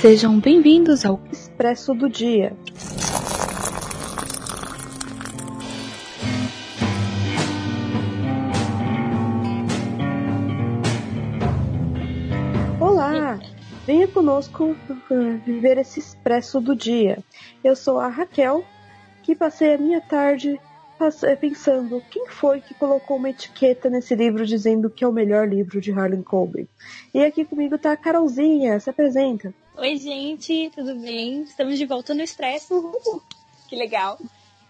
Sejam 0.00 0.38
bem-vindos 0.38 1.04
ao 1.04 1.20
Expresso 1.28 1.92
do 1.92 2.08
Dia. 2.08 2.56
Olá! 12.80 13.40
Venha 13.84 14.06
conosco 14.06 14.76
viver 15.44 15.78
esse 15.78 15.98
expresso 15.98 16.60
do 16.60 16.76
dia. 16.76 17.18
Eu 17.64 17.74
sou 17.74 17.98
a 17.98 18.06
Raquel, 18.06 18.64
que 19.24 19.34
passei 19.34 19.74
a 19.74 19.78
minha 19.78 20.00
tarde 20.00 20.60
pensando 21.40 22.00
quem 22.08 22.28
foi 22.28 22.60
que 22.60 22.74
colocou 22.74 23.16
uma 23.16 23.30
etiqueta 23.30 23.90
nesse 23.90 24.14
livro 24.14 24.46
dizendo 24.46 24.88
que 24.88 25.02
é 25.02 25.08
o 25.08 25.12
melhor 25.12 25.48
livro 25.48 25.80
de 25.80 25.90
Harlan 25.90 26.22
Coben. 26.22 26.68
E 27.12 27.24
aqui 27.24 27.44
comigo 27.44 27.76
tá 27.76 27.90
a 27.90 27.96
Carolzinha, 27.96 28.78
se 28.78 28.88
apresenta. 28.88 29.52
Oi, 29.80 29.96
gente, 29.96 30.72
tudo 30.74 30.92
bem? 30.96 31.42
Estamos 31.44 31.78
de 31.78 31.86
volta 31.86 32.12
no 32.12 32.20
Expresso. 32.20 32.74
Uhul. 32.74 33.22
Que 33.68 33.76
legal. 33.76 34.18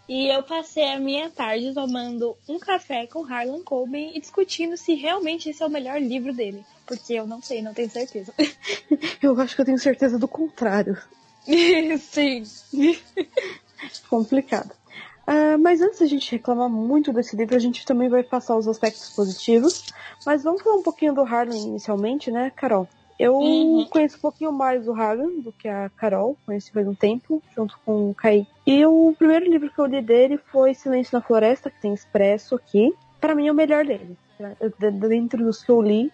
E 0.06 0.28
eu 0.28 0.42
passei 0.42 0.84
a 0.92 1.00
minha 1.00 1.30
tarde 1.30 1.72
tomando 1.72 2.36
um 2.46 2.58
café 2.58 3.06
com 3.06 3.24
Harlan 3.24 3.62
Coben 3.62 4.14
e 4.14 4.20
discutindo 4.20 4.76
se 4.76 4.92
realmente 4.92 5.48
esse 5.48 5.62
é 5.62 5.66
o 5.66 5.70
melhor 5.70 5.98
livro 5.98 6.34
dele. 6.34 6.62
Porque 6.84 7.14
eu 7.14 7.26
não 7.26 7.40
sei, 7.40 7.62
não 7.62 7.72
tenho 7.72 7.88
certeza. 7.88 8.34
eu 9.22 9.40
acho 9.40 9.54
que 9.54 9.62
eu 9.62 9.64
tenho 9.64 9.78
certeza 9.78 10.18
do 10.18 10.28
contrário. 10.28 10.98
Sim. 11.98 12.42
Complicado. 14.10 14.72
Uh, 15.26 15.58
mas 15.58 15.80
antes 15.80 16.00
da 16.00 16.06
gente 16.06 16.30
reclamar 16.30 16.68
muito 16.68 17.14
desse 17.14 17.34
livro, 17.34 17.56
a 17.56 17.58
gente 17.58 17.86
também 17.86 18.10
vai 18.10 18.22
passar 18.22 18.58
os 18.58 18.68
aspectos 18.68 19.08
positivos. 19.08 19.86
Mas 20.26 20.42
vamos 20.42 20.60
falar 20.60 20.76
um 20.76 20.82
pouquinho 20.82 21.14
do 21.14 21.22
Harlan 21.22 21.56
inicialmente, 21.56 22.30
né, 22.30 22.52
Carol? 22.54 22.86
Eu 23.18 23.34
uhum. 23.34 23.86
conheço 23.90 24.16
um 24.16 24.20
pouquinho 24.20 24.52
mais 24.52 24.86
o 24.86 24.92
Hagan 24.92 25.40
do 25.40 25.52
que 25.52 25.66
a 25.66 25.90
Carol, 25.96 26.36
conheci 26.46 26.70
faz 26.70 26.86
um 26.86 26.94
tempo, 26.94 27.42
junto 27.54 27.78
com 27.84 28.10
o 28.10 28.14
Kai. 28.14 28.46
E 28.64 28.86
o 28.86 29.12
primeiro 29.18 29.50
livro 29.50 29.70
que 29.70 29.78
eu 29.78 29.86
li 29.86 30.00
dele 30.00 30.38
foi 30.52 30.72
Silêncio 30.72 31.18
na 31.18 31.24
Floresta, 31.24 31.68
que 31.68 31.80
tem 31.80 31.92
expresso 31.92 32.54
aqui. 32.54 32.94
Para 33.20 33.34
mim 33.34 33.48
é 33.48 33.52
o 33.52 33.54
melhor 33.54 33.84
dele. 33.84 34.16
Dentro 35.08 35.42
dos 35.42 35.64
que 35.64 35.70
eu 35.70 35.82
li, 35.82 36.12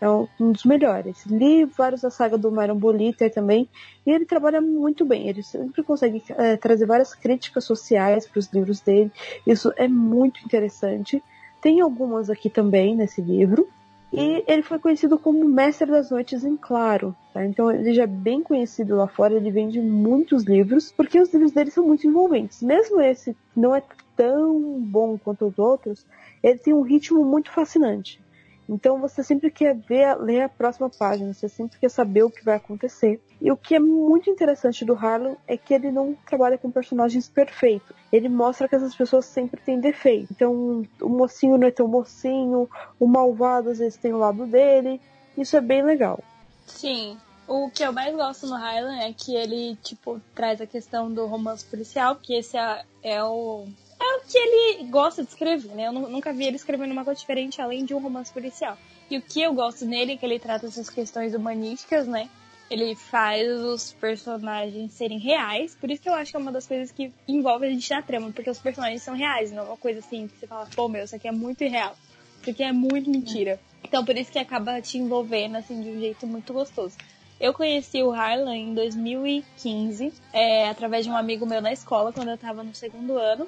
é 0.00 0.08
um 0.08 0.52
dos 0.52 0.64
melhores. 0.64 1.26
Li 1.26 1.64
vários 1.64 2.00
da 2.00 2.10
saga 2.10 2.38
do 2.38 2.50
Myron 2.50 2.76
Boliter 2.76 3.32
também, 3.32 3.68
e 4.06 4.10
ele 4.10 4.24
trabalha 4.24 4.60
muito 4.60 5.04
bem. 5.04 5.28
Ele 5.28 5.42
sempre 5.42 5.82
consegue 5.82 6.22
é, 6.30 6.56
trazer 6.56 6.86
várias 6.86 7.14
críticas 7.14 7.64
sociais 7.64 8.26
para 8.26 8.38
os 8.38 8.50
livros 8.52 8.80
dele. 8.80 9.12
Isso 9.46 9.72
é 9.76 9.86
muito 9.88 10.42
interessante. 10.44 11.22
Tem 11.60 11.80
algumas 11.80 12.30
aqui 12.30 12.48
também 12.48 12.96
nesse 12.96 13.20
livro. 13.20 13.68
E 14.12 14.44
ele 14.46 14.62
foi 14.62 14.78
conhecido 14.78 15.18
como 15.18 15.44
Mestre 15.44 15.90
das 15.90 16.10
Noites 16.10 16.44
em 16.44 16.56
Claro. 16.56 17.14
Tá? 17.34 17.44
Então 17.44 17.70
ele 17.70 17.92
já 17.92 18.04
é 18.04 18.06
bem 18.06 18.42
conhecido 18.42 18.96
lá 18.96 19.06
fora, 19.06 19.34
ele 19.34 19.50
vende 19.50 19.80
muitos 19.80 20.44
livros, 20.44 20.92
porque 20.92 21.20
os 21.20 21.32
livros 21.32 21.52
dele 21.52 21.70
são 21.70 21.86
muito 21.86 22.06
envolventes. 22.06 22.62
Mesmo 22.62 23.00
esse 23.00 23.36
não 23.54 23.74
é 23.74 23.82
tão 24.16 24.80
bom 24.80 25.18
quanto 25.18 25.46
os 25.46 25.58
outros, 25.58 26.06
ele 26.42 26.58
tem 26.58 26.72
um 26.72 26.82
ritmo 26.82 27.24
muito 27.24 27.50
fascinante. 27.50 28.20
Então 28.68 29.00
você 29.00 29.22
sempre 29.22 29.50
quer 29.50 29.74
ver, 29.76 30.16
ler 30.16 30.42
a 30.42 30.48
próxima 30.48 30.90
página, 30.90 31.32
você 31.32 31.48
sempre 31.48 31.78
quer 31.78 31.88
saber 31.88 32.24
o 32.24 32.30
que 32.30 32.44
vai 32.44 32.56
acontecer. 32.56 33.20
E 33.40 33.50
o 33.50 33.56
que 33.56 33.74
é 33.74 33.78
muito 33.78 34.30
interessante 34.30 34.84
do 34.84 34.94
Harlan 34.94 35.36
é 35.46 35.56
que 35.56 35.74
ele 35.74 35.90
não 35.90 36.14
trabalha 36.26 36.58
com 36.58 36.70
personagens 36.70 37.28
perfeitos. 37.28 37.94
Ele 38.10 38.28
mostra 38.28 38.68
que 38.68 38.74
essas 38.74 38.94
pessoas 38.94 39.26
sempre 39.26 39.60
têm 39.60 39.78
defeito. 39.78 40.32
Então, 40.32 40.84
o 41.00 41.08
mocinho 41.08 41.58
não 41.58 41.66
é 41.66 41.70
tão 41.70 41.86
mocinho, 41.86 42.68
o 42.98 43.06
malvado 43.06 43.70
às 43.70 43.78
vezes 43.78 43.98
tem 43.98 44.12
o 44.12 44.18
lado 44.18 44.46
dele. 44.46 45.00
Isso 45.36 45.56
é 45.56 45.60
bem 45.60 45.82
legal. 45.82 46.18
Sim. 46.66 47.18
O 47.46 47.70
que 47.70 47.84
eu 47.84 47.92
mais 47.92 48.14
gosto 48.14 48.46
no 48.46 48.56
Harlan 48.56 48.96
é 48.96 49.12
que 49.12 49.36
ele, 49.36 49.76
tipo, 49.76 50.20
traz 50.34 50.60
a 50.60 50.66
questão 50.66 51.12
do 51.12 51.26
romance 51.26 51.64
policial, 51.64 52.16
que 52.16 52.34
esse 52.34 52.56
é, 52.56 52.84
é 53.02 53.22
o 53.22 53.66
é 53.98 54.16
o 54.16 54.20
que 54.20 54.38
ele 54.38 54.84
gosta 54.88 55.22
de 55.22 55.30
escrever, 55.30 55.74
né? 55.74 55.86
Eu 55.86 55.92
nunca 55.92 56.32
vi 56.32 56.44
ele 56.44 56.56
escrevendo 56.56 56.92
uma 56.92 57.04
coisa 57.04 57.18
diferente 57.18 57.60
além 57.60 57.84
de 57.84 57.94
um 57.94 57.98
romance 57.98 58.32
policial. 58.32 58.76
E 59.10 59.16
o 59.16 59.22
que 59.22 59.40
eu 59.40 59.54
gosto 59.54 59.84
nele 59.84 60.12
é 60.12 60.16
que 60.16 60.26
ele 60.26 60.38
trata 60.38 60.66
essas 60.66 60.90
questões 60.90 61.34
humanísticas, 61.34 62.06
né? 62.06 62.28
Ele 62.68 62.96
faz 62.96 63.48
os 63.48 63.92
personagens 63.92 64.92
serem 64.92 65.18
reais, 65.18 65.76
por 65.76 65.88
isso 65.88 66.02
que 66.02 66.08
eu 66.08 66.14
acho 66.14 66.32
que 66.32 66.36
é 66.36 66.40
uma 66.40 66.50
das 66.50 66.66
coisas 66.66 66.90
que 66.90 67.12
envolve 67.28 67.66
a 67.66 67.70
gente 67.70 67.88
na 67.88 68.02
trama, 68.02 68.32
porque 68.32 68.50
os 68.50 68.58
personagens 68.58 69.02
são 69.02 69.14
reais, 69.14 69.52
não 69.52 69.62
é 69.62 69.66
uma 69.66 69.76
coisa 69.76 70.00
assim 70.00 70.26
que 70.26 70.36
você 70.36 70.48
fala, 70.48 70.68
pô, 70.74 70.88
meu, 70.88 71.04
isso 71.04 71.14
aqui 71.14 71.28
é 71.28 71.32
muito 71.32 71.62
irreal. 71.62 71.96
Isso 72.40 72.50
aqui 72.50 72.64
é 72.64 72.72
muito 72.72 73.08
mentira. 73.08 73.60
Então 73.84 74.04
por 74.04 74.16
isso 74.16 74.32
que 74.32 74.38
acaba 74.38 74.82
te 74.82 74.98
envolvendo, 74.98 75.56
assim, 75.56 75.80
de 75.80 75.90
um 75.90 76.00
jeito 76.00 76.26
muito 76.26 76.52
gostoso. 76.52 76.96
Eu 77.38 77.52
conheci 77.52 78.02
o 78.02 78.12
Harlan 78.12 78.56
em 78.56 78.74
2015, 78.74 80.12
é, 80.32 80.68
através 80.68 81.04
de 81.04 81.10
um 81.10 81.16
amigo 81.16 81.46
meu 81.46 81.60
na 81.60 81.72
escola, 81.72 82.12
quando 82.12 82.30
eu 82.30 82.38
tava 82.38 82.64
no 82.64 82.74
segundo 82.74 83.16
ano. 83.16 83.46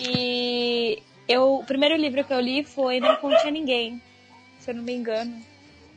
E 0.00 1.02
eu, 1.28 1.56
o 1.56 1.64
primeiro 1.64 1.96
livro 1.96 2.24
que 2.24 2.32
eu 2.32 2.40
li 2.40 2.64
foi 2.64 3.00
Não 3.00 3.16
Conte 3.16 3.46
a 3.46 3.50
Ninguém, 3.50 4.00
se 4.58 4.70
eu 4.70 4.74
não 4.74 4.82
me 4.82 4.94
engano. 4.94 5.40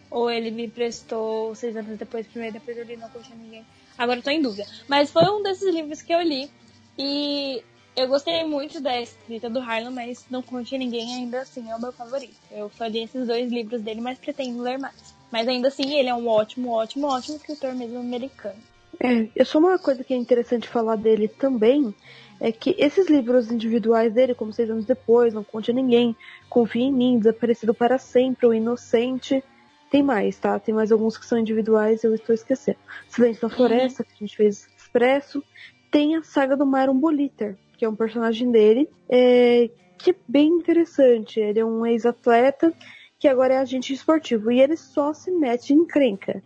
Ou 0.10 0.30
ele 0.30 0.52
me 0.52 0.68
prestou 0.68 1.56
seis 1.56 1.76
anos 1.76 1.98
depois, 1.98 2.28
primeiro, 2.28 2.56
depois 2.56 2.78
eu 2.78 2.84
li 2.84 2.98
Não 2.98 3.10
Conte 3.10 3.32
a 3.32 3.36
Ninguém. 3.36 3.66
Agora 3.98 4.20
eu 4.20 4.24
tô 4.24 4.30
em 4.30 4.42
dúvida. 4.42 4.68
Mas 4.88 5.12
foi 5.12 5.24
um 5.30 5.42
desses 5.42 5.74
livros 5.74 6.02
que 6.02 6.14
eu 6.14 6.22
li. 6.22 6.50
E 6.98 7.64
eu 7.96 8.08
gostei 8.08 8.44
muito 8.44 8.82
da 8.82 9.00
escrita 9.00 9.50
do 9.50 9.60
Harlan, 9.60 9.92
mas 9.92 10.26
Não 10.30 10.42
Conte 10.42 10.76
a 10.76 10.78
Ninguém 10.78 11.16
ainda 11.16 11.42
assim 11.42 11.70
é 11.70 11.76
o 11.76 11.82
meu 11.82 11.94
favorito. 11.94 12.36
Eu 12.52 12.70
só 12.78 12.86
li 12.88 13.04
esses 13.04 13.28
dois 13.28 13.52
livros 13.52 13.82
dele, 13.82 14.02
mas 14.02 14.18
pretendo 14.18 14.62
ler 14.62 14.78
mais. 14.78 15.16
Mas 15.32 15.48
ainda 15.48 15.70
assim, 15.70 15.96
ele 15.96 16.10
é 16.10 16.14
um 16.14 16.28
ótimo, 16.28 16.72
ótimo, 16.72 17.08
ótimo 17.08 17.38
escritor 17.38 17.74
mesmo 17.74 18.00
americano. 18.00 18.60
É, 19.00 19.30
eu 19.34 19.46
só 19.46 19.60
uma 19.60 19.80
coisa 19.80 20.04
que 20.04 20.14
é 20.14 20.18
interessante 20.18 20.68
falar 20.68 20.98
dele 20.98 21.28
também 21.28 21.96
é 22.42 22.52
que 22.52 22.76
esses 22.80 23.08
livros 23.08 23.52
individuais 23.52 24.12
dele, 24.12 24.34
como 24.34 24.52
Seis 24.52 24.68
Anos 24.68 24.84
Depois, 24.84 25.32
Não 25.32 25.44
Conte 25.44 25.70
a 25.70 25.74
Ninguém, 25.74 26.16
Confie 26.50 26.82
em 26.82 26.92
Mim, 26.92 27.20
Desaparecido 27.20 27.72
para 27.72 28.00
Sempre, 28.00 28.48
O 28.48 28.54
Inocente, 28.54 29.44
tem 29.92 30.02
mais, 30.02 30.40
tá? 30.40 30.58
Tem 30.58 30.74
mais 30.74 30.92
alguns 30.92 31.18
que 31.18 31.26
são 31.26 31.38
individuais, 31.38 32.04
eu 32.04 32.16
estou 32.16 32.34
esquecendo. 32.34 32.80
Silêncio 33.08 33.48
na 33.48 33.54
Floresta, 33.54 34.04
que 34.04 34.12
a 34.14 34.18
gente 34.18 34.36
fez 34.36 34.68
expresso. 34.76 35.44
Tem 35.92 36.16
a 36.16 36.24
saga 36.24 36.58
do 36.58 36.66
Myron 36.66 36.98
Boliter, 36.98 37.58
que 37.78 37.86
é 37.86 37.90
um 37.90 37.96
personagem 37.96 38.50
dele, 38.50 38.90
é, 39.08 39.70
que 40.00 40.12
é 40.12 40.16
bem 40.28 40.48
interessante. 40.48 41.40
Ele 41.40 41.60
é 41.60 41.66
um 41.66 41.86
ex-atleta 41.86 42.74
que 43.20 43.28
agora 43.28 43.54
é 43.54 43.58
agente 43.58 43.94
esportivo. 43.94 44.50
E 44.50 44.60
ele 44.60 44.78
só 44.78 45.14
se 45.14 45.30
mete 45.30 45.74
em 45.74 45.86
crenca. 45.86 46.42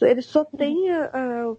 Ele 0.00 0.22
só 0.22 0.44
tem 0.44 0.90
a, 0.90 1.06
a 1.06 1.56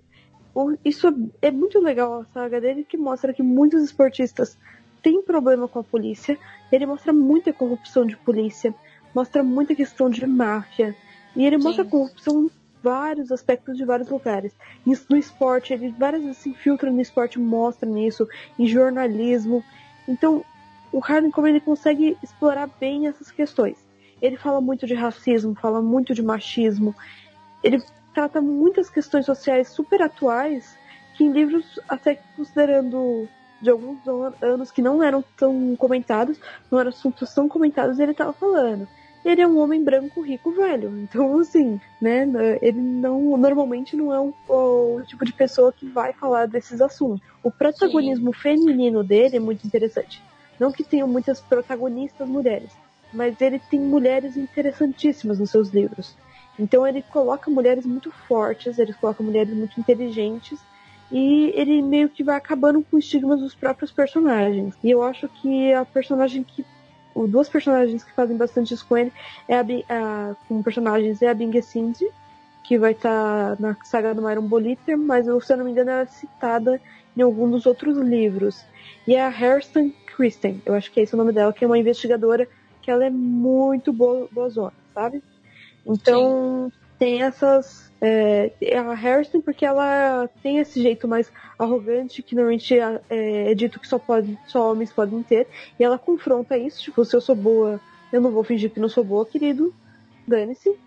isso 0.85 1.07
é 1.41 1.49
muito 1.49 1.79
legal 1.79 2.21
a 2.21 2.25
saga 2.25 2.61
dele 2.61 2.83
que 2.83 2.97
mostra 2.97 3.33
que 3.33 3.41
muitos 3.41 3.83
esportistas 3.83 4.57
têm 5.01 5.21
problema 5.21 5.67
com 5.67 5.79
a 5.79 5.83
polícia. 5.83 6.37
Ele 6.71 6.85
mostra 6.85 7.11
muita 7.11 7.51
corrupção 7.51 8.05
de 8.05 8.15
polícia, 8.17 8.73
mostra 9.13 9.43
muita 9.43 9.75
questão 9.75 10.09
de 10.09 10.25
máfia. 10.25 10.95
E 11.35 11.45
ele 11.45 11.57
Sim. 11.57 11.63
mostra 11.63 11.85
corrupção 11.85 12.45
em 12.45 12.51
vários 12.83 13.31
aspectos 13.31 13.77
de 13.77 13.85
vários 13.85 14.09
lugares. 14.09 14.53
Isso 14.85 15.05
no 15.09 15.17
esporte, 15.17 15.73
ele 15.73 15.89
várias 15.97 16.21
vezes 16.21 16.37
se 16.37 16.49
infiltra 16.49 16.91
no 16.91 17.01
esporte, 17.01 17.39
mostra 17.39 17.89
nisso, 17.89 18.27
em 18.59 18.67
jornalismo. 18.67 19.63
Então, 20.07 20.43
o 20.91 20.99
Harlan 20.99 21.31
como 21.31 21.47
ele 21.47 21.59
consegue 21.59 22.17
explorar 22.21 22.69
bem 22.79 23.07
essas 23.07 23.31
questões. 23.31 23.77
Ele 24.21 24.37
fala 24.37 24.61
muito 24.61 24.85
de 24.85 24.93
racismo, 24.93 25.55
fala 25.55 25.81
muito 25.81 26.13
de 26.13 26.21
machismo. 26.21 26.95
Ele 27.63 27.81
trata 28.13 28.41
muitas 28.41 28.89
questões 28.89 29.25
sociais 29.25 29.69
super 29.69 30.01
atuais 30.01 30.77
que 31.15 31.23
em 31.23 31.31
livros 31.31 31.79
até 31.87 32.19
considerando 32.35 33.27
de 33.61 33.69
alguns 33.69 33.99
anos 34.41 34.71
que 34.71 34.81
não 34.81 35.01
eram 35.01 35.23
tão 35.37 35.75
comentados, 35.77 36.37
não 36.69 36.79
eram 36.79 36.89
assuntos 36.89 37.33
tão 37.33 37.47
comentados, 37.47 37.97
ele 37.97 38.11
estava 38.11 38.33
falando. 38.33 38.87
Ele 39.23 39.41
é 39.41 39.47
um 39.47 39.57
homem 39.57 39.81
branco, 39.81 40.21
rico, 40.21 40.51
velho. 40.51 40.91
Então, 41.03 41.39
assim, 41.39 41.79
né? 42.01 42.27
Ele 42.61 42.81
não 42.81 43.37
normalmente 43.37 43.95
não 43.95 44.13
é 44.13 44.19
um, 44.19 44.33
o 44.49 45.01
tipo 45.07 45.23
de 45.23 45.31
pessoa 45.31 45.71
que 45.71 45.87
vai 45.87 46.11
falar 46.11 46.45
desses 46.45 46.81
assuntos. 46.81 47.25
O 47.41 47.49
protagonismo 47.49 48.33
Sim. 48.33 48.39
feminino 48.41 49.01
dele 49.01 49.37
é 49.37 49.39
muito 49.39 49.65
interessante. 49.65 50.21
Não 50.59 50.71
que 50.71 50.83
tenham 50.83 51.07
muitas 51.07 51.39
protagonistas 51.39 52.27
mulheres, 52.27 52.71
mas 53.13 53.39
ele 53.39 53.59
tem 53.59 53.79
mulheres 53.79 54.35
interessantíssimas 54.35 55.39
nos 55.39 55.51
seus 55.51 55.69
livros. 55.69 56.15
Então 56.57 56.85
ele 56.85 57.01
coloca 57.01 57.49
mulheres 57.49 57.85
muito 57.85 58.11
fortes, 58.11 58.77
ele 58.77 58.93
coloca 58.93 59.23
mulheres 59.23 59.53
muito 59.53 59.79
inteligentes 59.79 60.59
e 61.11 61.51
ele 61.55 61.81
meio 61.81 62.09
que 62.09 62.23
vai 62.23 62.35
acabando 62.35 62.83
com 62.83 62.97
os 62.97 63.05
estigmas 63.05 63.39
dos 63.39 63.55
próprios 63.55 63.91
personagens. 63.91 64.75
E 64.83 64.89
eu 64.89 65.03
acho 65.03 65.27
que 65.27 65.73
a 65.73 65.85
personagem 65.85 66.43
que 66.43 66.65
duas 67.27 67.47
personagens 67.47 68.03
que 68.03 68.11
fazem 68.13 68.35
bastante 68.35 68.73
isso 68.73 68.85
com 68.87 68.97
ele 68.97 69.13
é 69.47 69.57
a, 69.57 69.61
a 69.89 70.35
com 70.47 70.63
personagens 70.63 71.21
é 71.21 71.29
a 71.29 71.33
Bing 71.33 71.61
Cindy, 71.61 72.07
que 72.63 72.77
vai 72.77 72.93
estar 72.93 73.55
tá 73.55 73.61
na 73.61 73.77
saga 73.83 74.15
do 74.15 74.21
Myron 74.21 74.47
Boliter, 74.47 74.97
mas 74.97 75.25
se 75.25 75.53
eu 75.53 75.57
não 75.57 75.65
me 75.65 75.71
engano 75.71 75.91
ela 75.91 76.01
é 76.01 76.05
citada 76.05 76.81
em 77.15 77.21
algum 77.21 77.49
dos 77.49 77.65
outros 77.65 77.97
livros. 77.97 78.65
E 79.07 79.15
é 79.15 79.21
a 79.21 79.27
Hairston 79.27 79.91
Kristen, 80.15 80.61
eu 80.65 80.73
acho 80.73 80.91
que 80.91 80.99
é 80.99 81.03
esse 81.03 81.13
o 81.13 81.17
nome 81.17 81.31
dela, 81.31 81.53
que 81.53 81.63
é 81.63 81.67
uma 81.67 81.77
investigadora 81.77 82.47
que 82.81 82.89
ela 82.89 83.05
é 83.05 83.09
muito 83.09 83.93
boa, 83.93 84.27
boa 84.31 84.49
zona, 84.49 84.73
sabe? 84.93 85.21
Então, 85.85 86.69
Sim. 86.71 86.79
tem 86.99 87.23
essas. 87.23 87.91
É, 88.01 88.51
a 88.77 88.93
Harrison, 88.93 89.39
porque 89.39 89.65
ela 89.65 90.29
tem 90.41 90.57
esse 90.57 90.81
jeito 90.81 91.07
mais 91.07 91.31
arrogante 91.57 92.21
que 92.21 92.35
normalmente 92.35 92.77
é, 92.77 93.01
é 93.09 93.55
dito 93.55 93.79
que 93.79 93.87
só, 93.87 93.97
pode, 93.97 94.37
só 94.45 94.71
homens 94.71 94.91
podem 94.91 95.23
ter. 95.23 95.47
E 95.79 95.83
ela 95.83 95.97
confronta 95.97 96.57
isso, 96.57 96.81
tipo, 96.81 97.05
se 97.05 97.15
eu 97.15 97.21
sou 97.21 97.35
boa, 97.35 97.79
eu 98.11 98.19
não 98.19 98.29
vou 98.29 98.43
fingir 98.43 98.71
que 98.71 98.79
não 98.79 98.89
sou 98.89 99.03
boa, 99.03 99.25
querido. 99.25 99.73
Dane-se. 100.27 100.77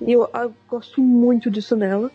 E 0.00 0.12
eu, 0.12 0.28
eu 0.32 0.54
gosto 0.68 1.02
muito 1.02 1.50
disso 1.50 1.74
nela. 1.74 2.10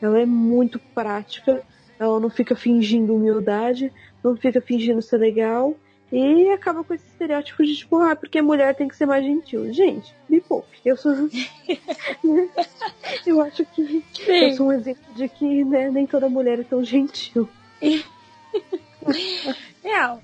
Ela 0.00 0.20
é 0.20 0.26
muito 0.26 0.78
prática. 0.78 1.62
Ela 1.98 2.20
não 2.20 2.30
fica 2.30 2.54
fingindo 2.54 3.14
humildade, 3.14 3.92
não 4.22 4.36
fica 4.36 4.60
fingindo 4.60 5.02
ser 5.02 5.16
legal. 5.18 5.74
E 6.12 6.50
acaba 6.50 6.84
com 6.84 6.94
esse 6.94 7.04
estereótipo 7.04 7.64
de 7.64 7.74
tipo, 7.76 7.96
ah, 7.96 8.14
porque 8.14 8.40
mulher 8.40 8.74
tem 8.76 8.86
que 8.86 8.96
ser 8.96 9.06
mais 9.06 9.24
gentil. 9.24 9.72
Gente, 9.72 10.14
me 10.28 10.40
poupe. 10.40 10.78
Eu 10.84 10.96
sou. 10.96 11.12
eu 13.26 13.40
acho 13.40 13.64
que 13.66 14.04
Sim. 14.14 14.32
eu 14.32 14.52
sou 14.52 14.68
um 14.68 14.72
exemplo 14.72 15.02
de 15.14 15.28
que 15.28 15.64
né, 15.64 15.90
nem 15.90 16.06
toda 16.06 16.28
mulher 16.28 16.60
é 16.60 16.64
tão 16.64 16.84
gentil. 16.84 17.48
Real. 19.82 20.22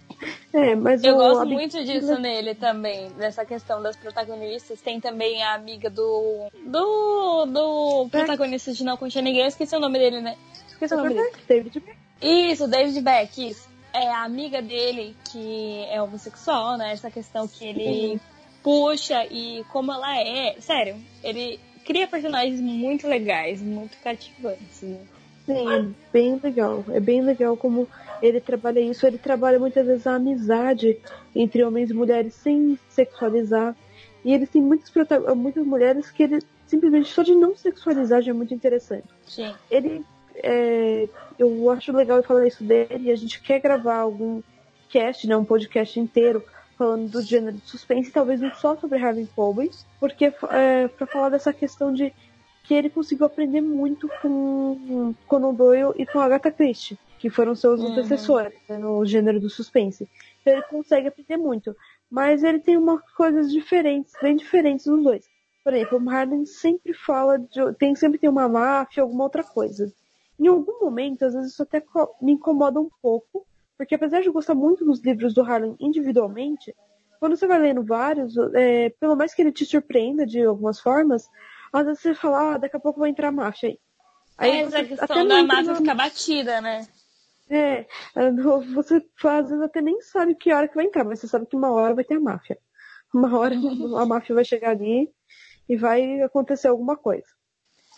É, 0.52 0.76
mas 0.76 1.02
eu 1.02 1.16
gosto 1.16 1.46
muito 1.46 1.82
disso 1.84 2.16
nele 2.18 2.54
também, 2.54 3.10
dessa 3.12 3.44
questão 3.44 3.82
das 3.82 3.96
protagonistas. 3.96 4.80
Tem 4.80 5.00
também 5.00 5.42
a 5.42 5.54
amiga 5.54 5.90
do. 5.90 6.48
do. 6.64 7.46
do 7.46 8.08
protagonista 8.08 8.72
de 8.72 8.84
Não 8.84 8.96
Contia 8.96 9.20
Ninguém. 9.20 9.42
Eu 9.42 9.48
esqueci 9.48 9.74
o 9.74 9.80
nome 9.80 9.98
dele, 9.98 10.20
né? 10.20 10.36
Esqueci 10.68 10.94
o 10.94 10.98
nome 10.98 11.14
dele. 11.14 11.32
David 11.48 11.80
Beck. 11.80 11.98
Isso, 12.22 12.68
David 12.68 13.00
Beck, 13.00 13.48
isso 13.48 13.71
é 13.92 14.10
a 14.10 14.24
amiga 14.24 14.62
dele 14.62 15.14
que 15.30 15.84
é 15.90 16.00
homossexual, 16.00 16.76
né? 16.76 16.92
Essa 16.92 17.10
questão 17.10 17.46
que 17.46 17.64
ele 17.64 18.20
puxa 18.62 19.26
e 19.26 19.64
como 19.70 19.92
ela 19.92 20.18
é. 20.18 20.56
Sério, 20.60 20.96
ele 21.22 21.58
cria 21.84 22.06
personagens 22.06 22.60
muito 22.60 23.06
legais, 23.06 23.60
muito 23.60 23.96
cativantes. 24.02 24.82
Né? 24.82 24.98
Sim, 25.46 25.68
é 25.68 25.86
bem 26.12 26.40
legal. 26.42 26.84
É 26.90 27.00
bem 27.00 27.20
legal 27.20 27.56
como 27.56 27.88
ele 28.22 28.40
trabalha 28.40 28.80
isso. 28.80 29.06
Ele 29.06 29.18
trabalha 29.18 29.58
muitas 29.58 29.86
vezes 29.86 30.06
a 30.06 30.14
amizade 30.14 30.98
entre 31.34 31.64
homens 31.64 31.90
e 31.90 31.94
mulheres 31.94 32.34
sem 32.34 32.78
sexualizar. 32.88 33.74
E 34.24 34.32
ele 34.32 34.46
tem 34.46 34.62
muitas, 34.62 34.90
muitas 35.36 35.66
mulheres 35.66 36.10
que 36.10 36.22
ele 36.22 36.38
simplesmente 36.66 37.12
só 37.12 37.22
de 37.22 37.34
não 37.34 37.56
sexualizar 37.56 38.22
já 38.22 38.30
é 38.30 38.34
muito 38.34 38.54
interessante. 38.54 39.04
Sim. 39.26 39.52
Ele 39.70 40.04
é, 40.42 41.08
eu 41.38 41.70
acho 41.70 41.92
legal 41.92 42.18
eu 42.18 42.22
falar 42.22 42.46
isso 42.46 42.62
dele. 42.64 43.10
A 43.10 43.16
gente 43.16 43.40
quer 43.40 43.60
gravar 43.60 43.96
algum 43.96 44.42
cast, 44.88 45.26
né, 45.26 45.36
um 45.36 45.44
podcast 45.44 45.98
inteiro 45.98 46.44
falando 46.76 47.08
do 47.10 47.22
gênero 47.22 47.56
de 47.56 47.68
suspense, 47.68 48.10
talvez 48.10 48.40
não 48.40 48.52
só 48.54 48.76
sobre 48.76 48.98
Harvey 48.98 49.28
Colby, 49.36 49.70
porque 50.00 50.32
é, 50.50 50.88
para 50.88 51.06
falar 51.06 51.28
dessa 51.28 51.52
questão 51.52 51.92
de 51.92 52.12
que 52.64 52.74
ele 52.74 52.90
conseguiu 52.90 53.26
aprender 53.26 53.60
muito 53.60 54.08
com 54.20 55.14
Conan 55.26 55.54
Doyle 55.54 55.92
e 55.96 56.06
com 56.06 56.18
Agatha 56.18 56.50
Christie, 56.50 56.98
que 57.18 57.30
foram 57.30 57.54
seus 57.54 57.80
uhum. 57.80 57.92
antecessores 57.92 58.54
né, 58.68 58.78
no 58.78 59.04
gênero 59.04 59.40
do 59.40 59.48
suspense. 59.48 60.08
Então 60.40 60.52
ele 60.52 60.62
consegue 60.62 61.08
aprender 61.08 61.36
muito, 61.36 61.76
mas 62.10 62.42
ele 62.42 62.58
tem 62.58 62.76
umas 62.76 63.00
coisas 63.12 63.50
diferentes, 63.52 64.14
bem 64.20 64.36
diferentes 64.36 64.86
dos 64.86 65.02
dois. 65.02 65.24
Por 65.64 65.72
exemplo, 65.72 65.98
o 65.98 66.00
Marlin 66.00 66.44
sempre 66.44 66.92
fala 66.92 67.38
de, 67.38 67.72
tem 67.78 67.94
sempre 67.94 68.18
tem 68.18 68.28
uma 68.28 68.48
máfia, 68.48 69.02
alguma 69.02 69.24
outra 69.24 69.44
coisa. 69.44 69.92
Em 70.38 70.46
algum 70.46 70.80
momento, 70.80 71.24
às 71.24 71.34
vezes 71.34 71.52
isso 71.52 71.62
até 71.62 71.82
me 72.20 72.32
incomoda 72.32 72.80
um 72.80 72.90
pouco, 73.00 73.46
porque 73.76 73.94
apesar 73.94 74.20
de 74.20 74.28
eu 74.28 74.32
gostar 74.32 74.54
muito 74.54 74.84
dos 74.84 75.00
livros 75.00 75.34
do 75.34 75.42
Harlan 75.42 75.76
individualmente, 75.78 76.74
quando 77.20 77.36
você 77.36 77.46
vai 77.46 77.60
lendo 77.60 77.84
vários, 77.84 78.36
é, 78.54 78.90
pelo 78.90 79.16
mais 79.16 79.32
que 79.34 79.42
ele 79.42 79.52
te 79.52 79.64
surpreenda 79.64 80.26
de 80.26 80.42
algumas 80.42 80.80
formas, 80.80 81.28
às 81.72 81.86
vezes 81.86 82.02
você 82.02 82.14
fala, 82.14 82.54
ah, 82.54 82.58
daqui 82.58 82.76
a 82.76 82.80
pouco 82.80 83.00
vai 83.00 83.10
entrar 83.10 83.28
a 83.28 83.32
máfia 83.32 83.70
aí. 83.70 83.78
Aí 84.36 84.50
é, 84.50 84.64
você, 84.64 84.76
a 84.76 84.84
questão 84.84 85.28
da 85.28 85.44
máfia 85.44 85.74
fica 85.76 85.94
batida, 85.94 86.60
né? 86.60 86.86
É, 87.48 87.86
você 88.74 89.04
às 89.24 89.48
vezes 89.50 89.62
até 89.62 89.80
nem 89.80 90.00
sabe 90.00 90.34
que 90.34 90.52
hora 90.52 90.66
que 90.66 90.74
vai 90.74 90.86
entrar, 90.86 91.04
mas 91.04 91.20
você 91.20 91.28
sabe 91.28 91.46
que 91.46 91.54
uma 91.54 91.70
hora 91.70 91.94
vai 91.94 92.02
ter 92.04 92.14
a 92.14 92.20
máfia. 92.20 92.58
Uma 93.14 93.38
hora 93.38 93.54
a 94.00 94.06
máfia 94.06 94.34
vai 94.34 94.44
chegar 94.44 94.70
ali 94.70 95.08
e 95.68 95.76
vai 95.76 96.22
acontecer 96.22 96.68
alguma 96.68 96.96
coisa. 96.96 97.26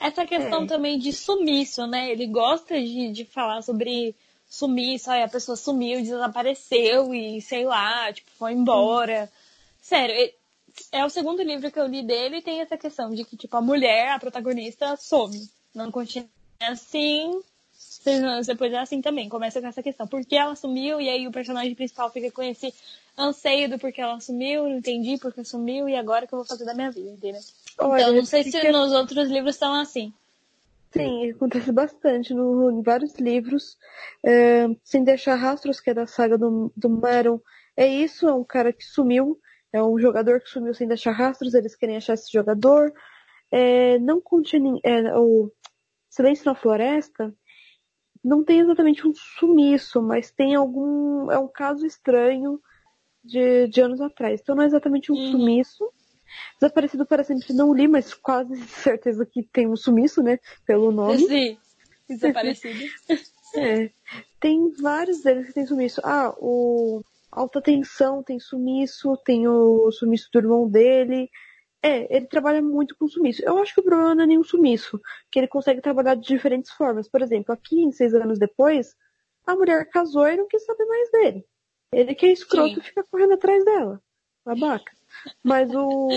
Essa 0.06 0.26
questão 0.26 0.64
é. 0.64 0.66
também 0.66 0.98
de 0.98 1.12
sumiço, 1.12 1.86
né? 1.86 2.10
Ele 2.10 2.26
gosta 2.26 2.78
de, 2.78 3.10
de 3.10 3.24
falar 3.24 3.62
sobre 3.62 4.14
sumiço, 4.46 5.10
aí 5.10 5.22
a 5.22 5.28
pessoa 5.28 5.56
sumiu, 5.56 6.02
desapareceu 6.02 7.14
e 7.14 7.40
sei 7.40 7.64
lá, 7.64 8.12
tipo, 8.12 8.30
foi 8.38 8.52
embora. 8.52 9.24
Hum. 9.24 9.36
Sério, 9.80 10.32
é 10.92 11.04
o 11.04 11.08
segundo 11.08 11.42
livro 11.42 11.70
que 11.70 11.80
eu 11.80 11.86
li 11.86 12.02
dele 12.02 12.36
e 12.36 12.42
tem 12.42 12.60
essa 12.60 12.76
questão 12.76 13.14
de 13.14 13.24
que, 13.24 13.36
tipo, 13.36 13.56
a 13.56 13.62
mulher, 13.62 14.10
a 14.10 14.18
protagonista, 14.18 14.94
some. 14.96 15.48
Não 15.74 15.90
continua 15.90 16.28
assim. 16.60 17.42
Depois 18.46 18.72
é 18.72 18.78
assim 18.78 19.00
também, 19.00 19.28
começa 19.28 19.60
com 19.60 19.66
essa 19.66 19.82
questão. 19.82 20.06
Por 20.06 20.24
que 20.24 20.36
ela 20.36 20.54
sumiu? 20.54 21.00
E 21.00 21.08
aí 21.08 21.26
o 21.26 21.32
personagem 21.32 21.74
principal 21.74 22.10
fica 22.10 22.30
com 22.30 22.42
esse 22.42 22.74
anseio 23.16 23.70
do 23.70 23.78
porquê 23.78 24.02
ela 24.02 24.20
sumiu, 24.20 24.64
não 24.64 24.76
entendi 24.76 25.16
porque 25.16 25.44
sumiu 25.44 25.88
e 25.88 25.96
agora 25.96 26.24
o 26.24 26.28
que 26.28 26.34
eu 26.34 26.38
vou 26.38 26.46
fazer 26.46 26.64
da 26.66 26.74
minha 26.74 26.90
vida, 26.90 27.10
entendeu? 27.10 27.40
Olha, 27.78 28.02
então, 28.02 28.14
não 28.14 28.24
sei 28.24 28.44
se 28.44 28.60
que... 28.60 28.70
nos 28.70 28.92
outros 28.92 29.28
livros 29.28 29.54
estão 29.54 29.74
assim. 29.74 30.12
Sim, 30.92 31.30
acontece 31.30 31.72
bastante 31.72 32.32
no, 32.32 32.70
em 32.70 32.82
vários 32.82 33.14
livros. 33.16 33.76
É, 34.24 34.66
Sem 34.84 35.02
Deixar 35.02 35.34
Rastros, 35.34 35.80
que 35.80 35.90
é 35.90 35.94
da 35.94 36.06
saga 36.06 36.38
do, 36.38 36.72
do 36.76 36.88
Maron. 36.88 37.40
É 37.76 37.86
isso, 37.86 38.28
é 38.28 38.34
um 38.34 38.44
cara 38.44 38.72
que 38.72 38.84
sumiu. 38.84 39.38
É 39.72 39.82
um 39.82 39.98
jogador 39.98 40.40
que 40.40 40.48
sumiu 40.48 40.72
sem 40.72 40.86
deixar 40.86 41.10
rastros. 41.10 41.52
Eles 41.52 41.74
querem 41.74 41.96
achar 41.96 42.14
esse 42.14 42.30
jogador. 42.30 42.92
É, 43.50 43.98
não 43.98 44.20
continha 44.20 44.78
é, 44.84 45.18
o 45.18 45.50
Silêncio 46.08 46.44
na 46.46 46.54
Floresta 46.54 47.34
não 48.24 48.42
tem 48.42 48.60
exatamente 48.60 49.06
um 49.06 49.12
sumiço, 49.14 50.00
mas 50.00 50.30
tem 50.30 50.54
algum. 50.54 51.30
É 51.30 51.38
um 51.38 51.46
caso 51.46 51.84
estranho 51.84 52.58
de, 53.22 53.68
de 53.68 53.80
anos 53.82 54.00
atrás. 54.00 54.40
Então 54.40 54.54
não 54.54 54.62
é 54.62 54.66
exatamente 54.66 55.12
um 55.12 55.14
uhum. 55.14 55.30
sumiço, 55.30 55.92
Desaparecido 56.60 57.06
para 57.06 57.24
sempre 57.24 57.52
não 57.52 57.74
li, 57.74 57.88
mas 57.88 58.14
quase 58.14 58.56
certeza 58.66 59.26
que 59.26 59.42
tem 59.42 59.68
um 59.68 59.76
sumiço, 59.76 60.22
né? 60.22 60.38
Pelo 60.66 60.90
nome. 60.90 61.18
Sim, 61.18 61.58
desaparecido. 62.08 62.80
é. 63.56 63.90
Tem 64.40 64.70
vários 64.80 65.22
deles 65.22 65.46
que 65.46 65.54
tem 65.54 65.66
sumiço. 65.66 66.00
Ah, 66.04 66.34
o 66.38 67.02
Alta 67.30 67.60
Tensão 67.60 68.22
tem 68.22 68.38
sumiço, 68.38 69.16
tem 69.24 69.48
o 69.48 69.90
sumiço 69.90 70.28
do 70.32 70.38
irmão 70.38 70.68
dele. 70.68 71.28
É, 71.82 72.16
ele 72.16 72.26
trabalha 72.26 72.62
muito 72.62 72.96
com 72.96 73.06
sumiço. 73.06 73.42
Eu 73.44 73.58
acho 73.58 73.74
que 73.74 73.80
o 73.80 73.84
problema 73.84 74.14
não 74.14 74.24
é 74.24 74.26
nenhum 74.26 74.44
sumiço, 74.44 74.98
que 75.30 75.38
ele 75.38 75.48
consegue 75.48 75.82
trabalhar 75.82 76.14
de 76.14 76.26
diferentes 76.26 76.70
formas. 76.72 77.08
Por 77.08 77.20
exemplo, 77.20 77.52
aqui 77.52 77.82
em 77.82 77.92
seis 77.92 78.14
anos 78.14 78.38
depois, 78.38 78.94
a 79.46 79.54
mulher 79.54 79.88
casou 79.90 80.26
e 80.26 80.36
não 80.36 80.48
quis 80.48 80.64
saber 80.64 80.84
mais 80.86 81.10
dele. 81.10 81.44
Ele 81.92 82.14
que 82.14 82.26
é 82.26 82.32
escroto 82.32 82.74
Sim. 82.76 82.80
fica 82.80 83.04
correndo 83.10 83.34
atrás 83.34 83.64
dela. 83.64 84.00
Babaca. 84.44 84.92
Mas 85.42 85.70
o. 85.74 86.08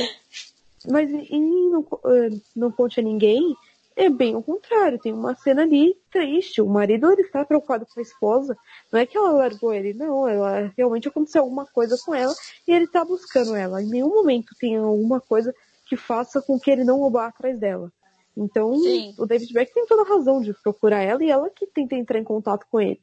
Mas 0.90 1.10
em 1.10 1.70
Não, 1.70 1.86
eh, 2.06 2.30
não 2.56 2.72
Conte 2.72 3.00
a 3.00 3.04
Ninguém, 3.04 3.56
é 3.96 4.10
bem 4.10 4.36
o 4.36 4.44
contrário. 4.44 5.00
Tem 5.00 5.12
uma 5.12 5.36
cena 5.36 5.64
ali 5.64 5.98
triste. 6.12 6.62
O 6.62 6.68
marido 6.68 7.12
ele 7.12 7.24
está 7.24 7.44
preocupado 7.44 7.86
com 7.86 8.00
a 8.00 8.04
esposa. 8.04 8.56
Não 8.92 9.00
é 9.00 9.06
que 9.06 9.18
ela 9.18 9.32
largou 9.32 9.74
ele, 9.74 9.94
não. 9.94 10.28
Ela 10.28 10.72
realmente 10.78 11.08
aconteceu 11.08 11.42
alguma 11.42 11.66
coisa 11.66 11.98
com 12.06 12.14
ela 12.14 12.34
e 12.68 12.72
ele 12.72 12.86
está 12.86 13.04
buscando 13.04 13.56
ela. 13.56 13.82
Em 13.82 13.88
nenhum 13.88 14.10
momento 14.10 14.56
tem 14.60 14.78
alguma 14.78 15.20
coisa 15.20 15.54
que 15.88 15.98
faça 15.98 16.42
com 16.42 16.60
que 16.60 16.70
ele 16.70 16.84
não 16.84 17.10
vá 17.10 17.28
atrás 17.28 17.60
dela. 17.60 17.92
Então, 18.38 18.78
Sim. 18.78 19.16
o 19.18 19.26
David 19.26 19.52
Beck 19.52 19.74
tem 19.74 19.88
toda 19.88 20.04
a 20.04 20.08
razão 20.08 20.42
de 20.42 20.54
procurar 20.62 21.02
ela 21.02 21.24
e 21.24 21.32
ela 21.32 21.50
que 21.50 21.66
tenta 21.66 21.96
entrar 21.96 22.20
em 22.20 22.24
contato 22.24 22.68
com 22.70 22.80
ele. 22.80 23.02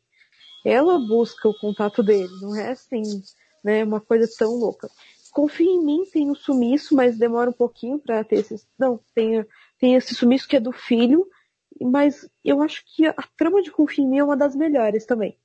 Ela 0.65 0.97
busca 0.99 1.49
o 1.49 1.59
contato 1.59 2.05
dele, 2.05 2.31
não 2.41 2.55
é 2.55 2.71
assim, 2.71 3.03
né, 3.65 3.83
uma 3.83 4.01
coisa 4.01 4.31
tão 4.39 4.55
louca. 4.55 4.89
Confia 5.35 5.69
em 5.69 5.85
mim, 5.85 6.05
tem 6.13 6.31
o 6.31 6.37
sumiço, 6.37 6.95
mas 6.95 7.19
demora 7.19 7.51
um 7.51 7.53
pouquinho 7.53 7.99
para 7.99 8.23
ter 8.23 8.37
esse. 8.37 8.65
Não, 8.79 9.01
tem, 9.13 9.45
tem 9.81 9.97
esse 9.97 10.15
sumiço 10.15 10.47
que 10.47 10.55
é 10.55 10.61
do 10.61 10.71
filho, 10.71 11.27
mas 11.81 12.31
eu 12.45 12.63
acho 12.63 12.85
que 12.87 13.05
a 13.05 13.17
trama 13.37 13.61
de 13.61 13.73
Confia 13.73 14.05
em 14.05 14.09
mim 14.09 14.19
é 14.19 14.25
uma 14.25 14.37
das 14.37 14.55
melhores 14.55 15.05
também. 15.05 15.37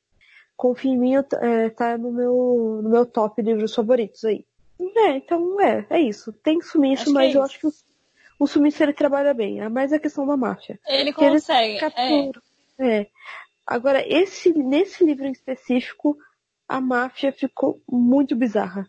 Confia 0.56 0.92
em 0.92 0.98
mim 0.98 1.16
é, 1.16 1.70
tá 1.72 1.98
no 1.98 2.12
meu, 2.12 2.82
no 2.84 2.90
meu 2.90 3.04
top 3.04 3.42
livros 3.42 3.74
favoritos 3.74 4.24
aí. 4.24 4.46
É, 4.80 5.18
então 5.18 5.60
é, 5.60 5.84
é 5.90 6.00
isso. 6.00 6.32
Tem 6.34 6.62
sumiço, 6.62 7.04
acho 7.04 7.14
mas 7.14 7.34
é 7.34 7.38
eu 7.40 7.44
acho 7.44 7.60
que 7.60 7.66
o, 7.66 7.72
o 8.42 8.46
sumiço 8.46 8.84
ele 8.84 8.94
trabalha 8.94 9.34
bem. 9.34 9.60
É 9.60 9.68
mais 9.70 9.92
a 9.92 9.98
questão 9.98 10.28
da 10.28 10.38
máfia. 10.38 10.80
Ele 10.86 11.12
consegue. 11.12 11.80
Ele 11.98 12.32
é. 12.78 13.02
é. 13.02 13.08
Agora, 13.66 14.08
esse, 14.08 14.54
nesse 14.54 15.04
livro 15.04 15.26
em 15.26 15.32
específico, 15.32 16.16
a 16.68 16.80
máfia 16.80 17.32
ficou 17.32 17.82
muito 17.92 18.36
bizarra. 18.36 18.88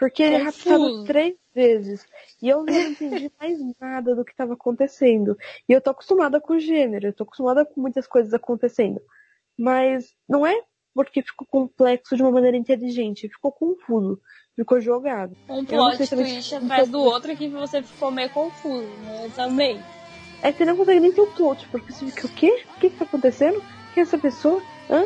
Porque 0.00 0.22
ele 0.22 0.36
é 0.36 0.42
raptado 0.42 1.04
três 1.04 1.36
vezes. 1.54 2.06
E 2.40 2.48
eu 2.48 2.64
não 2.64 2.72
entendi 2.88 3.30
mais 3.38 3.58
nada 3.78 4.16
do 4.16 4.24
que 4.24 4.30
estava 4.30 4.54
acontecendo. 4.54 5.36
E 5.68 5.72
eu 5.72 5.80
tô 5.80 5.90
acostumada 5.90 6.40
com 6.40 6.54
o 6.54 6.58
gênero, 6.58 7.08
eu 7.08 7.12
tô 7.12 7.24
acostumada 7.24 7.66
com 7.66 7.78
muitas 7.78 8.06
coisas 8.06 8.32
acontecendo. 8.32 8.98
Mas 9.58 10.14
não 10.26 10.46
é 10.46 10.58
porque 10.94 11.22
ficou 11.22 11.46
complexo 11.46 12.16
de 12.16 12.22
uma 12.22 12.32
maneira 12.32 12.56
inteligente, 12.56 13.28
ficou 13.28 13.52
confuso, 13.52 14.18
ficou 14.56 14.80
jogado. 14.80 15.36
Um 15.46 15.64
plot 15.66 16.08
twist 16.08 16.54
atrás 16.54 16.88
do 16.88 17.00
outro 17.00 17.36
que 17.36 17.48
você 17.48 17.82
ficou 17.82 18.10
meio 18.10 18.30
confuso, 18.30 18.88
né? 19.04 19.26
Eu 19.26 19.30
também. 19.30 19.80
Aí 20.42 20.52
você 20.52 20.64
não 20.64 20.76
consegue 20.76 21.00
nem 21.00 21.12
ter 21.12 21.20
um 21.20 21.30
plot, 21.32 21.68
porque 21.68 21.92
você 21.92 22.06
fica, 22.06 22.26
o 22.26 22.30
quê? 22.30 22.64
O 22.76 22.80
que 22.80 22.88
que 22.88 22.96
tá 22.96 23.04
acontecendo? 23.04 23.62
Quem 23.92 24.00
é 24.00 24.06
essa 24.06 24.16
pessoa? 24.16 24.62
Hã? 24.88 25.04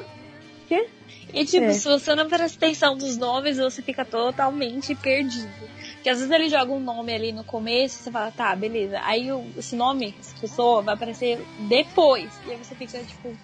Quê? 0.68 0.86
E 1.32 1.44
tipo, 1.44 1.64
É. 1.66 1.72
se 1.72 1.88
você 1.88 2.14
não 2.14 2.28
presta 2.28 2.56
atenção 2.64 2.94
nos 2.94 3.16
nomes, 3.16 3.58
você 3.58 3.82
fica 3.82 4.04
totalmente 4.04 4.94
perdido. 4.94 5.48
Porque 5.94 6.08
às 6.10 6.18
vezes 6.18 6.30
ele 6.32 6.48
joga 6.48 6.72
um 6.72 6.80
nome 6.80 7.12
ali 7.14 7.32
no 7.32 7.42
começo 7.44 8.02
você 8.02 8.10
fala, 8.10 8.30
tá, 8.30 8.54
beleza. 8.54 9.00
Aí 9.02 9.30
o- 9.32 9.44
esse 9.58 9.74
nome, 9.74 10.14
essa 10.20 10.34
pessoa, 10.40 10.82
vai 10.82 10.94
aparecer 10.94 11.44
depois. 11.68 12.30
E 12.46 12.52
aí 12.52 12.56
você 12.58 12.74
fica 12.74 12.98
tipo, 13.02 13.36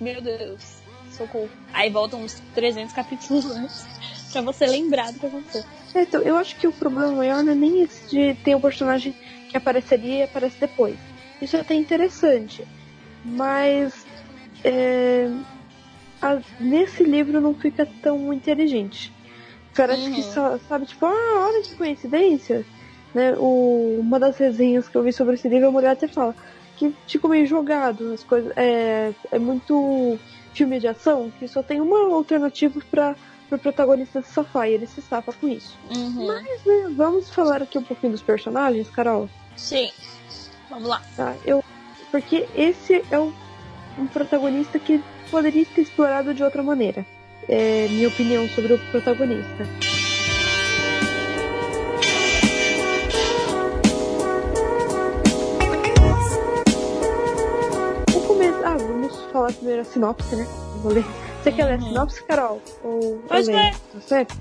meu 0.00 0.20
Deus, 0.22 0.62
socorro. 1.10 1.50
Aí 1.72 1.90
voltam 1.90 2.22
uns 2.22 2.40
300 2.54 2.94
capítulos 2.94 3.46
antes 3.46 3.84
pra 4.32 4.42
você 4.42 4.66
lembrar 4.66 5.12
do 5.12 5.18
que 5.18 5.26
aconteceu. 5.26 5.64
É, 5.94 6.02
Então, 6.02 6.20
eu 6.22 6.36
acho 6.36 6.56
que 6.56 6.66
o 6.66 6.72
problema 6.72 7.12
maior 7.12 7.42
não 7.42 7.52
é 7.52 7.54
nem 7.56 7.82
esse 7.82 8.08
de 8.10 8.34
ter 8.42 8.54
um 8.54 8.60
personagem 8.60 9.14
que 9.50 9.56
apareceria 9.56 10.18
e 10.18 10.22
aparece 10.22 10.58
depois. 10.60 10.96
Isso 11.40 11.56
é 11.56 11.60
até 11.60 11.74
interessante. 11.74 12.64
Mas 13.24 13.92
é, 14.62 15.28
a- 16.24 16.40
nesse 16.60 17.02
livro 17.04 17.40
não 17.40 17.54
fica 17.54 17.86
tão 18.02 18.32
inteligente. 18.32 19.12
Parece 19.76 20.08
Uhum. 20.08 20.14
que 20.14 20.22
só, 20.22 20.58
sabe, 20.68 20.86
tipo, 20.86 21.04
ah, 21.04 21.46
olha 21.48 21.62
que 21.62 21.74
coincidência. 21.76 22.64
Né? 23.12 23.34
O, 23.38 23.98
uma 24.00 24.18
das 24.18 24.36
resenhas 24.38 24.88
que 24.88 24.96
eu 24.96 25.02
vi 25.02 25.12
sobre 25.12 25.34
esse 25.34 25.48
livro, 25.48 25.68
a 25.68 25.70
mulher 25.70 25.90
até 25.90 26.08
fala 26.08 26.34
que 26.76 26.92
ficou 27.06 27.30
meio 27.30 27.46
jogado, 27.46 28.12
as 28.12 28.24
coisas. 28.24 28.52
É, 28.56 29.12
é 29.30 29.38
muito 29.38 30.18
filme 30.52 30.78
de 30.80 30.86
ação 30.88 31.32
que 31.38 31.46
só 31.48 31.62
tem 31.62 31.80
uma 31.80 32.12
alternativa 32.14 32.80
para 32.90 33.14
o 33.50 33.58
protagonista 33.58 34.22
se 34.22 34.32
safar 34.32 34.68
e 34.68 34.72
ele 34.74 34.86
se 34.86 35.00
safa 35.02 35.32
com 35.32 35.48
isso. 35.48 35.76
Uhum. 35.94 36.26
Mas, 36.26 36.64
né, 36.64 36.90
vamos 36.96 37.30
falar 37.30 37.62
aqui 37.62 37.78
um 37.78 37.82
pouquinho 37.82 38.12
dos 38.12 38.22
personagens, 38.22 38.88
Carol. 38.90 39.28
Sim. 39.56 39.90
Vamos 40.70 40.88
lá. 40.88 41.02
Tá? 41.16 41.34
Eu, 41.44 41.62
porque 42.10 42.48
esse 42.56 43.04
é 43.10 43.18
um, 43.18 43.32
um 43.98 44.06
protagonista 44.06 44.78
que 44.78 45.00
poderia 45.34 45.66
ter 45.66 45.80
explorado 45.82 46.32
de 46.32 46.44
outra 46.44 46.62
maneira. 46.62 47.04
É 47.48 47.88
minha 47.88 48.06
opinião 48.06 48.48
sobre 48.50 48.74
o 48.74 48.78
protagonista. 48.92 49.66
Ah, 58.64 58.76
vamos 58.78 59.20
falar 59.30 59.52
primeiro 59.52 59.82
a 59.82 59.84
sinopse, 59.84 60.34
né? 60.36 60.46
Vou 60.82 60.92
ler. 60.92 61.04
Você 61.42 61.52
quer 61.52 61.64
ler 61.64 61.74
a 61.74 61.76
Uhum. 61.76 61.88
sinopse, 61.88 62.24
Carol? 62.24 62.62
Ou 62.82 63.18
Pode 63.28 63.50
ler. 63.50 63.74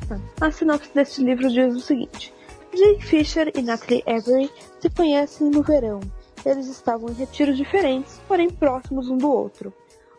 Tá. 0.08 0.20
A 0.42 0.52
sinopse 0.52 0.90
deste 0.94 1.22
livro 1.24 1.50
diz 1.50 1.76
o 1.76 1.80
seguinte: 1.82 2.34
Jake 2.74 3.06
Fisher 3.06 3.52
e 3.56 3.62
Natalie 3.62 4.04
Avery 4.08 4.50
se 4.80 4.90
conhecem 4.90 5.50
no 5.50 5.62
verão. 5.62 6.00
Eles 6.46 6.68
estavam 6.68 7.10
em 7.10 7.14
retiros 7.14 7.58
diferentes, 7.58 8.20
porém 8.28 8.50
próximos 8.50 9.10
um 9.10 9.18
do 9.18 9.30
outro. 9.30 9.74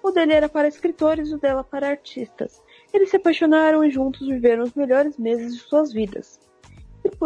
O 0.04 0.10
dele 0.10 0.34
era 0.34 0.50
para 0.50 0.68
escritores 0.68 1.32
o 1.32 1.38
dela 1.38 1.64
para 1.64 1.88
artistas. 1.88 2.62
Eles 2.92 3.08
se 3.08 3.16
apaixonaram 3.16 3.82
e 3.82 3.90
juntos 3.90 4.28
viveram 4.28 4.64
os 4.64 4.74
melhores 4.74 5.16
meses 5.16 5.54
de 5.54 5.60
suas 5.62 5.94
vidas. 5.94 6.38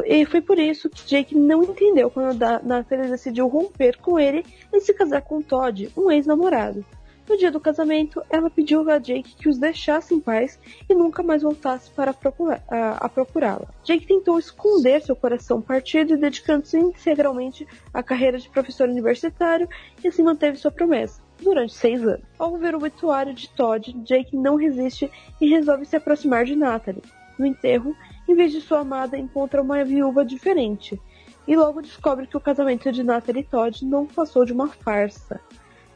E 0.07 0.25
foi 0.25 0.41
por 0.41 0.61
isso 0.61 0.89
que 0.89 1.05
Jake 1.05 1.37
não 1.37 1.65
entendeu 1.65 2.09
quando 2.09 2.39
Natalie 2.63 3.11
decidiu 3.11 3.49
romper 3.49 3.97
com 3.97 4.17
ele 4.17 4.47
e 4.73 4.81
se 4.81 4.95
casar 4.95 5.23
com 5.23 5.43
Todd, 5.43 5.91
um 5.97 6.09
ex-namorado. 6.09 6.85
No 7.29 7.37
dia 7.37 7.51
do 7.51 7.59
casamento, 7.59 8.23
ela 8.31 8.49
pediu 8.49 8.89
a 8.89 8.99
Jake 8.99 9.35
que 9.35 9.49
os 9.49 9.59
deixasse 9.59 10.15
em 10.15 10.21
paz 10.21 10.57
e 10.89 10.95
nunca 10.95 11.21
mais 11.21 11.43
voltasse 11.43 11.91
para 11.91 12.13
a, 12.13 13.07
a 13.07 13.09
procurá-la. 13.09 13.67
Jake 13.83 14.07
tentou 14.07 14.39
esconder 14.39 15.03
seu 15.03 15.17
coração 15.17 15.61
partido 15.61 16.15
e 16.15 16.17
dedicando-se 16.17 16.79
integralmente 16.79 17.67
à 17.93 18.05
carreira 18.05 18.39
de 18.39 18.49
professor 18.49 18.89
universitário 18.89 19.69
e 20.03 20.07
assim 20.07 20.23
manteve 20.23 20.59
sua 20.59 20.71
promessa. 20.71 21.27
Durante 21.42 21.75
seis 21.75 22.02
anos. 22.02 22.23
Ao 22.38 22.57
ver 22.57 22.75
o 22.75 22.78
obituário 22.78 23.33
de 23.33 23.49
Todd, 23.50 23.92
Jake 24.04 24.37
não 24.37 24.57
resiste 24.57 25.11
e 25.40 25.49
resolve 25.49 25.85
se 25.85 25.97
aproximar 25.97 26.45
de 26.45 26.57
Natalie. 26.57 27.02
No 27.38 27.47
enterro, 27.47 27.97
em 28.28 28.35
vez 28.35 28.52
de 28.52 28.61
sua 28.61 28.80
amada, 28.80 29.16
encontra 29.16 29.62
uma 29.62 29.85
viúva 29.85 30.25
diferente. 30.25 31.00
E 31.47 31.57
logo 31.57 31.80
descobre 31.80 32.26
que 32.26 32.37
o 32.37 32.40
casamento 32.40 32.90
de 32.90 33.02
Natalie 33.02 33.42
e 33.42 33.45
Todd 33.45 33.85
não 33.85 34.07
passou 34.07 34.45
de 34.45 34.52
uma 34.52 34.68
farsa. 34.68 35.40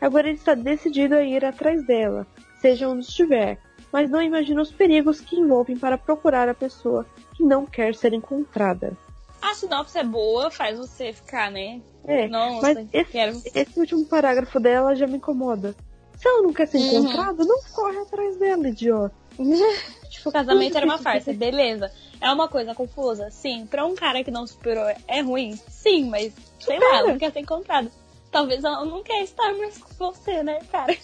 Agora 0.00 0.28
ele 0.28 0.38
está 0.38 0.54
decidido 0.54 1.14
a 1.14 1.22
ir 1.22 1.44
atrás 1.44 1.84
dela, 1.86 2.26
seja 2.60 2.88
onde 2.88 3.04
estiver, 3.04 3.58
mas 3.92 4.10
não 4.10 4.22
imagina 4.22 4.62
os 4.62 4.72
perigos 4.72 5.20
que 5.20 5.36
envolvem 5.36 5.76
para 5.76 5.98
procurar 5.98 6.48
a 6.48 6.54
pessoa 6.54 7.06
que 7.34 7.44
não 7.44 7.66
quer 7.66 7.94
ser 7.94 8.14
encontrada. 8.14 8.96
A 9.42 9.54
sinopse 9.54 9.98
é 9.98 10.04
boa, 10.04 10.50
faz 10.50 10.78
você 10.78 11.12
ficar, 11.12 11.50
né? 11.50 11.80
É, 12.04 12.28
Nossa, 12.28 12.74
mas 12.74 12.88
esse, 12.92 13.10
quero. 13.10 13.42
esse 13.54 13.78
último 13.78 14.06
parágrafo 14.06 14.58
dela 14.60 14.94
já 14.94 15.06
me 15.06 15.16
incomoda. 15.16 15.74
Se 16.16 16.28
ela 16.28 16.42
não 16.42 16.52
quer 16.52 16.66
ser 16.68 16.78
Uhum. 16.78 16.86
encontrada, 16.86 17.44
não 17.44 17.60
corre 17.72 17.98
atrás 17.98 18.36
dela, 18.36 18.68
idiota. 18.68 19.14
Tipo, 20.12 20.28
o 20.28 20.32
casamento 20.32 20.76
era 20.76 20.84
uma 20.84 20.98
farsa, 20.98 21.32
beleza. 21.32 21.90
É 22.20 22.30
uma 22.30 22.46
coisa 22.46 22.74
confusa, 22.74 23.30
sim. 23.30 23.66
Pra 23.66 23.84
um 23.86 23.94
cara 23.94 24.22
que 24.22 24.30
não 24.30 24.46
superou 24.46 24.84
é 25.08 25.20
ruim, 25.22 25.56
sim, 25.68 26.04
mas 26.04 26.34
sei 26.60 26.78
lá, 26.78 26.98
ela 26.98 27.08
não 27.12 27.18
quer 27.18 27.32
ser 27.32 27.40
encontrada. 27.40 27.90
Talvez 28.30 28.62
ela 28.62 28.84
não 28.84 29.02
quer 29.02 29.22
estar 29.22 29.54
mais 29.54 29.78
com 29.78 29.88
você, 29.94 30.42
né, 30.42 30.60
cara? 30.70 30.94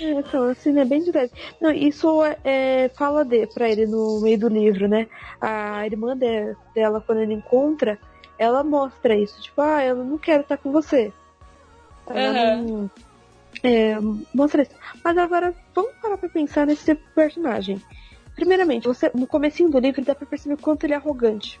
É, 0.00 0.10
Então, 0.12 0.44
assim, 0.44 0.78
é 0.78 0.84
bem 0.84 1.02
direto. 1.02 1.32
Não, 1.60 1.70
isso 1.70 2.22
é, 2.24 2.36
é, 2.44 2.88
fala 2.90 3.24
de 3.24 3.46
pra 3.46 3.68
ele 3.68 3.86
no 3.86 4.20
meio 4.20 4.38
do 4.38 4.48
livro, 4.48 4.88
né? 4.88 5.06
A 5.40 5.86
irmã 5.86 6.16
de- 6.16 6.54
dela, 6.74 7.00
quando 7.00 7.20
ele 7.20 7.34
encontra, 7.34 7.98
ela 8.38 8.62
mostra 8.62 9.14
isso. 9.16 9.40
Tipo, 9.40 9.60
ah, 9.62 9.84
eu 9.84 9.96
não 9.96 10.18
quero 10.18 10.42
estar 10.42 10.56
com 10.58 10.70
você. 10.72 11.12
Ela 12.08 12.56
não- 12.56 12.90
é, 13.62 13.96
mostra 14.34 14.62
isso. 14.62 14.72
Mas 15.02 15.16
agora, 15.18 15.54
vamos 15.74 15.92
parar 16.02 16.18
pra 16.18 16.28
pensar 16.28 16.66
nesse 16.66 16.94
personagem. 16.94 17.80
Primeiramente, 18.34 18.86
você, 18.86 19.10
no 19.14 19.26
comecinho 19.26 19.70
do 19.70 19.78
livro 19.78 20.04
dá 20.04 20.14
pra 20.14 20.26
perceber 20.26 20.54
o 20.54 20.58
quanto 20.62 20.84
ele 20.84 20.92
é 20.92 20.96
arrogante. 20.96 21.58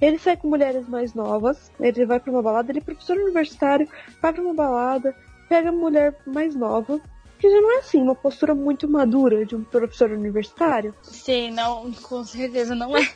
Ele 0.00 0.18
sai 0.18 0.36
com 0.36 0.48
mulheres 0.48 0.86
mais 0.88 1.14
novas, 1.14 1.70
ele 1.80 2.04
vai 2.06 2.20
pra 2.20 2.30
uma 2.30 2.42
balada, 2.42 2.70
ele 2.70 2.78
é 2.78 2.82
professor 2.82 3.16
universitário, 3.16 3.88
vai 4.20 4.32
pra 4.32 4.42
uma 4.42 4.52
balada, 4.54 5.14
pega 5.48 5.72
mulher 5.72 6.14
mais 6.26 6.54
nova, 6.54 7.00
que 7.40 7.50
já 7.50 7.60
não 7.60 7.72
é 7.72 7.78
assim, 7.78 8.02
uma 8.02 8.14
postura 8.14 8.54
muito 8.54 8.86
madura 8.86 9.46
de 9.46 9.56
um 9.56 9.64
professor 9.64 10.10
universitário. 10.10 10.94
Sim, 11.02 11.50
não, 11.50 11.90
com 11.90 12.22
certeza 12.22 12.74
não 12.74 12.96
é. 12.96 13.00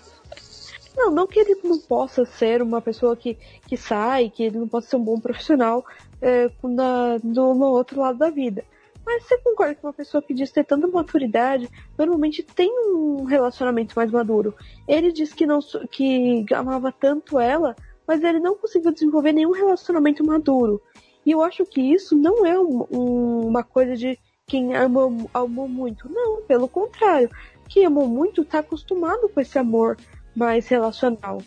Não, 0.96 1.10
não 1.10 1.26
que 1.26 1.40
ele 1.40 1.58
não 1.64 1.76
possa 1.76 2.24
ser 2.24 2.62
uma 2.62 2.80
pessoa 2.80 3.16
que, 3.16 3.36
que 3.66 3.76
sai, 3.76 4.30
que 4.30 4.44
ele 4.44 4.60
não 4.60 4.68
possa 4.68 4.90
ser 4.90 4.94
um 4.94 5.02
bom 5.02 5.18
profissional 5.18 5.84
é, 6.22 6.48
na, 6.62 7.18
no, 7.20 7.52
no 7.52 7.66
outro 7.66 8.00
lado 8.00 8.16
da 8.16 8.30
vida. 8.30 8.64
Mas 9.04 9.24
você 9.24 9.36
concorda 9.38 9.74
que 9.74 9.84
uma 9.84 9.92
pessoa 9.92 10.22
que 10.22 10.32
diz 10.32 10.52
ter 10.52 10.64
tanta 10.64 10.86
maturidade 10.86 11.68
normalmente 11.98 12.44
tem 12.44 12.70
um 12.70 13.24
relacionamento 13.24 13.92
mais 13.96 14.08
maduro? 14.12 14.54
Ele 14.86 15.10
diz 15.10 15.32
que 15.32 15.44
não 15.44 15.58
que 15.90 16.46
amava 16.54 16.92
tanto 16.92 17.40
ela, 17.40 17.74
mas 18.06 18.22
ele 18.22 18.38
não 18.38 18.56
conseguiu 18.56 18.92
desenvolver 18.92 19.32
nenhum 19.32 19.50
relacionamento 19.50 20.24
maduro. 20.24 20.80
E 21.24 21.30
eu 21.30 21.42
acho 21.42 21.64
que 21.64 21.80
isso 21.80 22.16
não 22.16 22.44
é 22.44 22.58
um- 22.58 22.86
um- 22.90 23.46
uma 23.46 23.62
coisa 23.62 23.96
de 23.96 24.18
quem 24.46 24.74
amou, 24.76 25.30
amou 25.32 25.68
muito. 25.68 26.08
Não, 26.12 26.42
pelo 26.42 26.68
contrário. 26.68 27.30
Quem 27.68 27.86
amou 27.86 28.06
muito 28.06 28.42
está 28.42 28.58
acostumado 28.58 29.28
com 29.28 29.40
esse 29.40 29.58
amor 29.58 29.96
mais 30.36 30.68
relacional, 30.68 31.40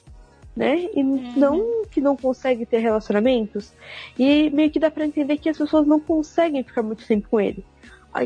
né? 0.55 0.89
E 0.93 1.03
não 1.03 1.83
que 1.91 2.01
não 2.01 2.15
consegue 2.17 2.65
ter 2.65 2.79
relacionamentos. 2.79 3.71
E 4.17 4.49
meio 4.49 4.71
que 4.71 4.79
dá 4.79 4.89
pra 4.89 5.05
entender 5.05 5.37
que 5.37 5.49
as 5.49 5.57
pessoas 5.57 5.85
não 5.85 5.99
conseguem 5.99 6.63
ficar 6.63 6.81
muito 6.81 7.05
tempo 7.05 7.27
com 7.29 7.39
ele. 7.39 7.63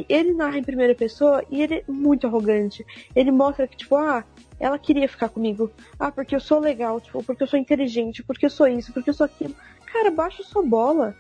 Ele 0.08 0.34
narra 0.34 0.58
em 0.58 0.64
primeira 0.64 0.96
pessoa 0.96 1.44
e 1.52 1.62
ele 1.62 1.76
é 1.76 1.84
muito 1.86 2.26
arrogante. 2.26 2.86
Ele 3.14 3.30
mostra 3.30 3.68
que, 3.68 3.76
tipo, 3.76 3.98
ah, 3.98 4.24
ela 4.58 4.80
queria 4.80 5.10
ficar 5.10 5.28
comigo. 5.28 5.70
Ah, 6.00 6.10
porque 6.10 6.34
eu 6.34 6.40
sou 6.40 6.60
legal, 6.60 7.02
tipo, 7.02 7.22
porque 7.24 7.44
eu 7.44 7.48
sou 7.48 7.60
inteligente, 7.60 8.24
porque 8.24 8.46
eu 8.46 8.50
sou 8.50 8.68
isso, 8.68 8.94
porque 8.94 9.10
eu 9.10 9.14
sou 9.14 9.26
aquilo. 9.26 9.54
Cara, 9.92 10.10
baixa 10.10 10.44
sua 10.44 10.64
bola. 10.64 11.14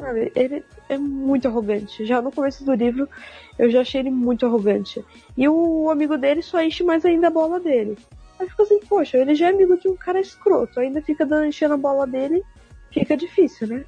Sabe? 0.00 0.32
Ele 0.36 0.64
é 0.88 0.96
muito 0.96 1.48
arrogante. 1.48 2.04
Já 2.06 2.22
no 2.22 2.30
começo 2.30 2.64
do 2.64 2.72
livro, 2.74 3.08
eu 3.58 3.70
já 3.70 3.80
achei 3.80 4.00
ele 4.00 4.10
muito 4.10 4.46
arrogante. 4.46 5.04
E 5.36 5.48
o 5.48 5.90
amigo 5.90 6.16
dele 6.16 6.42
só 6.42 6.62
enche 6.62 6.84
mais 6.84 7.04
ainda 7.04 7.26
a 7.26 7.30
bola 7.30 7.58
dele. 7.58 7.98
Aí 8.38 8.48
fica 8.48 8.62
assim, 8.62 8.78
poxa, 8.80 9.18
ele 9.18 9.34
já 9.34 9.46
é 9.46 9.50
amigo 9.50 9.76
de 9.78 9.88
um 9.88 9.96
cara 9.96 10.20
escroto, 10.20 10.78
ainda 10.78 11.02
fica 11.02 11.26
dando 11.26 11.46
enchendo 11.46 11.74
a 11.74 11.78
bola 11.78 12.06
dele, 12.06 12.42
fica 12.92 13.16
difícil, 13.16 13.66
né? 13.66 13.84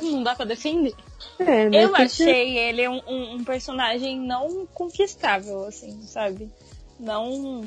Não 0.00 0.22
dá 0.22 0.34
pra 0.34 0.46
defender. 0.46 0.94
É, 1.38 1.68
né? 1.68 1.84
Eu 1.84 1.88
Porque- 1.90 2.02
achei 2.02 2.56
ele 2.58 2.88
um, 2.88 3.02
um- 3.06 3.34
um 3.34 3.44
personagem 3.44 4.18
não 4.18 4.66
conquistável, 4.72 5.64
assim, 5.64 6.00
sabe? 6.02 6.48
Não. 6.98 7.62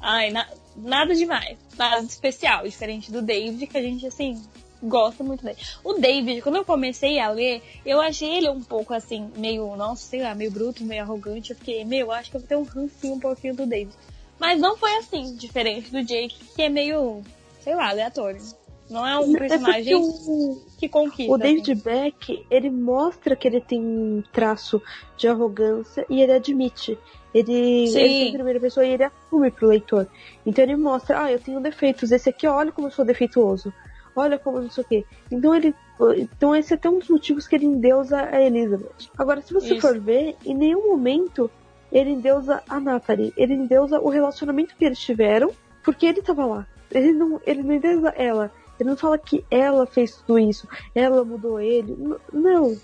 Ai, 0.00 0.30
na- 0.30 0.48
nada 0.76 1.14
demais. 1.14 1.58
Nada 1.76 2.00
de 2.00 2.06
especial, 2.10 2.64
diferente 2.64 3.12
do 3.12 3.20
David, 3.20 3.66
que 3.66 3.76
a 3.76 3.82
gente, 3.82 4.06
assim, 4.06 4.40
gosta 4.82 5.22
muito 5.24 5.44
dele. 5.44 5.56
O 5.82 5.94
David, 5.94 6.42
quando 6.42 6.56
eu 6.56 6.64
comecei 6.64 7.18
a 7.18 7.30
ler, 7.30 7.62
eu 7.84 8.00
achei 8.00 8.36
ele 8.36 8.48
um 8.48 8.62
pouco 8.62 8.92
assim, 8.94 9.30
meio, 9.36 9.74
nossa, 9.76 10.06
sei 10.06 10.22
lá, 10.22 10.34
meio 10.34 10.50
bruto, 10.50 10.84
meio 10.84 11.02
arrogante. 11.02 11.50
Eu 11.50 11.56
fiquei, 11.56 11.84
meu, 11.84 12.12
acho 12.12 12.30
que 12.30 12.36
eu 12.36 12.40
vou 12.40 12.48
ter 12.48 12.56
um 12.56 12.62
rancinho 12.62 13.14
um 13.14 13.20
pouquinho 13.20 13.54
do 13.54 13.66
David. 13.66 13.94
Mas 14.38 14.60
não 14.60 14.76
foi 14.76 14.94
assim, 14.96 15.34
diferente 15.36 15.90
do 15.90 16.02
Jake, 16.02 16.36
que 16.54 16.62
é 16.62 16.68
meio, 16.68 17.22
sei 17.60 17.74
lá, 17.74 17.88
aleatório. 17.88 18.40
Não 18.88 19.04
é 19.04 19.18
um 19.18 19.34
É 19.34 19.38
personagem 19.40 19.94
o, 19.96 20.62
que 20.78 20.88
conquista. 20.88 21.32
o 21.32 21.36
David 21.36 21.72
assim. 21.72 21.82
Beck, 21.82 22.46
ele 22.50 22.70
mostra 22.70 23.34
que 23.34 23.48
ele 23.48 23.60
tem 23.60 23.80
um 23.80 24.22
traço 24.32 24.80
de 25.16 25.26
arrogância 25.26 26.06
e 26.08 26.20
ele 26.20 26.32
admite. 26.32 26.96
Ele, 27.34 27.88
Sim. 27.88 27.98
ele 27.98 28.14
tem 28.24 28.32
primeira 28.32 28.60
pessoa 28.60 28.86
e 28.86 28.92
ele 28.92 29.04
assume 29.04 29.50
pro 29.50 29.66
leitor. 29.66 30.06
Então 30.44 30.62
ele 30.62 30.76
mostra, 30.76 31.24
ah, 31.24 31.32
eu 31.32 31.40
tenho 31.40 31.60
defeitos, 31.60 32.12
esse 32.12 32.28
aqui, 32.30 32.46
olha 32.46 32.70
como 32.70 32.86
eu 32.86 32.92
sou 32.92 33.04
defeituoso. 33.04 33.72
Olha 34.16 34.38
como 34.38 34.60
não 34.60 34.70
sei 34.70 34.82
o 34.82 34.86
quê. 34.86 35.04
Então 35.30 35.54
ele. 35.54 35.74
Então 36.16 36.56
esse 36.56 36.72
é 36.72 36.76
até 36.76 36.88
um 36.88 36.98
dos 36.98 37.08
motivos 37.08 37.46
que 37.46 37.54
ele 37.54 37.66
endeusa 37.66 38.18
a 38.20 38.40
Elizabeth. 38.40 39.10
Agora, 39.16 39.40
se 39.42 39.52
você 39.52 39.74
Isso. 39.74 39.80
for 39.80 40.00
ver, 40.00 40.36
em 40.44 40.54
nenhum 40.54 40.88
momento 40.88 41.50
ele 41.92 42.10
endeusa 42.10 42.62
a 42.68 42.80
Natalie. 42.80 43.32
Ele 43.36 43.54
endeusa 43.54 44.00
o 44.00 44.08
relacionamento 44.08 44.74
que 44.76 44.84
eles 44.84 44.98
tiveram, 44.98 45.50
porque 45.84 46.06
ele 46.06 46.22
tava 46.22 46.44
lá. 46.44 46.66
Ele 46.90 47.12
não, 47.12 47.40
ele 47.46 47.62
não 47.62 47.74
endeusa 47.74 48.08
ela. 48.16 48.50
Ele 48.78 48.90
não 48.90 48.96
fala 48.96 49.18
que 49.18 49.44
ela 49.50 49.86
fez 49.86 50.16
tudo 50.16 50.38
isso, 50.38 50.68
ela 50.94 51.24
mudou 51.24 51.60
ele. 51.60 51.96
Não. 52.32 52.76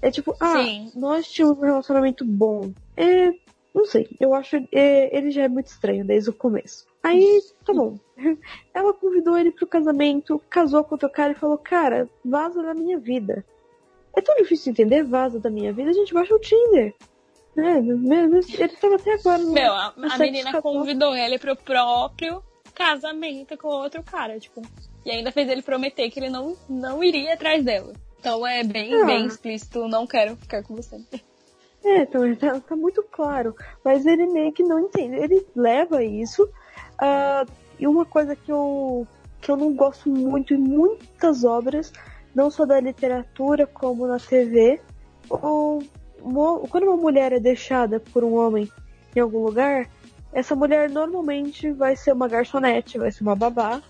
É 0.00 0.10
tipo, 0.10 0.34
ah, 0.40 0.62
Sim. 0.62 0.92
nós 0.94 1.30
tínhamos 1.30 1.58
um 1.58 1.62
relacionamento 1.62 2.24
bom. 2.24 2.72
É, 2.96 3.30
não 3.74 3.86
sei, 3.86 4.08
eu 4.20 4.34
acho 4.34 4.56
é, 4.72 5.16
ele 5.16 5.30
já 5.30 5.42
é 5.42 5.48
muito 5.48 5.66
estranho 5.66 6.04
desde 6.04 6.30
o 6.30 6.32
começo. 6.32 6.86
Aí, 7.04 7.42
tá 7.64 7.72
bom. 7.72 7.98
Ela 8.72 8.92
convidou 8.94 9.36
ele 9.38 9.50
pro 9.50 9.66
casamento, 9.66 10.40
casou 10.48 10.82
com 10.82 10.94
outro 10.94 11.10
cara 11.10 11.32
e 11.32 11.36
falou, 11.36 11.58
cara, 11.58 12.08
vaza 12.24 12.62
da 12.62 12.72
minha 12.74 12.98
vida. 12.98 13.44
É 14.16 14.20
tão 14.20 14.34
difícil 14.36 14.72
entender, 14.72 15.02
vaza 15.02 15.38
da 15.38 15.50
minha 15.50 15.72
vida, 15.72 15.90
a 15.90 15.94
gente 15.94 16.14
baixa 16.14 16.34
o 16.34 16.38
Tinder. 16.40 16.94
Né? 17.54 17.78
Ele 17.78 18.68
tava 18.80 18.94
até 18.96 19.14
agora 19.14 19.38
no, 19.38 19.52
Meu, 19.52 19.72
a, 19.72 19.92
a 19.96 20.18
menina 20.18 20.50
casual. 20.50 20.62
convidou 20.74 21.14
ele 21.14 21.38
pro 21.38 21.54
próprio 21.54 22.42
casamento 22.74 23.56
com 23.56 23.68
outro 23.68 24.02
cara, 24.02 24.38
tipo. 24.40 24.60
E 25.04 25.10
ainda 25.10 25.30
fez 25.30 25.48
ele 25.48 25.62
prometer 25.62 26.10
que 26.10 26.18
ele 26.18 26.30
não, 26.30 26.56
não 26.68 27.02
iria 27.04 27.34
atrás 27.34 27.62
dela. 27.64 27.92
Então 28.18 28.46
é 28.46 28.64
bem, 28.64 28.94
Ah. 28.94 29.04
bem 29.04 29.26
explícito, 29.26 29.86
não 29.86 30.06
quero 30.06 30.34
ficar 30.36 30.62
com 30.62 30.74
você. 30.74 31.00
É, 31.84 31.98
então, 32.02 32.34
tá, 32.36 32.58
tá 32.60 32.74
muito 32.74 33.02
claro. 33.02 33.54
Mas 33.84 34.06
ele 34.06 34.26
meio 34.26 34.50
que 34.52 34.62
não 34.62 34.80
entende. 34.80 35.16
Ele 35.16 35.46
leva 35.54 36.02
isso. 36.02 36.48
Ah, 37.04 37.46
e 37.78 37.86
uma 37.86 38.04
coisa 38.04 38.34
que 38.34 38.50
eu, 38.50 39.06
que 39.40 39.50
eu 39.50 39.56
não 39.56 39.74
gosto 39.74 40.08
muito 40.10 40.54
em 40.54 40.58
muitas 40.58 41.44
obras, 41.44 41.92
não 42.34 42.50
só 42.50 42.64
da 42.64 42.80
literatura 42.80 43.66
como 43.66 44.06
na 44.06 44.18
TV, 44.18 44.80
ou, 45.28 45.82
quando 46.70 46.84
uma 46.84 46.96
mulher 46.96 47.32
é 47.32 47.38
deixada 47.40 48.00
por 48.00 48.24
um 48.24 48.34
homem 48.34 48.70
em 49.14 49.20
algum 49.20 49.44
lugar, 49.44 49.88
essa 50.32 50.56
mulher 50.56 50.90
normalmente 50.90 51.70
vai 51.72 51.94
ser 51.94 52.12
uma 52.12 52.26
garçonete, 52.26 52.98
vai 52.98 53.12
ser 53.12 53.22
uma 53.22 53.36
babá, 53.36 53.80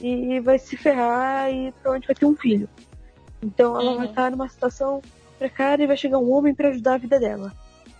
e 0.00 0.40
vai 0.40 0.58
se 0.58 0.76
ferrar 0.76 1.50
e 1.52 1.70
provavelmente 1.72 2.06
vai 2.08 2.16
ter 2.16 2.26
um 2.26 2.34
filho. 2.34 2.68
Então 3.42 3.78
ela 3.78 3.90
Uhum. 3.90 3.96
vai 3.98 4.06
estar 4.06 4.30
numa 4.30 4.48
situação 4.48 5.00
precária 5.38 5.84
e 5.84 5.86
vai 5.86 5.96
chegar 5.96 6.18
um 6.18 6.32
homem 6.32 6.54
para 6.54 6.70
ajudar 6.70 6.94
a 6.94 6.98
vida 6.98 7.20
dela. 7.20 7.52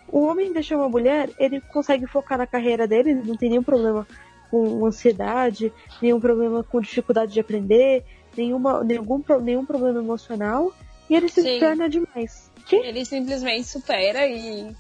O 0.08 0.20
homem 0.26 0.52
deixa 0.52 0.76
uma 0.76 0.88
mulher, 0.88 1.30
ele 1.38 1.60
consegue 1.60 2.06
focar 2.06 2.38
na 2.38 2.46
carreira 2.46 2.86
dele, 2.88 3.10
ele 3.10 3.22
não 3.22 3.36
tem 3.36 3.50
nenhum 3.50 3.62
problema 3.62 4.06
com 4.52 4.84
ansiedade, 4.84 5.72
nenhum 6.00 6.20
problema 6.20 6.62
com 6.62 6.78
dificuldade 6.78 7.32
de 7.32 7.40
aprender, 7.40 8.04
nenhuma, 8.36 8.84
nenhum, 8.84 9.24
nenhum 9.40 9.64
problema 9.64 9.98
emocional, 9.98 10.70
e 11.08 11.16
ele 11.16 11.30
se 11.30 11.40
Sim. 11.40 11.58
torna 11.58 11.88
demais. 11.88 12.50
Que? 12.66 12.76
Ele 12.76 13.02
simplesmente 13.06 13.66
supera 13.66 14.26
e 14.26 14.76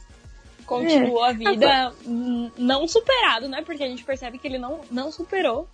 continua 0.66 1.30
a 1.30 1.32
vida 1.32 1.92
hum, 2.06 2.50
não 2.58 2.86
superado, 2.86 3.48
né? 3.48 3.62
Porque 3.62 3.82
a 3.82 3.88
gente 3.88 4.04
percebe 4.04 4.36
que 4.36 4.46
ele 4.46 4.58
não, 4.58 4.80
não 4.90 5.10
superou. 5.10 5.66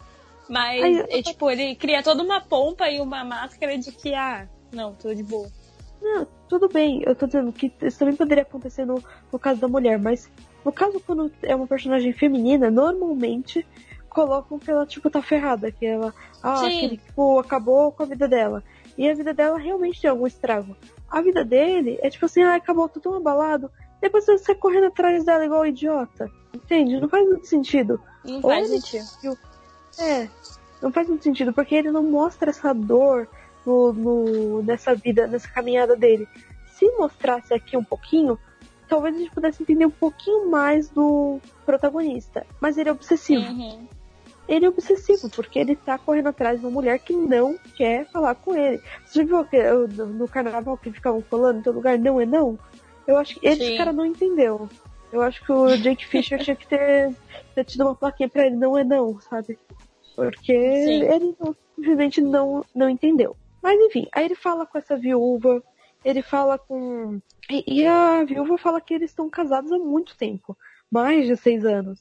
Mas, 0.48 0.82
Aí, 0.82 1.04
é, 1.10 1.22
tipo, 1.22 1.50
ele 1.50 1.74
cria 1.74 2.00
toda 2.00 2.22
uma 2.22 2.40
pompa 2.40 2.88
e 2.88 3.00
uma 3.00 3.24
máscara 3.24 3.76
de 3.76 3.90
que, 3.90 4.14
ah, 4.14 4.48
não, 4.72 4.94
tô 4.94 5.12
de 5.12 5.24
boa. 5.24 5.48
Não, 6.00 6.26
tudo 6.48 6.68
bem, 6.68 7.02
eu 7.04 7.16
tô 7.16 7.26
dizendo 7.26 7.52
que 7.52 7.72
isso 7.82 7.98
também 7.98 8.14
poderia 8.14 8.42
acontecer 8.42 8.84
no, 8.84 9.02
no 9.32 9.38
caso 9.38 9.60
da 9.60 9.66
mulher, 9.66 9.98
mas 9.98 10.30
no 10.64 10.72
caso 10.72 11.00
quando 11.00 11.30
é 11.42 11.54
uma 11.54 11.66
personagem 11.66 12.12
feminina, 12.12 12.70
normalmente 12.70 13.66
colocam 14.26 14.58
que 14.58 14.70
ela, 14.70 14.86
tipo, 14.86 15.08
tá 15.10 15.22
ferrada, 15.22 15.70
que 15.70 15.84
ela, 15.86 16.14
ah, 16.42 16.56
Sim. 16.56 16.66
aquele, 16.78 16.96
tipo, 16.98 17.38
acabou 17.38 17.92
com 17.92 18.02
a 18.02 18.06
vida 18.06 18.26
dela. 18.28 18.62
E 18.96 19.08
a 19.08 19.14
vida 19.14 19.32
dela 19.32 19.58
realmente 19.58 20.00
tem 20.00 20.10
algum 20.10 20.26
estrago. 20.26 20.76
A 21.08 21.20
vida 21.22 21.44
dele 21.44 21.98
é 22.02 22.10
tipo 22.10 22.26
assim, 22.26 22.42
ah, 22.42 22.56
acabou, 22.56 22.88
tão 22.88 23.14
abalado. 23.14 23.70
Depois 24.00 24.24
você 24.24 24.38
sai 24.38 24.54
correndo 24.54 24.86
atrás 24.86 25.24
dela 25.24 25.44
igual 25.44 25.64
idiota. 25.66 26.30
Entende? 26.54 27.00
Não 27.00 27.08
faz 27.08 27.26
muito 27.26 27.46
sentido. 27.46 28.00
Não 28.24 28.36
Ou 28.36 28.42
faz 28.42 28.70
ele- 28.70 28.80
sentido. 28.80 29.38
É, 29.98 30.28
não 30.82 30.92
faz 30.92 31.08
muito 31.08 31.22
sentido, 31.24 31.52
porque 31.52 31.74
ele 31.74 31.90
não 31.90 32.02
mostra 32.02 32.50
essa 32.50 32.72
dor 32.72 33.28
no, 33.66 33.92
no- 33.92 34.62
nessa 34.62 34.94
vida, 34.94 35.26
nessa 35.26 35.48
caminhada 35.48 35.96
dele. 35.96 36.26
Se 36.72 36.88
mostrasse 36.96 37.52
aqui 37.54 37.76
um 37.76 37.82
pouquinho, 37.84 38.38
talvez 38.88 39.14
a 39.14 39.18
gente 39.18 39.30
pudesse 39.32 39.62
entender 39.62 39.86
um 39.86 39.90
pouquinho 39.90 40.48
mais 40.50 40.88
do 40.88 41.40
protagonista. 41.66 42.46
Mas 42.60 42.76
ele 42.78 42.88
é 42.88 42.92
obsessivo. 42.92 43.44
Uhum. 43.44 43.86
Ele 44.48 44.64
é 44.64 44.68
obsessivo, 44.68 45.28
porque 45.28 45.58
ele 45.58 45.76
tá 45.76 45.98
correndo 45.98 46.28
atrás 46.28 46.58
de 46.58 46.64
uma 46.66 46.72
mulher 46.72 46.98
que 46.98 47.12
não 47.12 47.56
quer 47.76 48.06
falar 48.10 48.34
com 48.34 48.56
ele. 48.56 48.80
Você 49.04 49.20
já 49.20 49.24
viu 49.26 49.44
que, 49.44 49.56
eu- 49.56 49.86
no 49.88 50.06
no 50.06 50.28
carnaval 50.28 50.76
que 50.78 50.90
ficavam 50.90 51.20
falando 51.22 51.58
em 51.58 51.62
todo 51.62 51.74
lugar, 51.76 51.98
não 51.98 52.18
é 52.20 52.24
não? 52.26 52.58
Eu 53.06 53.18
acho 53.18 53.38
que 53.38 53.46
esse 53.46 53.64
Sim. 53.64 53.76
cara 53.76 53.92
não 53.92 54.06
entendeu. 54.06 54.68
Eu 55.12 55.22
acho 55.22 55.44
que 55.44 55.52
o 55.52 55.76
Jake 55.76 56.06
Fisher 56.06 56.38
tinha 56.42 56.56
que 56.56 56.66
ter, 56.66 57.14
ter 57.54 57.64
tido 57.64 57.82
uma 57.82 57.94
plaquinha 57.94 58.28
pra 58.28 58.46
ele, 58.46 58.56
não 58.56 58.76
é 58.76 58.84
não, 58.84 59.18
sabe? 59.20 59.58
Porque 60.16 60.52
Sim. 60.52 61.02
ele 61.02 61.36
não- 61.38 61.54
simplesmente 61.76 62.20
não, 62.20 62.64
não 62.74 62.88
entendeu. 62.88 63.36
Mas 63.62 63.78
enfim, 63.80 64.06
aí 64.12 64.24
ele 64.24 64.34
fala 64.34 64.66
com 64.66 64.78
essa 64.78 64.96
viúva, 64.96 65.62
ele 66.04 66.22
fala 66.22 66.58
com. 66.58 67.20
E, 67.50 67.80
e 67.80 67.86
a 67.86 68.24
viúva 68.24 68.56
fala 68.58 68.80
que 68.80 68.94
eles 68.94 69.10
estão 69.10 69.28
casados 69.28 69.70
há 69.72 69.78
muito 69.78 70.16
tempo 70.16 70.56
mais 70.90 71.26
de 71.26 71.36
seis 71.36 71.64
anos. 71.64 72.00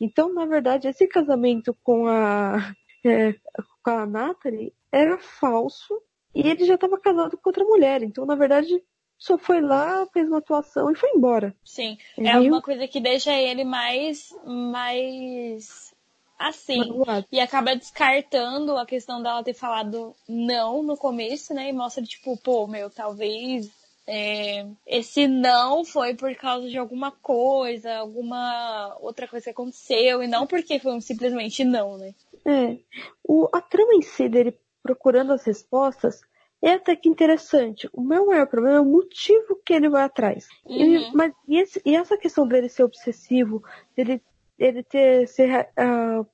Então, 0.00 0.32
na 0.32 0.46
verdade, 0.46 0.88
esse 0.88 1.06
casamento 1.06 1.76
com 1.82 2.06
a, 2.06 2.74
é, 3.04 3.34
com 3.82 3.90
a 3.90 4.06
Natalie 4.06 4.72
era 4.92 5.18
falso 5.18 6.00
e 6.34 6.46
ele 6.46 6.64
já 6.64 6.74
estava 6.74 6.98
casado 6.98 7.36
com 7.36 7.48
outra 7.48 7.64
mulher. 7.64 8.02
Então, 8.02 8.24
na 8.24 8.34
verdade, 8.34 8.82
só 9.18 9.36
foi 9.36 9.60
lá, 9.60 10.06
fez 10.12 10.28
uma 10.28 10.38
atuação 10.38 10.90
e 10.90 10.94
foi 10.94 11.10
embora. 11.10 11.54
Sim. 11.64 11.98
É 12.16 12.38
uma 12.38 12.62
coisa 12.62 12.86
que 12.86 13.00
deixa 13.00 13.32
ele 13.32 13.64
mais. 13.64 14.32
mais. 14.44 15.92
assim. 16.38 16.78
Magoado. 16.78 17.26
E 17.32 17.40
acaba 17.40 17.74
descartando 17.74 18.76
a 18.76 18.86
questão 18.86 19.20
dela 19.20 19.42
ter 19.42 19.54
falado 19.54 20.14
não 20.28 20.82
no 20.82 20.96
começo, 20.96 21.52
né? 21.52 21.68
E 21.68 21.72
mostra, 21.72 22.04
tipo, 22.04 22.36
pô, 22.36 22.68
meu, 22.68 22.88
talvez 22.88 23.68
é, 24.10 24.66
esse 24.86 25.28
não 25.28 25.84
foi 25.84 26.14
por 26.14 26.34
causa 26.34 26.68
de 26.68 26.78
alguma 26.78 27.10
coisa, 27.12 27.94
alguma 27.98 28.96
outra 29.00 29.28
coisa 29.28 29.44
que 29.44 29.50
aconteceu, 29.50 30.22
e 30.22 30.26
não 30.26 30.46
porque 30.46 30.78
foi 30.78 30.92
um 30.92 31.00
simplesmente 31.00 31.62
não, 31.62 31.98
né? 31.98 32.14
É. 32.46 32.78
O, 33.22 33.46
a 33.52 33.60
trama 33.60 33.94
em 33.94 34.00
si 34.02 34.28
dele 34.28 34.58
procurando 34.82 35.34
as 35.34 35.44
respostas 35.44 36.22
é 36.62 36.72
até 36.72 36.96
que 36.96 37.08
interessante. 37.08 37.88
O 37.92 38.00
meu 38.00 38.26
maior 38.26 38.46
problema 38.46 38.78
é 38.78 38.80
o 38.80 38.84
motivo 38.84 39.60
que 39.64 39.74
ele 39.74 39.88
vai 39.90 40.02
atrás. 40.04 40.48
E- 40.66 40.96
Uhum. 40.98 41.10
mas 41.12 41.32
e, 41.46 41.58
esse- 41.58 41.82
e 41.84 41.94
essa 41.94 42.16
questão 42.16 42.48
dele 42.48 42.68
ser 42.70 42.84
obsessivo, 42.84 43.62
dele, 43.94 44.22
ele 44.58 44.82
ter 44.82 45.28
ser, 45.28 45.68
ah, 45.76 46.24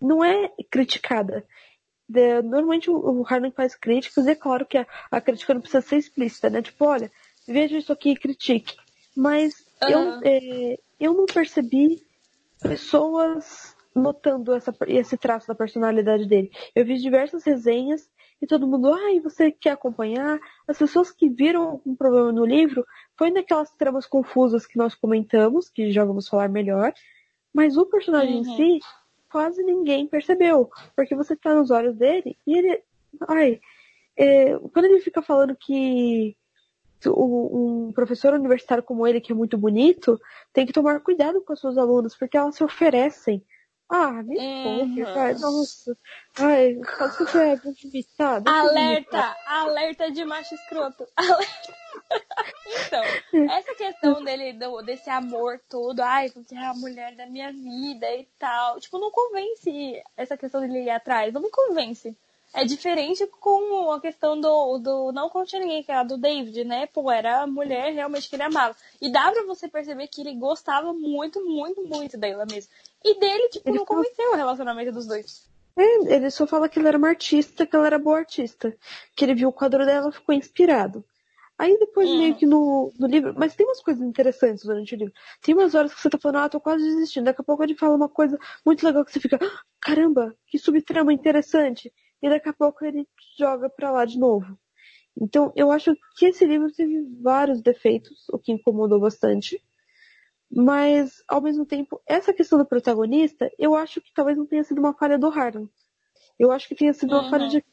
não 0.00 0.24
é 0.24 0.50
criticada. 0.68 1.46
De- 2.08 2.42
normalmente 2.42 2.90
o, 2.90 2.96
o 2.96 3.26
Harlan 3.26 3.50
faz 3.52 3.74
críticas 3.74 4.26
e 4.26 4.30
é 4.30 4.34
claro 4.34 4.66
que 4.66 4.78
a, 4.78 4.86
a 5.10 5.20
crítica 5.20 5.54
não 5.54 5.60
precisa 5.60 5.80
ser 5.80 5.96
explícita, 5.96 6.50
né? 6.50 6.62
Tipo, 6.62 6.84
olha, 6.86 7.10
veja 7.46 7.78
isso 7.78 7.92
aqui 7.92 8.10
e 8.10 8.16
critique. 8.16 8.76
Mas 9.16 9.54
eu, 9.86 9.98
Aham. 9.98 10.20
é, 10.24 10.78
eu 11.00 11.14
não 11.14 11.26
percebi 11.26 12.00
pessoas 12.60 13.76
notando 13.94 14.54
essa, 14.54 14.74
esse 14.86 15.16
traço 15.18 15.46
da 15.46 15.54
personalidade 15.54 16.26
dele. 16.26 16.50
Eu 16.74 16.84
vi 16.84 16.96
diversas 16.98 17.44
resenhas 17.44 18.08
e 18.40 18.46
todo 18.46 18.66
mundo, 18.66 18.92
ai, 18.92 19.20
você 19.20 19.52
quer 19.52 19.70
acompanhar? 19.70 20.40
As 20.66 20.78
pessoas 20.78 21.10
que 21.10 21.28
viram 21.28 21.80
um 21.84 21.94
problema 21.94 22.32
no 22.32 22.44
livro 22.44 22.84
foi 23.16 23.30
naquelas 23.30 23.70
tramas 23.74 24.06
confusas 24.06 24.66
que 24.66 24.78
nós 24.78 24.94
comentamos, 24.94 25.68
que 25.68 25.92
já 25.92 26.04
vamos 26.04 26.26
falar 26.28 26.48
melhor, 26.48 26.92
mas 27.54 27.76
o 27.76 27.86
personagem 27.86 28.36
Uhum. 28.36 28.40
em 28.40 28.44
si, 28.44 28.78
quase 29.32 29.62
ninguém 29.62 30.06
percebeu, 30.06 30.70
porque 30.94 31.14
você 31.14 31.34
tá 31.34 31.54
nos 31.54 31.70
olhos 31.70 31.96
dele 31.96 32.38
e 32.46 32.58
ele, 32.58 32.82
ai, 33.26 33.58
é, 34.14 34.58
quando 34.58 34.84
ele 34.84 35.00
fica 35.00 35.22
falando 35.22 35.56
que 35.56 36.36
um 37.08 37.90
professor 37.92 38.34
universitário 38.34 38.84
como 38.84 39.06
ele, 39.06 39.20
que 39.20 39.32
é 39.32 39.34
muito 39.34 39.58
bonito, 39.58 40.20
tem 40.52 40.66
que 40.66 40.72
tomar 40.72 41.00
cuidado 41.00 41.42
com 41.42 41.52
as 41.52 41.58
suas 41.58 41.76
alunas, 41.76 42.14
porque 42.14 42.36
elas 42.36 42.54
se 42.54 42.62
oferecem. 42.62 43.44
Ah, 43.88 44.22
me 44.22 44.36
poupe, 44.62 45.02
Uhum. 45.02 45.14
vai, 45.14 45.34
nossa. 45.34 45.98
Ai, 46.38 46.74
você 46.98 47.38
é 47.38 47.60
muito 47.64 47.86
imitada. 47.88 48.50
Alerta! 48.50 49.36
Alerta 49.46 50.10
de 50.10 50.24
macho 50.24 50.54
escroto! 50.54 51.04
Alerta. 51.16 51.81
Então, 52.86 53.02
essa 53.50 53.74
questão 53.74 54.22
dele, 54.24 54.52
do- 54.52 54.82
desse 54.82 55.08
amor 55.10 55.60
todo, 55.68 56.00
ai, 56.00 56.28
você 56.30 56.54
é 56.54 56.66
a 56.66 56.74
mulher 56.74 57.14
da 57.14 57.26
minha 57.26 57.52
vida 57.52 58.10
e 58.14 58.26
tal, 58.38 58.78
tipo, 58.80 58.98
não 58.98 59.10
convence 59.10 60.02
essa 60.16 60.36
questão 60.36 60.60
dele 60.60 60.82
ir 60.84 60.90
atrás, 60.90 61.32
não 61.32 61.40
me 61.42 61.50
convence. 61.50 62.16
é 62.54 62.64
diferente 62.66 63.26
com 63.40 63.90
a 63.92 63.98
questão 64.00 64.38
do, 64.38 64.78
do 64.78 65.10
Não 65.12 65.30
Conte 65.30 65.58
Ninguém, 65.58 65.82
que 65.82 65.90
era 65.90 66.02
do 66.02 66.18
David, 66.18 66.64
né? 66.64 66.86
Pô, 66.86 67.10
era 67.10 67.40
a 67.40 67.46
mulher 67.46 67.94
realmente 67.94 68.28
que 68.28 68.36
ele 68.36 68.42
amava. 68.42 68.76
E 69.00 69.10
dá 69.10 69.32
pra 69.32 69.42
você 69.44 69.66
perceber 69.68 70.06
que 70.08 70.20
ele 70.20 70.34
gostava 70.34 70.92
muito, 70.92 71.42
muito, 71.42 71.82
muito 71.82 72.18
dela 72.18 72.44
mesmo. 72.44 72.70
E 73.02 73.18
dele, 73.18 73.48
tipo, 73.48 73.66
ele 73.70 73.78
não 73.78 73.86
convenceu 73.86 74.32
o 74.32 74.36
relacionamento 74.36 74.92
dos 74.92 75.06
dois. 75.06 75.46
É, 75.74 76.14
ele 76.14 76.30
só 76.30 76.46
fala 76.46 76.68
que 76.68 76.78
ela 76.78 76.88
era 76.88 76.98
uma 76.98 77.08
artista, 77.08 77.64
que 77.64 77.74
ela 77.74 77.86
era 77.86 77.98
boa 77.98 78.18
artista. 78.18 78.76
Que 79.16 79.24
ele 79.24 79.34
viu 79.34 79.48
o 79.48 79.52
quadro 79.52 79.86
dela 79.86 80.10
e 80.10 80.12
ficou 80.12 80.34
inspirado. 80.34 81.02
Aí 81.62 81.78
depois 81.78 82.10
hum. 82.10 82.18
meio 82.18 82.34
que 82.34 82.44
no, 82.44 82.92
no 82.98 83.06
livro. 83.06 83.32
Mas 83.38 83.54
tem 83.54 83.64
umas 83.64 83.80
coisas 83.80 84.02
interessantes 84.02 84.64
durante 84.64 84.96
o 84.96 84.98
livro. 84.98 85.14
Tem 85.40 85.54
umas 85.54 85.76
horas 85.76 85.94
que 85.94 86.00
você 86.00 86.10
tá 86.10 86.18
falando, 86.18 86.38
ah, 86.38 86.48
tô 86.48 86.60
quase 86.60 86.82
desistindo. 86.82 87.26
Daqui 87.26 87.40
a 87.40 87.44
pouco 87.44 87.62
ele 87.62 87.76
fala 87.76 87.94
uma 87.94 88.08
coisa 88.08 88.36
muito 88.66 88.84
legal 88.84 89.04
que 89.04 89.12
você 89.12 89.20
fica, 89.20 89.38
ah, 89.40 89.60
caramba, 89.80 90.34
que 90.48 90.58
subtrama 90.58 91.12
interessante. 91.12 91.92
E 92.20 92.28
daqui 92.28 92.48
a 92.48 92.52
pouco 92.52 92.84
ele 92.84 93.06
joga 93.38 93.70
pra 93.70 93.92
lá 93.92 94.04
de 94.04 94.18
novo. 94.18 94.58
Então, 95.16 95.52
eu 95.54 95.70
acho 95.70 95.94
que 96.16 96.26
esse 96.26 96.44
livro 96.44 96.68
teve 96.72 97.00
vários 97.22 97.62
defeitos, 97.62 98.28
o 98.32 98.40
que 98.40 98.50
incomodou 98.50 98.98
bastante. 98.98 99.62
Mas, 100.50 101.22
ao 101.28 101.40
mesmo 101.40 101.64
tempo, 101.64 102.02
essa 102.04 102.32
questão 102.32 102.58
do 102.58 102.66
protagonista, 102.66 103.48
eu 103.56 103.76
acho 103.76 104.00
que 104.00 104.12
talvez 104.12 104.36
não 104.36 104.46
tenha 104.46 104.64
sido 104.64 104.80
uma 104.80 104.94
falha 104.94 105.16
do 105.16 105.28
Harlan. 105.28 105.68
Eu 106.36 106.50
acho 106.50 106.66
que 106.66 106.74
tenha 106.74 106.92
sido 106.92 107.14
uhum. 107.14 107.20
uma 107.20 107.30
falha 107.30 107.46
de 107.46 107.64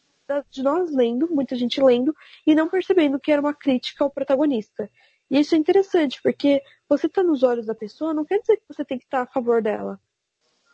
de 0.50 0.64
nós 0.64 0.92
lendo, 0.94 1.28
muita 1.30 1.56
gente 1.56 1.82
lendo, 1.82 2.16
e 2.46 2.56
não 2.56 2.70
percebendo 2.70 3.20
que 3.20 3.32
era 3.32 3.42
uma 3.42 3.54
crítica 3.54 4.04
ao 4.04 4.10
protagonista. 4.10 4.90
E 5.30 5.40
isso 5.40 5.54
é 5.54 5.58
interessante, 5.58 6.20
porque 6.22 6.62
você 6.88 7.08
tá 7.08 7.22
nos 7.22 7.44
olhos 7.44 7.66
da 7.66 7.76
pessoa, 7.76 8.14
não 8.14 8.26
quer 8.26 8.40
dizer 8.40 8.58
que 8.58 8.64
você 8.68 8.84
tem 8.84 8.98
que 8.98 9.06
estar 9.06 9.20
tá 9.20 9.24
a 9.24 9.34
favor 9.34 9.62
dela. 9.62 10.00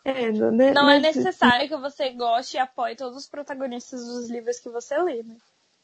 É, 0.06 0.32
né? 0.32 0.72
Não 0.72 0.88
é 0.88 1.00
necessário 1.00 1.68
que 1.68 1.76
você 1.76 2.12
goste 2.12 2.58
e 2.58 2.60
apoie 2.60 2.96
todos 2.96 3.18
os 3.18 3.28
protagonistas 3.28 4.06
dos 4.06 4.30
livros 4.30 4.60
que 4.60 4.70
você 4.70 4.96
lê, 5.00 5.24
né? 5.24 5.36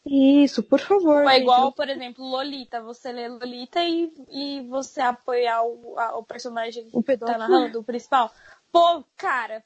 Isso, 0.06 0.64
por 0.64 0.80
favor. 0.80 1.28
É 1.28 1.40
igual, 1.40 1.72
por 1.74 1.88
exemplo, 1.90 2.26
Lolita. 2.26 2.82
Você 2.82 3.12
lê 3.12 3.28
Lolita 3.28 3.84
e, 3.84 4.12
e 4.30 4.62
você 4.68 5.02
apoiar 5.02 5.64
o, 5.64 5.98
a, 5.98 6.18
o 6.18 6.24
personagem 6.24 6.88
o 6.92 7.04
que 7.04 7.18
tá 7.18 7.38
narrando, 7.38 7.80
o 7.80 7.84
principal. 7.84 8.32
Pô, 8.72 9.04
cara. 9.16 9.64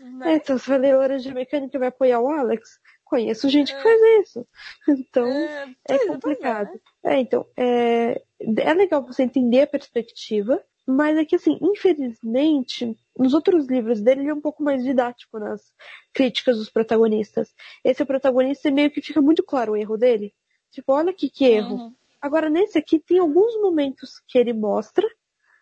Né? 0.00 0.32
É, 0.32 0.36
então 0.36 0.56
você 0.56 0.70
vai 0.70 0.78
ler 0.78 0.96
Laranja 0.96 1.34
Mecânica 1.34 1.76
e 1.76 1.80
vai 1.80 1.88
apoiar 1.88 2.20
o 2.20 2.28
Alex? 2.28 2.78
Conheço 3.10 3.48
gente 3.48 3.74
que 3.74 3.80
é. 3.80 3.82
faz 3.82 4.00
isso. 4.22 4.46
Então, 4.88 5.26
é, 5.26 5.74
é 5.88 6.06
complicado. 6.06 6.70
É, 7.04 7.18
então, 7.18 7.44
é, 7.56 8.22
é 8.58 8.72
legal 8.72 9.04
você 9.04 9.24
entender 9.24 9.62
a 9.62 9.66
perspectiva, 9.66 10.62
mas 10.86 11.18
é 11.18 11.24
que, 11.24 11.34
assim, 11.34 11.58
infelizmente, 11.60 12.96
nos 13.18 13.34
outros 13.34 13.66
livros 13.66 14.00
dele 14.00 14.20
ele 14.20 14.30
é 14.30 14.34
um 14.34 14.40
pouco 14.40 14.62
mais 14.62 14.84
didático 14.84 15.40
nas 15.40 15.72
críticas 16.14 16.56
dos 16.56 16.70
protagonistas. 16.70 17.52
Esse 17.82 18.00
é 18.00 18.04
protagonista 18.04 18.70
meio 18.70 18.92
que 18.92 19.02
fica 19.02 19.20
muito 19.20 19.42
claro 19.42 19.72
o 19.72 19.76
erro 19.76 19.96
dele. 19.96 20.32
Tipo, 20.70 20.92
olha 20.92 21.10
aqui 21.10 21.28
que 21.28 21.44
erro. 21.46 21.74
Uhum. 21.74 21.94
Agora, 22.22 22.48
nesse 22.48 22.78
aqui, 22.78 23.00
tem 23.00 23.18
alguns 23.18 23.60
momentos 23.60 24.22
que 24.28 24.38
ele 24.38 24.52
mostra, 24.52 25.04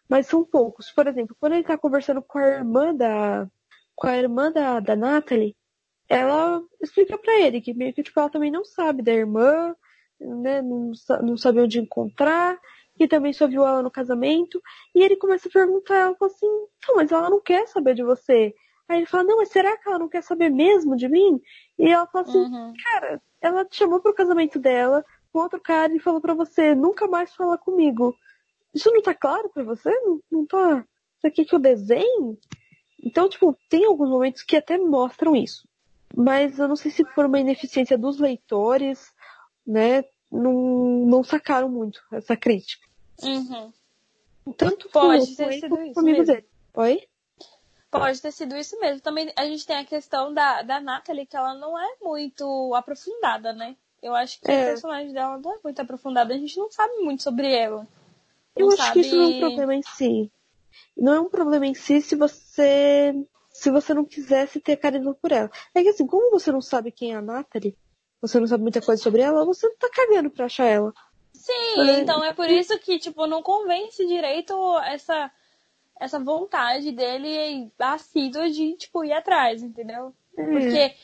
mas 0.07 0.27
são 0.27 0.45
poucos. 0.45 0.91
Por 0.91 1.07
exemplo, 1.07 1.35
quando 1.41 1.55
ele 1.55 1.65
tá 1.65 1.79
conversando 1.79 2.21
com 2.21 2.39
a 2.39 2.47
irmã 2.47 2.95
da. 2.95 3.49
com 3.97 4.07
a 4.07 4.19
irmã 4.19 4.53
da, 4.53 4.81
da 4.81 4.95
Natalie, 4.95 5.57
ela 6.09 6.63
explica 6.81 7.19
para 7.19 7.39
ele 7.41 7.61
que 7.61 7.75
meio 7.75 7.93
que 7.93 8.03
tipo, 8.03 8.19
ela 8.19 8.31
também 8.31 8.51
não 8.51 8.65
sabe 8.65 9.03
da 9.03 9.13
irmã, 9.13 9.77
né, 10.19 10.63
não, 10.63 10.93
não 11.23 11.37
sabe 11.37 11.61
onde 11.61 11.79
encontrar, 11.79 12.59
que 12.97 13.07
também 13.07 13.33
só 13.33 13.47
viu 13.47 13.65
ela 13.65 13.83
no 13.83 13.91
casamento, 13.91 14.61
e 14.95 15.03
ele 15.03 15.17
começa 15.17 15.49
a 15.49 15.53
perguntar, 15.53 15.95
ela 15.95 16.17
fala 16.17 16.31
assim, 16.33 16.47
não, 16.89 16.97
mas 16.97 17.13
ela 17.13 17.31
não 17.31 17.41
quer 17.41 17.69
saber 17.69 17.95
de 17.95 18.03
você. 18.03 18.55
Aí 18.89 18.99
ele 18.99 19.07
fala, 19.07 19.25
não, 19.25 19.37
mas 19.37 19.51
será 19.51 19.77
que 19.77 19.89
ela 19.89 19.99
não 19.99 20.09
quer 20.09 20.23
saber 20.23 20.49
mesmo 20.49 20.97
de 20.97 21.09
mim? 21.09 21.41
E 21.79 21.89
ela 21.89 22.07
fala 22.07 22.25
assim, 22.27 22.39
uhum. 22.39 22.73
cara, 22.83 23.23
ela 23.41 23.65
te 23.65 23.77
chamou 23.77 24.01
pro 24.01 24.15
casamento 24.15 24.59
dela, 24.59 25.05
com 25.31 25.41
outro 25.41 25.61
cara 25.61 25.95
e 25.95 26.01
falou 26.01 26.21
para 26.21 26.35
você, 26.35 26.75
nunca 26.75 27.07
mais 27.07 27.35
fala 27.35 27.59
comigo. 27.59 28.17
Isso 28.75 28.91
não 28.91 29.03
tá 29.03 29.15
claro 29.15 29.51
para 29.51 29.63
você? 29.63 29.91
Não, 30.01 30.21
não 30.31 30.47
tá. 30.47 30.85
Isso 31.19 31.27
aqui 31.27 31.45
que 31.45 31.55
eu 31.55 31.59
desenho? 31.59 32.39
Então, 33.05 33.29
tipo, 33.29 33.57
tem 33.69 33.85
alguns 33.85 34.09
momentos 34.09 34.43
que 34.43 34.57
até 34.57 34.79
mostram 34.79 35.37
isso 35.37 35.68
mas 36.17 36.59
eu 36.59 36.69
não 36.69 36.77
sei 36.77 36.91
se 36.91 37.05
por 37.15 37.27
uma 37.27 37.41
ineficiência 37.41 37.97
dos 37.97 38.19
leitores, 38.19 39.13
né, 39.67 40.05
não, 40.31 40.53
não 41.07 41.25
sacaram 41.25 41.69
muito 41.69 42.01
essa 42.13 42.37
crítica. 42.37 42.87
Uhum. 43.23 43.73
Tanto 44.57 44.89
Pode 44.89 45.37
ter 45.37 45.61
sido 45.61 45.81
isso 45.83 46.03
mesmo. 46.03 46.25
Dele. 46.25 46.47
Oi? 46.75 47.09
Pode 47.91 48.21
ter 48.21 48.33
sido 48.33 48.57
isso 48.57 48.79
mesmo. 48.81 49.01
Também 49.01 49.33
a 49.37 49.45
gente 49.45 49.67
tem 49.67 49.77
a 49.77 49.85
questão 49.85 50.33
da, 50.33 50.63
da 50.63 50.81
Natalie, 50.81 51.27
que 51.27 51.37
ela 51.37 51.55
não 51.55 51.79
é 51.79 51.97
muito 52.03 52.75
aprofundada, 52.75 53.53
né? 53.53 53.77
Eu 54.03 54.15
acho 54.15 54.41
que 54.41 54.51
é. 54.51 54.63
o 54.63 54.67
personagem 54.67 55.13
dela 55.13 55.39
não 55.39 55.55
é 55.55 55.59
muito 55.65 55.81
aprofundado. 55.81 56.33
A 56.33 56.37
gente 56.37 56.57
não 56.57 56.71
sabe 56.71 56.95
muito 56.99 57.23
sobre 57.23 57.53
ela. 57.53 57.87
Não 58.57 58.67
Eu 58.67 58.69
acho 58.69 58.77
sabe... 58.77 58.93
que 58.93 59.01
isso 59.01 59.17
não 59.17 59.25
é 59.25 59.27
um 59.29 59.41
problema 59.41 59.75
em 59.75 59.83
si. 59.83 60.33
Não 60.97 61.13
é 61.13 61.21
um 61.21 61.29
problema 61.29 61.67
em 61.67 61.75
si 61.75 62.01
se 62.01 62.15
você 62.15 63.15
se 63.59 63.73
você 63.73 63.93
não 63.93 64.05
quisesse 64.05 64.61
ter 64.61 64.77
carisma 64.77 65.15
por 65.15 65.33
ela. 65.33 65.51
É 65.75 65.83
que 65.83 65.89
assim, 65.89 66.07
como 66.07 66.31
você 66.31 66.53
não 66.53 66.61
sabe 66.61 66.93
quem 66.93 67.13
é 67.13 67.17
a 67.17 67.21
Natalie, 67.21 67.77
você 68.21 68.39
não 68.39 68.47
sabe 68.47 68.63
muita 68.63 68.81
coisa 68.81 69.03
sobre 69.03 69.21
ela, 69.21 69.45
você 69.45 69.69
tá 69.75 69.91
cagando 69.93 70.31
pra 70.31 70.47
achar 70.47 70.67
ela. 70.67 70.95
Sim, 71.33 71.81
é. 71.81 72.01
então 72.01 72.25
é 72.25 72.33
por 72.33 72.49
isso 72.49 72.79
que, 72.79 73.01
tipo, 73.01 73.27
não 73.27 73.43
convence 73.43 74.07
direito 74.07 74.55
essa, 74.85 75.31
essa 75.99 76.21
vontade 76.21 76.93
dele 76.93 77.69
assídua 77.81 78.49
de, 78.49 78.77
tipo, 78.77 79.05
ir 79.05 79.13
atrás, 79.13 79.61
entendeu? 79.61 80.15
É. 80.37 80.45
Porque 80.45 80.95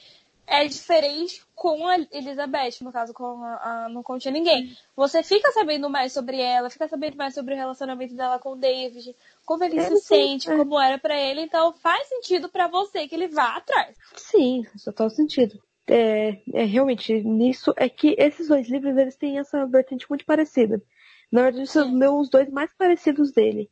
é 0.46 0.66
diferente 0.66 1.42
com 1.56 1.88
a 1.88 1.96
Elizabeth, 2.12 2.82
no 2.82 2.92
caso, 2.92 3.12
com 3.12 3.42
a, 3.42 3.84
a 3.84 3.88
Não 3.88 4.02
Conte 4.02 4.30
Ninguém. 4.30 4.76
Você 4.94 5.24
fica 5.24 5.50
sabendo 5.50 5.90
mais 5.90 6.12
sobre 6.12 6.40
ela, 6.40 6.70
fica 6.70 6.86
sabendo 6.86 7.16
mais 7.16 7.34
sobre 7.34 7.54
o 7.54 7.56
relacionamento 7.56 8.14
dela 8.14 8.38
com 8.38 8.52
o 8.52 8.56
David, 8.56 9.16
como 9.44 9.64
ele 9.64 9.78
é, 9.78 9.82
se 9.82 9.96
sente, 9.98 10.50
é. 10.50 10.56
como 10.56 10.80
era 10.80 10.98
para 10.98 11.18
ele, 11.18 11.42
então 11.42 11.72
faz 11.74 12.08
sentido 12.08 12.48
para 12.48 12.66
você 12.66 13.06
que 13.06 13.14
ele 13.14 13.28
vá 13.28 13.56
atrás. 13.56 13.96
Sim, 14.16 14.64
faz 14.64 14.84
total 14.84 15.10
sentido. 15.10 15.58
É, 15.86 16.40
é, 16.52 16.64
realmente, 16.64 17.12
nisso 17.22 17.74
é 17.76 17.88
que 17.88 18.16
esses 18.18 18.48
dois 18.48 18.68
livros 18.68 18.96
eles 18.96 19.16
têm 19.16 19.38
essa 19.38 19.66
vertente 19.66 20.06
muito 20.08 20.24
parecida. 20.24 20.82
Na 21.30 21.42
verdade, 21.42 21.66
são 21.66 22.20
os 22.20 22.30
dois 22.30 22.50
mais 22.50 22.72
parecidos 22.76 23.32
dele. 23.32 23.70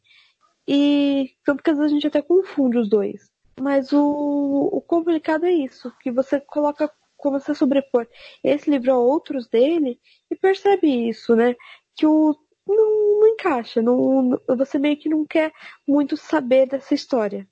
E 0.66 1.30
tanto 1.44 1.62
que 1.62 1.70
às 1.70 1.76
vezes 1.76 1.92
a 1.92 1.94
gente 1.94 2.06
até 2.06 2.20
confunde 2.20 2.78
os 2.78 2.88
dois. 2.88 3.30
Mas 3.60 3.92
o, 3.92 4.70
o 4.72 4.80
complicado 4.80 5.44
é 5.44 5.52
isso, 5.52 5.92
que 6.00 6.10
você 6.10 6.40
coloca, 6.40 6.90
como 7.16 7.38
você 7.38 7.54
sobrepor 7.54 8.06
esse 8.42 8.70
livro 8.70 8.92
a 8.92 8.98
outros 8.98 9.48
dele 9.48 10.00
e 10.30 10.36
percebe 10.36 11.08
isso, 11.08 11.36
né? 11.36 11.54
Que 11.96 12.06
o 12.06 12.36
não, 12.66 13.20
não 13.20 13.28
encaixa, 13.28 13.82
não, 13.82 14.40
você 14.56 14.78
meio 14.78 14.96
que 14.96 15.08
não 15.08 15.26
quer 15.26 15.52
muito 15.86 16.16
saber 16.16 16.66
dessa 16.66 16.94
história. 16.94 17.48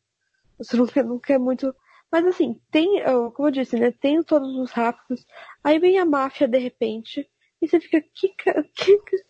Você 0.59 0.77
não 0.77 0.87
quer, 0.87 1.05
não 1.05 1.19
quer 1.19 1.39
muito. 1.39 1.75
Mas 2.13 2.27
assim, 2.27 2.61
tem, 2.71 3.03
como 3.35 3.49
eu 3.49 3.53
disse, 3.53 3.79
né? 3.79 3.91
Tem 3.91 4.23
todos 4.23 4.55
os 4.57 4.71
rápidos. 4.73 5.27
Aí 5.65 5.79
vem 5.79 5.99
a 5.99 6.05
máfia 6.05 6.47
de 6.47 6.59
repente. 6.59 7.29
E 7.63 7.69
você 7.69 7.81
fica, 7.81 8.03
que, 8.15 8.29
que, 8.35 9.25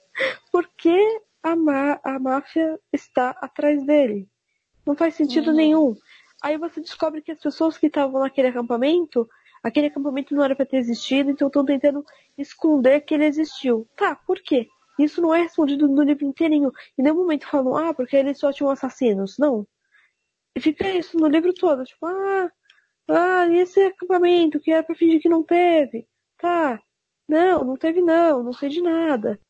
por 0.51 0.69
que 0.77 1.21
a, 1.43 1.55
má, 1.55 2.01
a 2.03 2.19
máfia 2.19 2.81
está 2.93 3.31
atrás 3.31 3.85
dele? 3.85 4.29
Não 4.85 4.97
faz 4.97 5.15
sentido 5.15 5.51
uhum. 5.51 5.57
nenhum. 5.57 5.97
Aí 6.43 6.57
você 6.57 6.81
descobre 6.81 7.23
que 7.23 7.33
as 7.33 7.41
pessoas 7.41 7.77
que 7.77 7.87
estavam 7.87 8.21
naquele 8.21 8.49
acampamento, 8.49 9.29
aquele 9.63 9.89
acampamento 9.89 10.35
não 10.35 10.43
era 10.43 10.57
para 10.57 10.67
ter 10.67 10.79
existido, 10.79 11.31
então 11.31 11.49
estão 11.49 11.65
tentando 11.65 12.05
esconder 12.37 13.03
que 13.03 13.15
ele 13.15 13.27
existiu. 13.27 13.87
Tá, 13.95 14.17
por 14.17 14.41
quê? 14.43 14.69
Isso 15.05 15.21
não 15.21 15.35
é 15.35 15.43
respondido 15.43 15.89
no 15.89 16.03
livro 16.03 16.25
inteirinho. 16.25 16.71
Em 16.99 17.03
nenhum 17.03 17.17
momento 17.17 17.47
falam, 17.47 17.77
ah, 17.77 17.95
porque 17.95 18.17
eles 18.17 18.39
só 18.39 18.53
tinham 18.53 18.71
assassinos. 18.71 19.39
Não. 19.39 19.67
E 20.55 20.61
fica 20.61 20.91
isso 20.91 21.17
no 21.17 21.29
livro 21.29 21.55
todo, 21.55 21.85
tipo, 21.85 22.05
ah, 22.07 22.51
ah, 23.09 23.47
e 23.47 23.59
esse 23.59 23.81
acampamento 23.81 24.61
que 24.61 24.71
era 24.71 24.83
pra 24.83 24.95
fingir 24.95 25.21
que 25.21 25.29
não 25.29 25.43
teve. 25.43 26.07
Tá. 26.39 26.81
Não, 27.29 27.65
não 27.65 27.77
teve 27.77 28.01
não, 28.01 28.43
não 28.43 28.53
sei 28.53 28.69
de 28.69 28.83
nada. 28.83 29.41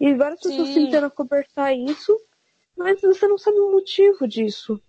E 0.00 0.14
várias 0.14 0.40
Sim. 0.40 0.50
pessoas 0.50 0.74
tentando 0.74 1.10
conversar 1.10 1.74
isso, 1.74 2.16
mas 2.76 3.00
você 3.00 3.28
não 3.28 3.38
sabe 3.38 3.58
o 3.58 3.72
motivo 3.72 4.26
disso. 4.26 4.80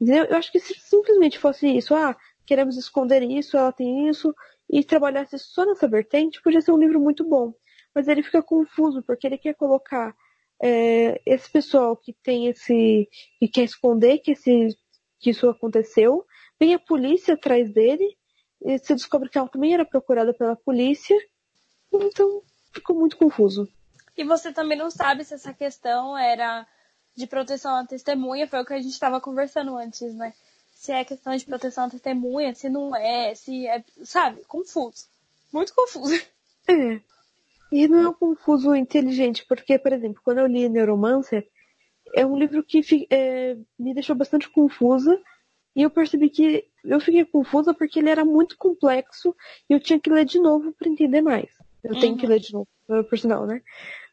Entendeu? 0.00 0.24
Eu 0.24 0.36
acho 0.36 0.50
que 0.50 0.58
se 0.58 0.74
simplesmente 0.80 1.38
fosse 1.38 1.68
isso, 1.68 1.94
ah, 1.94 2.16
queremos 2.46 2.76
esconder 2.76 3.22
isso, 3.22 3.56
ela 3.56 3.72
tem 3.72 4.08
isso, 4.08 4.34
e 4.68 4.82
trabalhasse 4.82 5.38
só 5.38 5.64
nessa 5.64 5.86
vertente, 5.86 6.42
podia 6.42 6.60
ser 6.60 6.72
um 6.72 6.78
livro 6.78 6.98
muito 7.00 7.22
bom. 7.24 7.52
Mas 7.94 8.08
ele 8.08 8.22
fica 8.22 8.42
confuso, 8.42 9.02
porque 9.02 9.26
ele 9.26 9.38
quer 9.38 9.54
colocar 9.54 10.14
é, 10.62 11.20
esse 11.26 11.50
pessoal 11.50 11.96
que 11.96 12.12
tem 12.12 12.46
esse. 12.46 13.08
que 13.38 13.48
quer 13.48 13.64
esconder 13.64 14.18
que, 14.18 14.32
esse, 14.32 14.76
que 15.18 15.30
isso 15.30 15.48
aconteceu, 15.48 16.24
vem 16.58 16.74
a 16.74 16.78
polícia 16.78 17.34
atrás 17.34 17.72
dele, 17.72 18.16
e 18.62 18.78
se 18.78 18.94
descobre 18.94 19.28
que 19.28 19.38
ela 19.38 19.48
também 19.48 19.74
era 19.74 19.84
procurada 19.84 20.34
pela 20.34 20.56
polícia, 20.56 21.16
então 21.92 22.42
ficou 22.72 22.96
muito 22.96 23.16
confuso. 23.16 23.68
E 24.16 24.24
você 24.24 24.52
também 24.52 24.76
não 24.76 24.90
sabe 24.90 25.24
se 25.24 25.34
essa 25.34 25.52
questão 25.52 26.16
era 26.16 26.66
de 27.16 27.26
proteção 27.26 27.76
à 27.76 27.86
testemunha, 27.86 28.46
foi 28.46 28.60
o 28.60 28.64
que 28.64 28.74
a 28.74 28.80
gente 28.80 28.92
estava 28.92 29.20
conversando 29.20 29.76
antes, 29.76 30.14
né? 30.14 30.32
se 30.80 30.92
é 30.92 31.04
questão 31.04 31.36
de 31.36 31.44
proteção 31.44 31.84
à 31.84 31.90
testemunha, 31.90 32.54
se 32.54 32.70
não 32.70 32.96
é, 32.96 33.34
se 33.34 33.66
é, 33.66 33.84
sabe, 34.02 34.42
confuso. 34.46 35.04
Muito 35.52 35.74
confuso. 35.74 36.14
É. 36.66 37.00
E 37.72 37.86
não 37.86 38.00
é 38.00 38.08
um 38.08 38.14
confuso 38.14 38.74
inteligente, 38.74 39.44
porque, 39.48 39.78
por 39.78 39.92
exemplo, 39.92 40.20
quando 40.24 40.38
eu 40.38 40.46
li 40.46 40.68
Neuromancer, 40.68 41.48
é 42.14 42.26
um 42.26 42.36
livro 42.36 42.62
que 42.62 43.06
é, 43.10 43.56
me 43.78 43.94
deixou 43.94 44.16
bastante 44.16 44.48
confusa 44.48 45.20
e 45.74 45.82
eu 45.82 45.90
percebi 45.90 46.28
que 46.28 46.64
eu 46.84 47.00
fiquei 47.00 47.24
confusa 47.24 47.72
porque 47.72 48.00
ele 48.00 48.10
era 48.10 48.24
muito 48.24 48.56
complexo 48.58 49.34
e 49.68 49.72
eu 49.72 49.80
tinha 49.80 50.00
que 50.00 50.10
ler 50.10 50.24
de 50.24 50.40
novo 50.40 50.72
para 50.72 50.88
entender 50.88 51.20
mais. 51.20 51.50
Eu 51.84 51.94
uhum. 51.94 52.00
tenho 52.00 52.16
que 52.16 52.24
uhum. 52.24 52.30
ler 52.30 52.40
de 52.40 52.52
novo, 52.52 52.68
por 52.86 53.18
sinal, 53.18 53.46
né? 53.46 53.62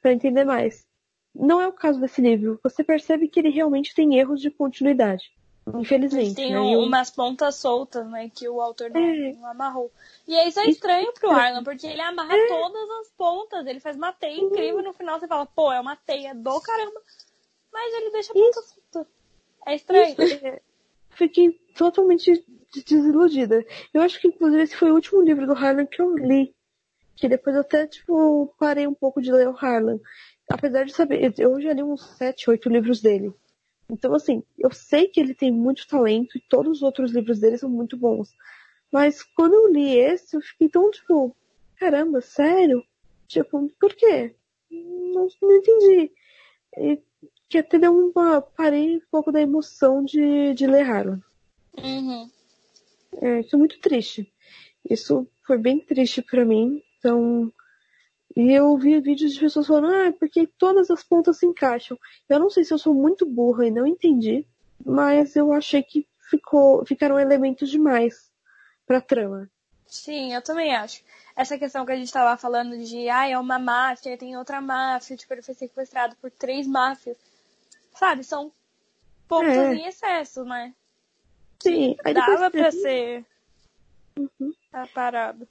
Para 0.01 0.13
entender 0.13 0.43
mais. 0.43 0.85
Não 1.33 1.59
é 1.59 1.67
o 1.67 1.73
caso 1.73 1.99
desse 1.99 2.21
livro. 2.21 2.59
Você 2.63 2.83
percebe 2.83 3.27
que 3.27 3.39
ele 3.39 3.49
realmente 3.49 3.93
tem 3.93 4.17
erros 4.17 4.41
de 4.41 4.51
continuidade. 4.51 5.31
Infelizmente. 5.75 6.35
Tem 6.35 6.53
né? 6.53 6.59
umas 6.59 7.09
pontas 7.09 7.55
soltas, 7.55 8.07
né? 8.09 8.29
Que 8.33 8.47
o 8.47 8.61
autor 8.61 8.89
não, 8.89 9.01
é. 9.01 9.33
não 9.33 9.47
amarrou. 9.47 9.91
E 10.27 10.35
é 10.35 10.47
isso 10.47 10.59
é 10.59 10.65
estranho 10.65 11.11
pro 11.13 11.29
Arlan, 11.29 11.63
porque 11.63 11.87
ele 11.87 12.01
amarra 12.01 12.35
é. 12.35 12.47
todas 12.47 12.89
as 13.01 13.09
pontas. 13.09 13.65
Ele 13.65 13.79
faz 13.79 13.97
uma 13.97 14.13
teia 14.13 14.39
incrível. 14.39 14.81
No 14.81 14.93
final 14.93 15.19
você 15.19 15.27
fala, 15.27 15.45
pô, 15.45 15.71
é 15.71 15.79
uma 15.79 15.95
teia 15.95 16.33
do 16.33 16.61
caramba. 16.61 17.01
Mas 17.71 17.93
ele 17.93 18.11
deixa 18.11 18.31
a 18.31 18.35
ponta 18.35 18.61
solta. 18.61 19.09
É 19.65 19.75
estranho. 19.75 20.15
Isso, 20.17 20.45
é 20.45 20.61
fiquei 21.17 21.59
totalmente 21.75 22.45
desiludida. 22.85 23.65
Eu 23.93 24.01
acho 24.01 24.21
que, 24.21 24.27
inclusive, 24.27 24.63
esse 24.63 24.75
foi 24.75 24.91
o 24.91 24.95
último 24.95 25.21
livro 25.21 25.45
do 25.45 25.53
Harlan 25.53 25.85
que 25.85 26.01
eu 26.01 26.15
li. 26.15 26.55
Que 27.15 27.27
depois 27.27 27.55
eu 27.55 27.61
até, 27.61 27.87
tipo, 27.87 28.53
parei 28.59 28.87
um 28.87 28.93
pouco 28.93 29.21
de 29.21 29.31
ler 29.31 29.47
o 29.47 29.57
Harlan. 29.57 29.99
Apesar 30.49 30.85
de 30.85 30.93
saber, 30.93 31.33
eu 31.37 31.59
já 31.59 31.73
li 31.73 31.83
uns 31.83 32.05
sete, 32.15 32.49
oito 32.49 32.69
livros 32.69 33.01
dele. 33.01 33.33
Então, 33.89 34.13
assim, 34.13 34.43
eu 34.57 34.71
sei 34.71 35.07
que 35.07 35.19
ele 35.19 35.33
tem 35.33 35.51
muito 35.51 35.87
talento 35.87 36.37
e 36.37 36.41
todos 36.41 36.77
os 36.77 36.83
outros 36.83 37.11
livros 37.11 37.39
dele 37.39 37.57
são 37.57 37.69
muito 37.69 37.95
bons. 37.95 38.35
Mas 38.91 39.23
quando 39.23 39.53
eu 39.53 39.71
li 39.71 39.95
esse, 39.95 40.35
eu 40.35 40.41
fiquei 40.41 40.69
tão, 40.69 40.91
tipo, 40.91 41.35
caramba, 41.77 42.21
sério? 42.21 42.83
Tipo, 43.27 43.69
por 43.79 43.93
quê? 43.95 44.35
Não, 44.69 45.27
não 45.41 45.57
entendi. 45.57 46.11
E 46.77 47.01
que 47.49 47.57
até 47.57 47.79
deu 47.79 47.97
uma. 47.97 48.41
parei 48.41 48.97
um 48.97 49.01
pouco 49.09 49.31
da 49.31 49.41
emoção 49.41 50.03
de, 50.03 50.53
de 50.53 50.67
ler 50.67 50.89
Harlan. 50.89 51.21
Uhum. 51.81 52.29
É, 53.21 53.39
isso 53.39 53.55
é 53.55 53.59
muito 53.59 53.79
triste. 53.79 54.31
Isso 54.89 55.27
foi 55.45 55.57
bem 55.57 55.79
triste 55.79 56.21
para 56.21 56.45
mim. 56.45 56.81
Então. 56.97 57.51
E 58.35 58.51
eu 58.51 58.77
vi 58.77 58.99
vídeos 58.99 59.33
de 59.33 59.39
pessoas 59.39 59.67
falando, 59.67 59.87
ah, 59.87 60.13
porque 60.19 60.47
todas 60.57 60.91
as 60.91 61.03
pontas 61.03 61.37
se 61.37 61.45
encaixam. 61.45 61.97
Eu 62.29 62.39
não 62.39 62.49
sei 62.49 62.63
se 62.63 62.73
eu 62.73 62.77
sou 62.77 62.93
muito 62.93 63.25
burra 63.25 63.65
e 63.65 63.71
não 63.71 63.87
entendi, 63.87 64.45
mas 64.85 65.35
eu 65.35 65.51
achei 65.51 65.81
que 65.81 66.07
ficou, 66.29 66.85
ficaram 66.85 67.19
elementos 67.19 67.69
demais 67.69 68.31
pra 68.85 69.01
trama. 69.01 69.49
Sim, 69.85 70.33
eu 70.33 70.41
também 70.41 70.75
acho. 70.75 71.01
Essa 71.35 71.57
questão 71.57 71.85
que 71.85 71.91
a 71.91 71.95
gente 71.95 72.11
tava 72.11 72.37
falando 72.37 72.77
de, 72.77 73.09
ah, 73.09 73.27
é 73.27 73.37
uma 73.37 73.57
máfia, 73.57 74.17
tem 74.17 74.37
outra 74.37 74.59
máfia, 74.59 75.15
tipo, 75.15 75.33
ele 75.33 75.41
foi 75.41 75.53
sequestrado 75.53 76.15
por 76.17 76.29
três 76.29 76.67
máfias. 76.67 77.17
Sabe, 77.95 78.23
são 78.23 78.51
pontos 79.27 79.55
é. 79.55 79.73
em 79.73 79.87
excesso, 79.87 80.43
né? 80.43 80.73
Sim. 81.61 81.95
Aí 82.03 82.13
Dava 82.13 82.51
pra 82.51 82.71
ser 82.71 83.25
uhum. 84.17 84.53
parado. 84.93 85.47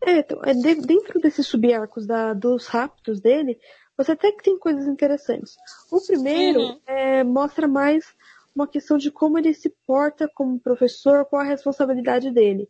É, 0.00 0.18
então, 0.18 0.40
é 0.44 0.54
de, 0.54 0.74
dentro 0.76 1.20
desses 1.20 1.46
subarcos 1.46 2.06
dos 2.36 2.66
raptos 2.66 3.20
dele, 3.20 3.58
você 3.96 4.12
até 4.12 4.30
que 4.30 4.42
tem 4.42 4.58
coisas 4.58 4.86
interessantes. 4.86 5.56
O 5.90 6.00
primeiro 6.00 6.60
uhum. 6.60 6.80
é, 6.86 7.24
mostra 7.24 7.66
mais 7.66 8.14
uma 8.54 8.66
questão 8.66 8.96
de 8.96 9.10
como 9.10 9.38
ele 9.38 9.52
se 9.54 9.74
porta 9.86 10.30
como 10.32 10.60
professor, 10.60 11.24
qual 11.24 11.42
a 11.42 11.44
responsabilidade 11.44 12.30
dele. 12.30 12.68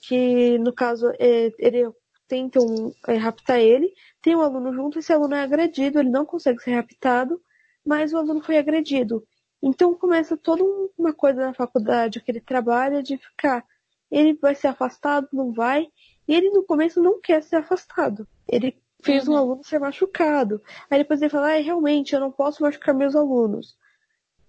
Que, 0.00 0.58
no 0.58 0.72
caso, 0.72 1.10
é, 1.18 1.52
ele 1.58 1.90
tentam 2.28 2.92
é, 3.06 3.16
raptar 3.16 3.60
ele, 3.60 3.92
tem 4.20 4.34
um 4.34 4.40
aluno 4.40 4.72
junto, 4.72 4.98
esse 4.98 5.12
aluno 5.12 5.34
é 5.34 5.42
agredido, 5.42 6.00
ele 6.00 6.10
não 6.10 6.26
consegue 6.26 6.60
ser 6.60 6.74
raptado, 6.74 7.40
mas 7.84 8.12
o 8.12 8.18
aluno 8.18 8.42
foi 8.42 8.58
agredido. 8.58 9.24
Então 9.62 9.94
começa 9.94 10.36
toda 10.36 10.62
uma 10.98 11.12
coisa 11.12 11.46
na 11.46 11.54
faculdade 11.54 12.20
que 12.20 12.30
ele 12.30 12.40
trabalha 12.40 13.02
de 13.02 13.16
ficar, 13.16 13.64
ele 14.10 14.34
vai 14.34 14.54
ser 14.54 14.68
afastado, 14.68 15.28
não 15.32 15.52
vai, 15.52 15.88
e 16.26 16.34
ele 16.34 16.50
no 16.50 16.62
começo 16.62 17.02
não 17.02 17.20
quer 17.20 17.42
ser 17.42 17.56
afastado. 17.56 18.26
Ele 18.48 18.76
fez 19.02 19.26
uhum. 19.26 19.34
um 19.34 19.36
aluno 19.36 19.64
ser 19.64 19.78
machucado. 19.78 20.60
Aí 20.90 20.98
depois 20.98 21.20
ele 21.20 21.30
fala, 21.30 21.54
ah, 21.54 21.60
realmente, 21.60 22.14
eu 22.14 22.20
não 22.20 22.32
posso 22.32 22.62
machucar 22.62 22.94
meus 22.94 23.14
alunos. 23.14 23.76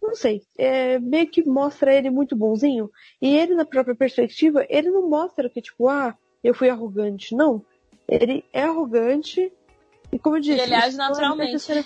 Não 0.01 0.15
sei, 0.15 0.43
é, 0.57 0.99
meio 0.99 1.27
que 1.27 1.43
mostra 1.47 1.93
ele 1.93 2.09
muito 2.09 2.35
bonzinho. 2.35 2.89
E 3.21 3.35
ele, 3.35 3.55
na 3.55 3.65
própria 3.65 3.95
perspectiva, 3.95 4.65
ele 4.69 4.89
não 4.89 5.09
mostra 5.09 5.49
que, 5.49 5.61
tipo, 5.61 5.87
ah, 5.87 6.15
eu 6.43 6.53
fui 6.53 6.69
arrogante. 6.69 7.35
Não. 7.35 7.63
Ele 8.07 8.45
é 8.53 8.63
arrogante. 8.63 9.51
E 10.11 10.19
como 10.19 10.37
eu 10.37 10.41
disse. 10.41 10.61
Ele 10.61 10.75
age 10.75 10.95
naturalmente. 10.95 11.85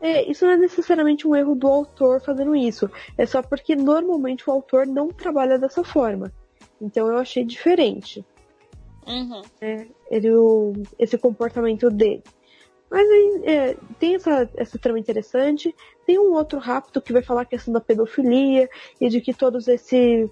É, 0.00 0.30
isso 0.30 0.44
não 0.44 0.52
é 0.52 0.56
necessariamente 0.56 1.26
um 1.26 1.34
erro 1.34 1.54
do 1.54 1.66
autor 1.66 2.20
fazendo 2.20 2.54
isso. 2.54 2.90
É 3.16 3.24
só 3.24 3.42
porque 3.42 3.74
normalmente 3.74 4.48
o 4.48 4.52
autor 4.52 4.86
não 4.86 5.08
trabalha 5.08 5.58
dessa 5.58 5.82
forma. 5.82 6.32
Então 6.80 7.06
eu 7.08 7.16
achei 7.16 7.44
diferente. 7.44 8.24
Uhum. 9.06 9.42
É, 9.60 9.86
ele, 10.10 10.32
o, 10.34 10.72
esse 10.98 11.16
comportamento 11.16 11.90
dele. 11.90 12.22
Mas 12.90 13.08
aí, 13.08 13.42
é, 13.44 13.76
tem 13.98 14.14
essa, 14.14 14.48
essa 14.56 14.78
trama 14.78 14.98
interessante. 14.98 15.74
Tem 16.06 16.18
um 16.18 16.32
outro 16.34 16.58
rápido 16.58 17.02
que 17.02 17.12
vai 17.12 17.22
falar 17.22 17.42
a 17.42 17.46
questão 17.46 17.72
da 17.72 17.80
pedofilia 17.80 18.68
e 19.00 19.08
de 19.08 19.20
que 19.20 19.34
todos 19.34 19.68
esses. 19.68 20.30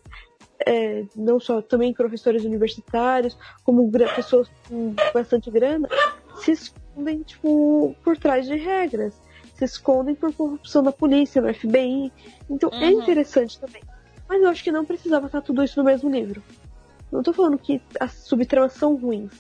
É, 0.65 1.05
não 1.17 1.41
só 1.41 1.61
também 1.61 1.93
professores 1.93 2.45
universitários, 2.45 3.37
como 3.65 3.91
pessoas 4.15 4.49
com 4.69 4.95
bastante 5.13 5.51
grana, 5.51 5.89
se 6.37 6.53
escondem 6.53 7.23
tipo, 7.23 7.95
por 8.05 8.17
trás 8.17 8.47
de 8.47 8.57
regras 8.57 9.15
se 9.55 9.65
escondem 9.65 10.15
por 10.15 10.33
corrupção 10.33 10.83
da 10.83 10.93
polícia, 10.93 11.41
no 11.41 11.53
FBI. 11.53 12.13
Então 12.51 12.71
é 12.73 12.77
uhum. 12.77 12.83
é 12.83 12.91
interessante 12.91 13.59
também. 13.59 13.83
Mas 14.29 14.43
eu 14.43 14.49
acho 14.49 14.65
que 14.65 14.73
não 14.73 14.85
precisava 14.85 15.27
estar 15.27 15.41
tudo 15.41 15.63
isso 15.63 15.79
no 15.79 15.85
mesmo 15.85 16.11
livro. 16.11 16.43
Não 17.15 17.23
tô 17.23 17.33
falando 17.33 17.57
que 17.57 17.81
as 18.01 18.13
subtramas 18.13 18.73
são 18.73 18.97
ruins. 18.97 19.31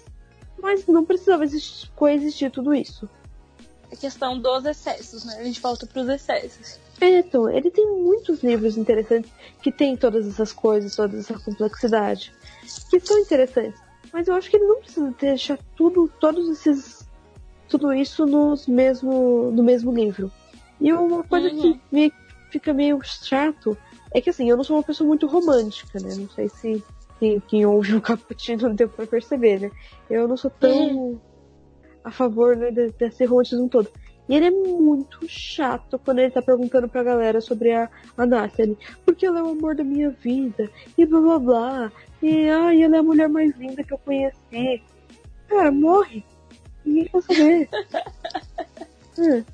Mas 0.62 0.86
não 0.86 1.04
precisava 1.04 1.42
existir, 1.42 1.90
coexistir 1.96 2.48
tudo 2.50 2.72
isso. 2.72 3.10
A 3.92 3.96
questão 3.96 4.38
dos 4.38 4.64
excessos, 4.64 5.24
né? 5.24 5.38
A 5.40 5.44
gente 5.44 5.60
volta 5.60 5.84
pros 5.84 6.08
excessos. 6.08 6.78
É, 7.00 7.18
então, 7.18 7.50
ele 7.50 7.72
tem 7.72 7.84
muitos 7.84 8.44
livros 8.44 8.76
interessantes 8.76 9.30
que 9.60 9.72
tem 9.72 9.96
todas 9.96 10.24
essas 10.28 10.52
coisas, 10.52 10.94
toda 10.94 11.18
essa 11.18 11.36
complexidade. 11.36 12.32
Que 12.88 13.00
são 13.00 13.18
interessantes. 13.18 13.80
Mas 14.12 14.28
eu 14.28 14.34
acho 14.34 14.48
que 14.48 14.56
ele 14.56 14.66
não 14.66 14.78
precisa 14.78 15.12
deixar 15.18 15.58
tudo, 15.74 16.08
todos 16.20 16.48
esses 16.48 17.04
tudo 17.68 17.92
isso 17.92 18.24
nos 18.24 18.68
mesmo, 18.68 19.50
no 19.50 19.64
mesmo 19.64 19.92
livro. 19.92 20.30
E 20.80 20.92
uma 20.92 21.24
coisa 21.24 21.48
uhum. 21.48 21.60
que 21.60 21.80
me 21.90 22.12
fica 22.50 22.72
meio 22.72 23.00
chato 23.02 23.76
é 24.12 24.20
que 24.20 24.30
assim, 24.30 24.48
eu 24.48 24.56
não 24.56 24.62
sou 24.62 24.76
uma 24.76 24.82
pessoa 24.84 25.08
muito 25.08 25.26
romântica, 25.26 25.98
né? 25.98 26.14
Não 26.14 26.28
sei 26.30 26.48
se 26.48 26.84
quem, 27.24 27.40
quem 27.40 27.66
ouve 27.66 27.96
o 27.96 28.00
Cappuccino 28.00 28.72
deu 28.74 28.88
pra 28.88 29.06
perceber, 29.06 29.60
né? 29.60 29.70
Eu 30.10 30.28
não 30.28 30.36
sou 30.36 30.50
tão 30.50 31.20
a 32.02 32.10
favor 32.10 32.54
né, 32.54 32.70
desse 32.70 33.24
romantismo 33.24 33.68
todo. 33.68 33.88
E 34.28 34.34
ele 34.34 34.46
é 34.46 34.50
muito 34.50 35.26
chato 35.28 35.98
quando 35.98 36.18
ele 36.18 36.30
tá 36.30 36.40
perguntando 36.40 36.88
pra 36.88 37.02
galera 37.02 37.40
sobre 37.40 37.72
a, 37.72 37.90
a 38.16 38.26
Natalie. 38.26 38.76
Porque 39.04 39.26
ela 39.26 39.40
é 39.40 39.42
o 39.42 39.50
amor 39.50 39.74
da 39.74 39.84
minha 39.84 40.10
vida. 40.10 40.70
E 40.96 41.04
blá 41.04 41.20
blá 41.20 41.38
blá. 41.38 41.92
E 42.22 42.48
ai, 42.48 42.82
ela 42.82 42.96
é 42.96 42.98
a 43.00 43.02
mulher 43.02 43.28
mais 43.28 43.54
linda 43.56 43.82
que 43.82 43.92
eu 43.92 43.98
conheci. 43.98 44.82
Cara, 45.48 45.70
morre. 45.70 46.24
Ninguém 46.84 47.04
quer 47.06 47.22
saber. 47.22 47.68
é. 49.18 49.44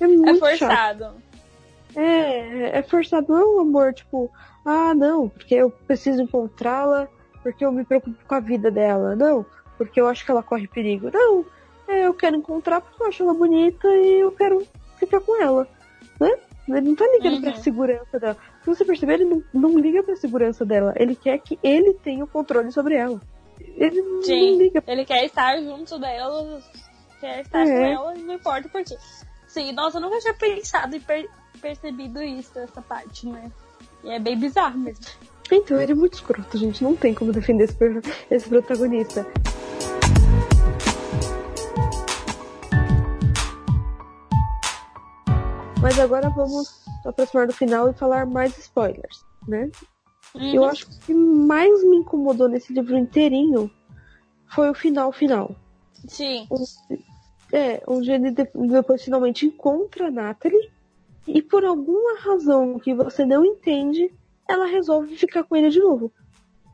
É, 0.00 0.06
muito 0.06 0.30
é 0.30 0.34
forçado. 0.34 1.04
Chato. 1.04 1.27
É, 1.94 2.78
é 2.78 2.82
forçado. 2.82 3.26
Não 3.28 3.58
é 3.58 3.62
amor, 3.62 3.92
tipo, 3.94 4.30
ah, 4.64 4.94
não, 4.94 5.28
porque 5.28 5.54
eu 5.54 5.70
preciso 5.70 6.22
encontrá-la, 6.22 7.08
porque 7.42 7.64
eu 7.64 7.72
me 7.72 7.84
preocupo 7.84 8.16
com 8.26 8.34
a 8.34 8.40
vida 8.40 8.70
dela. 8.70 9.16
Não, 9.16 9.44
porque 9.76 10.00
eu 10.00 10.06
acho 10.06 10.24
que 10.24 10.30
ela 10.30 10.42
corre 10.42 10.66
perigo. 10.66 11.10
Não, 11.12 11.44
é, 11.86 12.06
eu 12.06 12.14
quero 12.14 12.36
encontrar 12.36 12.80
porque 12.80 13.02
eu 13.02 13.06
acho 13.06 13.22
ela 13.22 13.34
bonita 13.34 13.88
e 13.88 14.20
eu 14.20 14.32
quero 14.32 14.66
ficar 14.98 15.20
com 15.20 15.40
ela. 15.40 15.66
Né? 16.20 16.36
Ele 16.68 16.88
não 16.88 16.94
tá 16.94 17.06
ligando 17.06 17.36
uhum. 17.36 17.42
pra 17.42 17.54
segurança 17.54 18.20
dela. 18.20 18.36
Se 18.60 18.66
você 18.66 18.84
perceber, 18.84 19.14
ele 19.14 19.24
não, 19.24 19.42
não 19.54 19.78
liga 19.78 20.02
pra 20.02 20.16
segurança 20.16 20.64
dela. 20.66 20.92
Ele 20.96 21.16
quer 21.16 21.38
que 21.38 21.58
ele 21.62 21.94
tenha 21.94 22.22
o 22.24 22.28
controle 22.28 22.70
sobre 22.70 22.94
ela. 22.94 23.20
Ele 23.76 24.02
Sim, 24.22 24.52
não 24.52 24.58
liga. 24.58 24.84
Ele 24.86 25.04
quer 25.04 25.24
estar 25.24 25.58
junto 25.60 25.98
dela, 25.98 26.60
quer 27.20 27.40
estar 27.40 27.60
é. 27.60 27.64
com 27.64 27.84
ela, 27.84 28.14
não 28.14 28.34
importa 28.34 28.68
por 28.68 28.84
quê. 28.84 28.96
Sim, 29.46 29.72
nossa, 29.72 29.96
eu 29.96 30.02
nunca 30.02 30.18
tinha 30.18 30.34
pensado 30.34 30.94
e 30.94 31.00
per 31.00 31.28
percebido 31.58 32.22
isso, 32.22 32.58
essa 32.58 32.80
parte, 32.80 33.26
né? 33.26 33.50
E 34.04 34.10
é 34.10 34.18
bem 34.18 34.38
bizarro 34.38 34.78
mesmo. 34.78 35.04
Então, 35.50 35.80
ele 35.80 35.92
é 35.92 35.94
muito 35.94 36.14
escroto, 36.14 36.58
gente. 36.58 36.82
Não 36.82 36.94
tem 36.94 37.14
como 37.14 37.32
defender 37.32 37.64
esse, 37.64 37.76
esse 38.30 38.48
protagonista. 38.48 39.26
Mas 45.80 45.98
agora 45.98 46.28
vamos 46.28 46.84
aproximar 47.06 47.46
do 47.46 47.52
final 47.52 47.88
e 47.88 47.94
falar 47.94 48.26
mais 48.26 48.56
spoilers. 48.58 49.24
né? 49.46 49.70
Uhum. 50.34 50.54
Eu 50.54 50.64
acho 50.64 50.86
que 50.86 50.94
o 50.96 51.00
que 51.00 51.14
mais 51.14 51.82
me 51.84 51.96
incomodou 51.96 52.48
nesse 52.48 52.72
livro 52.72 52.96
inteirinho 52.96 53.70
foi 54.54 54.68
o 54.68 54.74
final 54.74 55.12
final. 55.12 55.54
Sim. 56.06 56.46
Onde, 56.50 57.04
é, 57.52 57.82
onde 57.86 58.10
ele 58.10 58.30
depois 58.30 59.02
finalmente 59.02 59.46
encontra 59.46 60.08
a 60.08 60.10
Natalie 60.10 60.70
e 61.26 61.42
por 61.42 61.64
alguma 61.64 62.18
razão 62.20 62.78
que 62.78 62.94
você 62.94 63.24
não 63.24 63.44
entende, 63.44 64.12
ela 64.48 64.66
resolve 64.66 65.16
ficar 65.16 65.44
com 65.44 65.56
ele 65.56 65.70
de 65.70 65.78
novo. 65.78 66.12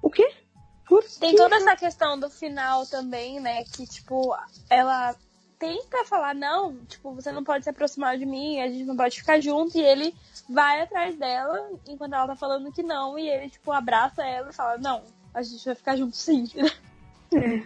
O 0.00 0.10
quê? 0.10 0.30
Por 0.86 1.02
Tem 1.18 1.34
toda 1.34 1.56
essa 1.56 1.74
questão 1.74 2.18
do 2.18 2.28
final 2.30 2.86
também, 2.86 3.40
né? 3.40 3.64
Que, 3.64 3.86
tipo, 3.86 4.36
ela 4.68 5.14
tenta 5.58 6.04
falar, 6.04 6.34
não, 6.34 6.76
tipo, 6.86 7.14
você 7.14 7.32
não 7.32 7.42
pode 7.42 7.64
se 7.64 7.70
aproximar 7.70 8.18
de 8.18 8.26
mim, 8.26 8.60
a 8.60 8.68
gente 8.68 8.84
não 8.84 8.96
pode 8.96 9.18
ficar 9.18 9.40
junto, 9.40 9.78
e 9.78 9.80
ele 9.80 10.14
vai 10.48 10.82
atrás 10.82 11.16
dela 11.16 11.70
enquanto 11.88 12.12
ela 12.12 12.26
tá 12.26 12.36
falando 12.36 12.70
que 12.70 12.82
não, 12.82 13.18
e 13.18 13.28
ele, 13.28 13.48
tipo, 13.48 13.72
abraça 13.72 14.22
ela 14.22 14.50
e 14.50 14.54
fala, 14.54 14.76
não, 14.76 15.02
a 15.32 15.42
gente 15.42 15.64
vai 15.64 15.74
ficar 15.74 15.96
junto 15.96 16.16
sim. 16.16 16.46
É. 17.34 17.64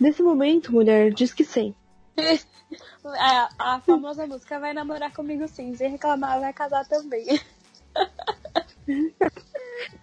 Nesse 0.00 0.20
momento, 0.20 0.72
mulher, 0.72 1.12
diz 1.12 1.32
que 1.32 1.44
sim. 1.44 1.72
a, 3.04 3.48
a 3.58 3.80
famosa 3.80 4.26
música 4.26 4.58
vai 4.58 4.72
namorar 4.72 5.12
comigo 5.12 5.46
sim, 5.48 5.74
se 5.74 5.86
reclamar 5.86 6.40
vai 6.40 6.52
casar 6.52 6.86
também. 6.86 7.26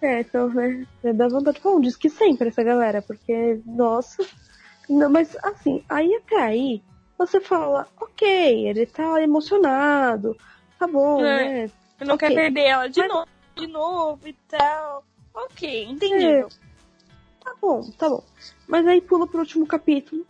É, 0.00 0.20
então, 0.20 0.48
né, 0.48 0.86
dá 1.14 1.28
vontade 1.28 1.56
de 1.56 1.62
falar 1.62 1.76
um 1.76 1.80
diz 1.80 1.96
que 1.96 2.08
sim 2.08 2.36
pra 2.36 2.48
essa 2.48 2.62
galera, 2.62 3.02
porque, 3.02 3.60
nossa, 3.66 4.26
não, 4.88 5.10
mas 5.10 5.36
assim, 5.42 5.84
aí 5.88 6.14
até 6.14 6.36
aí, 6.40 6.82
você 7.18 7.40
fala, 7.40 7.88
ok, 8.00 8.68
ele 8.68 8.86
tá 8.86 9.22
emocionado, 9.22 10.36
tá 10.78 10.86
bom, 10.86 11.20
é, 11.20 11.22
né? 11.22 11.70
Ele 12.00 12.08
não 12.08 12.14
okay. 12.14 12.28
quer 12.28 12.34
perder 12.34 12.64
ela 12.64 12.88
de 12.88 13.00
mas... 13.00 13.08
novo, 13.08 13.28
de 13.54 13.66
novo 13.66 14.28
e 14.28 14.32
tal. 14.48 15.04
Ok, 15.34 15.84
entendeu? 15.84 16.46
É, 16.46 17.44
tá 17.44 17.54
bom, 17.60 17.90
tá 17.98 18.08
bom. 18.08 18.22
Mas 18.66 18.86
aí 18.86 19.00
pula 19.00 19.26
pro 19.26 19.40
último 19.40 19.66
capítulo, 19.66 20.26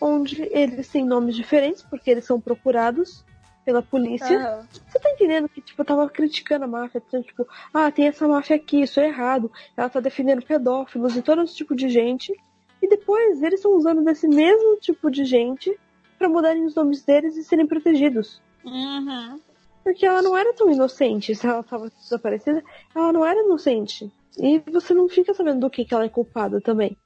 onde 0.00 0.42
eles 0.52 0.88
têm 0.88 1.04
nomes 1.04 1.34
diferentes, 1.34 1.82
porque 1.82 2.10
eles 2.10 2.24
são 2.24 2.40
procurados 2.40 3.24
pela 3.64 3.82
polícia. 3.82 4.38
Uhum. 4.38 4.66
Você 4.88 4.98
tá 4.98 5.10
entendendo 5.10 5.48
que, 5.48 5.60
tipo, 5.60 5.82
eu 5.82 5.84
tava 5.84 6.08
criticando 6.08 6.64
a 6.64 6.68
máfia, 6.68 7.02
tipo, 7.22 7.46
ah, 7.74 7.90
tem 7.90 8.06
essa 8.06 8.28
máfia 8.28 8.54
aqui, 8.56 8.82
isso 8.82 9.00
é 9.00 9.08
errado. 9.08 9.50
Ela 9.76 9.88
tá 9.88 9.98
defendendo 9.98 10.46
pedófilos 10.46 11.16
e 11.16 11.22
todo 11.22 11.42
esse 11.42 11.56
tipo 11.56 11.74
de 11.74 11.88
gente. 11.88 12.32
E 12.80 12.88
depois 12.88 13.42
eles 13.42 13.58
estão 13.58 13.76
usando 13.76 14.04
desse 14.04 14.28
mesmo 14.28 14.76
tipo 14.76 15.10
de 15.10 15.24
gente 15.24 15.76
para 16.16 16.28
mudarem 16.28 16.64
os 16.64 16.74
nomes 16.76 17.02
deles 17.02 17.36
e 17.36 17.42
serem 17.42 17.66
protegidos. 17.66 18.40
Uhum. 18.64 19.40
Porque 19.82 20.06
ela 20.06 20.22
não 20.22 20.36
era 20.36 20.52
tão 20.54 20.70
inocente. 20.70 21.34
Se 21.34 21.46
ela 21.46 21.62
tava 21.62 21.90
desaparecida, 21.90 22.62
ela 22.94 23.12
não 23.12 23.24
era 23.26 23.42
inocente. 23.42 24.12
E 24.38 24.58
você 24.70 24.94
não 24.94 25.08
fica 25.08 25.34
sabendo 25.34 25.60
do 25.60 25.70
que, 25.70 25.84
que 25.84 25.94
ela 25.94 26.04
é 26.04 26.08
culpada 26.08 26.60
também. 26.60 26.96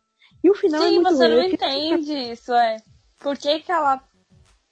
E 0.43 0.51
o 0.51 0.55
final 0.55 0.83
Sim, 0.83 0.89
é 0.89 0.91
muito 0.93 1.17
você 1.17 1.29
não 1.29 1.43
entende 1.43 2.13
isso, 2.33 2.53
é. 2.53 2.77
Por 3.19 3.37
que, 3.37 3.61
que 3.61 3.71
ela 3.71 4.03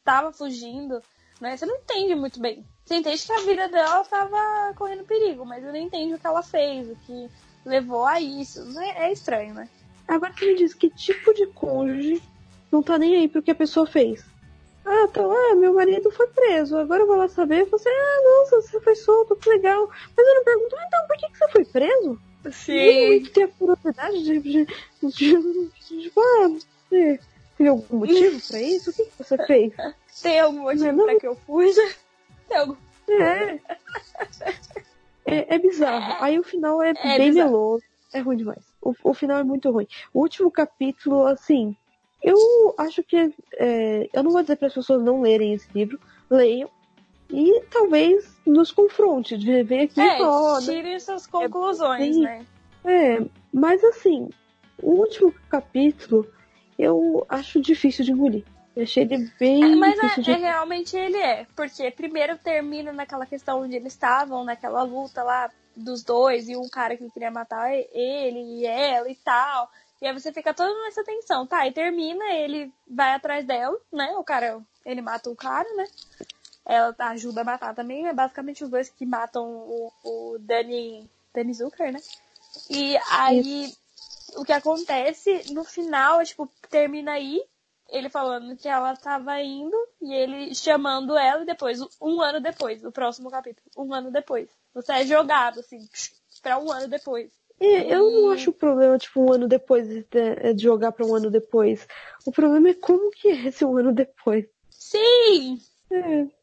tava 0.05 0.33
fugindo, 0.33 1.03
né? 1.41 1.57
Você 1.57 1.67
não 1.67 1.77
entende 1.77 2.15
muito 2.15 2.41
bem. 2.41 2.65
Você 2.85 2.97
entende 2.97 3.27
que 3.27 3.33
a 3.33 3.41
vida 3.41 3.69
dela 3.69 4.03
tava 4.05 4.75
correndo 4.75 5.05
perigo, 5.05 5.45
mas 5.45 5.63
você 5.63 5.71
não 5.71 5.77
entende 5.77 6.15
o 6.15 6.19
que 6.19 6.27
ela 6.27 6.43
fez, 6.43 6.89
o 6.89 6.97
que 7.05 7.29
levou 7.65 8.07
a 8.07 8.19
isso. 8.19 8.61
É, 8.81 9.09
é 9.09 9.13
estranho, 9.13 9.53
né? 9.53 9.69
Agora 10.07 10.33
você 10.33 10.47
me 10.47 10.57
diz 10.57 10.73
que 10.73 10.89
tipo 10.89 11.35
de 11.35 11.47
cônjuge 11.49 12.23
não 12.73 12.83
tá 12.83 12.99
nem 12.99 13.17
aí 13.17 13.29
pro 13.29 13.43
que 13.43 13.51
a 13.51 13.55
pessoa 13.55 13.87
fez. 13.87 14.25
Ah, 14.87 15.05
então, 15.05 15.31
ah, 15.31 15.55
meu 15.55 15.75
marido 15.75 16.11
foi 16.11 16.27
preso. 16.29 16.79
Agora 16.79 17.03
eu 17.03 17.07
vou 17.07 17.17
lá 17.17 17.29
saber. 17.29 17.67
Você, 17.67 17.91
ah, 17.91 18.23
nossa, 18.25 18.63
você 18.63 18.81
foi 18.81 18.95
solto, 18.95 19.37
que 19.37 19.51
legal. 19.51 19.91
Mas 20.17 20.27
eu 20.27 20.35
não 20.35 20.45
pergunto, 20.45 20.77
ah, 20.77 20.85
então, 20.87 21.07
por 21.07 21.17
que, 21.19 21.29
que 21.29 21.37
você 21.37 21.49
foi 21.49 21.65
preso? 21.67 22.19
Sim. 22.53 23.25
Tem 23.33 23.45
a 23.45 23.49
curiosidade 23.49 24.23
de, 24.23 24.41
de, 24.41 24.67
de, 25.03 25.11
de, 25.89 26.11
você 26.11 27.21
tem 27.57 27.69
algum 27.69 27.99
motivo 27.99 28.41
pra 28.49 28.61
isso? 28.61 28.91
O 28.91 28.93
que, 28.93 29.05
que 29.05 29.13
você 29.19 29.37
fez? 29.47 29.73
Tem 30.23 30.41
algum 30.41 30.63
motivo 30.63 30.93
não, 30.93 31.05
pra 31.05 31.21
que 31.21 31.27
eu 31.27 31.37
fuja? 31.37 31.83
Tem 32.49 32.57
algum... 32.57 32.77
É. 33.09 33.61
é. 35.25 35.55
É 35.55 35.59
bizarro. 35.59 36.17
Aí 36.21 36.39
o 36.39 36.43
final 36.43 36.83
é, 36.83 36.91
é 36.91 37.19
bem 37.19 37.31
bizarro. 37.31 37.51
meloso. 37.51 37.85
É 38.13 38.21
ruim 38.21 38.37
demais. 38.37 38.65
O, 38.81 38.95
o 39.05 39.15
final 39.15 39.39
é 39.39 39.45
muito 39.45 39.71
ruim. 39.71 39.87
O 40.13 40.21
último 40.21 40.51
capítulo, 40.51 41.27
assim, 41.27 41.77
eu 42.23 42.37
acho 42.79 43.03
que. 43.03 43.33
É, 43.55 44.09
eu 44.13 44.23
não 44.23 44.31
vou 44.31 44.43
dizer 44.43 44.57
para 44.57 44.69
as 44.69 44.75
pessoas 44.75 45.03
não 45.03 45.21
lerem 45.21 45.55
esse 45.55 45.69
livro, 45.75 46.01
leiam. 46.31 46.71
E 47.31 47.61
talvez 47.71 48.37
nos 48.47 48.73
confronte, 48.73 49.37
de 49.37 49.63
ver 49.63 49.83
aqui 49.83 50.01
é, 50.01 50.15
e 50.15 50.19
falar. 50.19 50.61
Tirem 50.63 50.99
suas 50.99 51.27
conclusões, 51.27 52.17
é, 52.17 52.21
né? 52.21 52.47
É, 52.85 53.27
mas 53.53 53.85
assim, 53.85 54.31
o 54.83 54.93
último 54.93 55.35
capítulo 55.51 56.27
eu 56.79 57.27
acho 57.29 57.61
difícil 57.61 58.05
de 58.05 58.13
engolir. 58.13 58.45
Eu 58.75 58.85
achei 58.85 59.03
ele 59.03 59.31
bem. 59.39 59.73
É, 59.73 59.75
mas 59.75 59.99
é, 59.99 60.21
de... 60.21 60.31
é, 60.31 60.37
realmente 60.37 60.97
ele 60.97 61.17
é. 61.17 61.47
Porque 61.57 61.91
primeiro 61.91 62.39
termina 62.39 62.93
naquela 62.93 63.27
questão 63.27 63.63
onde 63.63 63.75
eles 63.75 63.93
estavam, 63.93 64.45
naquela 64.45 64.83
luta 64.85 65.23
lá 65.23 65.51
dos 65.75 66.05
dois, 66.05 66.49
e 66.49 66.57
um 66.57 66.69
cara 66.69 66.97
que 66.97 67.11
queria 67.11 67.31
matar 67.31 67.73
ele 67.73 68.41
e 68.61 68.67
ela 68.67 69.11
e 69.11 69.17
tal. 69.17 69.69
E 70.01 70.07
aí 70.07 70.13
você 70.13 70.33
fica 70.33 70.55
toda 70.55 70.73
nessa 70.85 71.03
tensão, 71.03 71.45
tá? 71.45 71.67
E 71.67 71.73
termina, 71.73 72.25
ele 72.33 72.73
vai 72.89 73.15
atrás 73.15 73.45
dela, 73.45 73.77
né? 73.93 74.15
O 74.17 74.23
cara, 74.23 74.61
ele 74.87 75.03
mata 75.03 75.29
o 75.29 75.35
cara, 75.35 75.69
né? 75.75 75.85
Ela 76.69 76.95
ajuda 76.99 77.41
a 77.41 77.45
matar 77.45 77.75
também, 77.75 78.07
é 78.07 78.13
basicamente 78.13 78.63
os 78.63 78.69
dois 78.69 78.91
que 78.91 79.07
matam 79.07 79.47
o, 79.47 79.91
o 80.05 80.39
Danny, 80.39 81.09
Danny 81.35 81.55
Zucker, 81.55 81.91
né? 81.91 81.99
E 82.69 82.95
aí, 83.11 83.73
o 84.37 84.45
que 84.45 84.53
acontece 84.53 85.51
no 85.53 85.65
final, 85.65 86.21
é, 86.21 86.25
tipo, 86.27 86.47
termina 86.69 87.13
aí, 87.13 87.43
ele 87.89 88.11
falando 88.11 88.55
que 88.55 88.69
ela 88.69 88.95
tava 88.97 89.41
indo 89.41 89.75
e 90.03 90.13
ele 90.13 90.55
chamando 90.55 91.17
ela 91.17 91.43
e 91.43 91.47
depois, 91.47 91.81
um 92.03 92.21
ano 92.21 92.39
depois, 92.39 92.85
o 92.85 92.93
próximo 92.93 93.31
capítulo, 93.31 93.67
um 93.75 93.95
ano 93.95 94.11
depois. 94.11 94.51
Você 94.75 94.93
é 94.93 95.07
jogado, 95.07 95.61
assim, 95.61 95.89
pra 96.43 96.59
um 96.59 96.71
ano 96.71 96.87
depois. 96.87 97.33
É, 97.59 97.95
eu 97.95 98.11
não 98.11 98.31
acho 98.31 98.51
o 98.51 98.53
problema, 98.53 98.99
tipo, 98.99 99.21
um 99.21 99.33
ano 99.33 99.49
depois 99.49 99.89
de, 99.89 100.05
de 100.55 100.63
jogar 100.63 100.93
para 100.93 101.07
um 101.07 101.15
ano 101.15 101.31
depois. 101.31 101.89
O 102.27 102.31
problema 102.31 102.69
é 102.69 102.75
como 102.75 103.11
que 103.11 103.29
é 103.29 103.47
esse 103.47 103.65
um 103.65 103.77
ano 103.77 103.93
depois. 103.93 104.45
Sim! 104.71 105.61
É. 105.91 106.38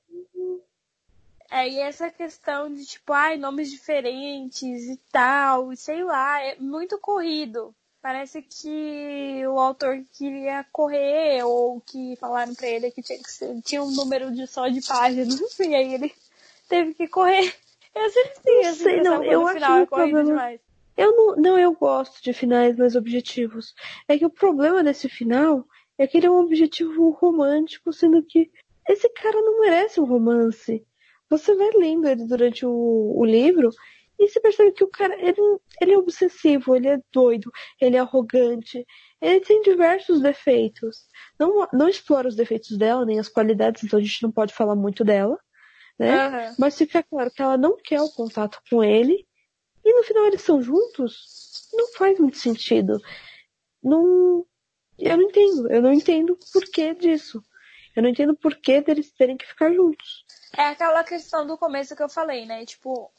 É, 1.56 1.70
e 1.70 1.80
essa 1.80 2.12
questão 2.12 2.70
de, 2.70 2.86
tipo, 2.86 3.14
ai, 3.14 3.38
nomes 3.38 3.72
diferentes 3.72 4.90
e 4.90 5.00
tal, 5.10 5.72
e 5.72 5.78
sei 5.78 6.04
lá, 6.04 6.42
é 6.42 6.58
muito 6.60 7.00
corrido. 7.00 7.74
Parece 8.02 8.42
que 8.42 9.42
o 9.48 9.58
autor 9.58 10.04
queria 10.12 10.66
correr, 10.70 11.44
ou 11.44 11.80
que 11.80 12.18
falaram 12.18 12.54
pra 12.54 12.68
ele 12.68 12.92
que 12.92 13.02
tinha, 13.02 13.18
que 13.20 13.32
ser, 13.32 13.62
tinha 13.62 13.82
um 13.82 13.90
número 13.90 14.34
de 14.34 14.46
só 14.48 14.68
de 14.68 14.86
páginas, 14.86 15.58
e 15.58 15.64
aí 15.74 15.94
ele 15.94 16.14
teve 16.68 16.94
que 16.94 17.08
correr. 17.08 17.56
Eu 17.96 18.10
sempre 18.10 18.40
tenho 18.44 18.62
essa 18.66 18.84
sei, 18.84 19.02
não, 19.02 19.24
eu 19.24 19.48
acho 19.48 19.54
final 19.54 19.80
é 19.80 19.86
corrido 19.86 20.24
demais. 20.26 20.60
Eu 20.98 21.16
não, 21.16 21.36
não, 21.38 21.58
eu 21.58 21.72
gosto 21.72 22.22
de 22.22 22.34
finais 22.34 22.76
mais 22.76 22.98
objetivos. 22.98 23.74
É 24.10 24.20
que 24.20 24.26
o 24.26 24.30
problema 24.30 24.84
desse 24.84 25.08
final 25.08 25.66
é 25.98 26.06
que 26.06 26.18
ele 26.18 26.26
é 26.26 26.32
um 26.32 26.42
objetivo 26.42 27.12
romântico, 27.12 27.94
sendo 27.94 28.22
que 28.22 28.52
esse 28.90 29.08
cara 29.08 29.42
não 29.42 29.62
merece 29.62 30.02
um 30.02 30.06
romance. 30.06 30.86
Você 31.30 31.56
vai 31.56 31.70
lendo 31.76 32.08
ele 32.08 32.26
durante 32.28 32.66
o, 32.66 33.14
o 33.18 33.26
livro 33.26 33.70
e 34.18 34.30
você 34.30 34.40
percebe 34.40 34.72
que 34.72 34.84
o 34.84 34.88
cara, 34.88 35.16
ele, 35.20 35.42
ele 35.82 35.94
é 35.94 35.98
obsessivo, 35.98 36.76
ele 36.76 36.88
é 36.88 37.00
doido, 37.12 37.52
ele 37.82 37.98
é 37.98 38.00
arrogante, 38.00 38.86
ele 39.22 39.40
tem 39.42 39.62
diversos 39.62 40.22
defeitos. 40.22 41.06
Não, 41.38 41.68
não 41.74 41.90
explora 41.90 42.28
os 42.28 42.36
defeitos 42.36 42.78
dela, 42.78 43.06
nem 43.06 43.20
as 43.20 43.28
qualidades, 43.28 43.84
então 43.84 44.00
a 44.00 44.02
gente 44.02 44.24
não 44.24 44.32
pode 44.32 44.54
falar 44.54 44.76
muito 44.76 45.04
dela, 45.04 45.38
né? 46.00 46.28
Uhum. 46.28 46.56
Mas 46.60 46.78
fica 46.78 47.04
claro 47.04 47.32
que 47.32 47.42
ela 47.42 47.58
não 47.58 47.76
quer 47.78 48.02
o 48.02 48.10
contato 48.10 48.60
com 48.70 48.84
ele 48.84 49.26
e 49.86 49.94
no 49.94 50.04
final 50.04 50.26
eles 50.26 50.42
são 50.42 50.62
juntos? 50.62 51.70
Não 51.72 51.94
faz 51.94 52.20
muito 52.20 52.38
sentido. 52.38 53.00
Não. 53.84 54.44
Eu 54.98 55.18
não 55.18 55.24
entendo. 55.24 55.72
Eu 55.72 55.82
não 55.82 55.94
entendo 55.94 56.34
o 56.34 56.40
porquê 56.52 56.96
disso. 56.96 57.44
Eu 57.96 58.02
não 58.02 58.10
entendo 58.10 58.32
o 58.32 58.38
porquê 58.38 58.82
deles 58.82 59.12
terem 59.12 59.38
que 59.38 59.46
ficar 59.46 59.72
juntos. 59.72 60.25
É 60.58 60.68
aquela 60.68 61.04
questão 61.04 61.46
do 61.46 61.58
começo 61.58 61.96
que 61.96 62.04
eu 62.04 62.10
falei, 62.10 62.46
né? 62.46 62.66
Tipo, 62.66 63.12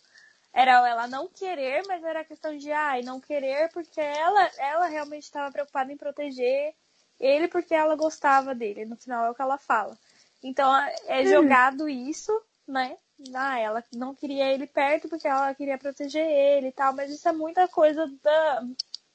era 0.53 0.89
ela 0.89 1.07
não 1.07 1.29
querer, 1.29 1.83
mas 1.87 2.03
era 2.03 2.21
a 2.21 2.25
questão 2.25 2.57
de, 2.57 2.73
ai, 2.73 3.03
não 3.03 3.21
querer 3.21 3.71
porque 3.73 4.01
ela, 4.01 4.51
ela 4.59 4.87
realmente 4.87 5.25
estava 5.25 5.53
preocupada 5.53 5.93
em 5.93 5.97
proteger 5.97 6.75
ele 7.19 7.49
porque 7.49 7.75
ela 7.75 7.97
gostava 7.97 8.55
dele. 8.55 8.85
No 8.85 8.97
final 8.97 9.27
é 9.27 9.31
o 9.31 9.35
que 9.35 9.43
ela 9.43 9.59
fala. 9.59 9.97
Então 10.43 10.75
é 11.07 11.23
hum. 11.23 11.27
jogado 11.27 11.89
isso, 11.89 12.33
né? 12.67 12.97
ah, 13.35 13.59
ela 13.59 13.85
não 13.95 14.15
queria 14.15 14.53
ele 14.53 14.67
perto 14.67 15.09
porque 15.09 15.27
ela 15.27 15.55
queria 15.55 15.79
proteger 15.79 16.27
ele 16.27 16.69
e 16.69 16.73
tal, 16.73 16.95
mas 16.95 17.11
isso 17.11 17.29
é 17.29 17.33
muita 17.33 17.67
coisa 17.67 18.07
da, 18.23 18.65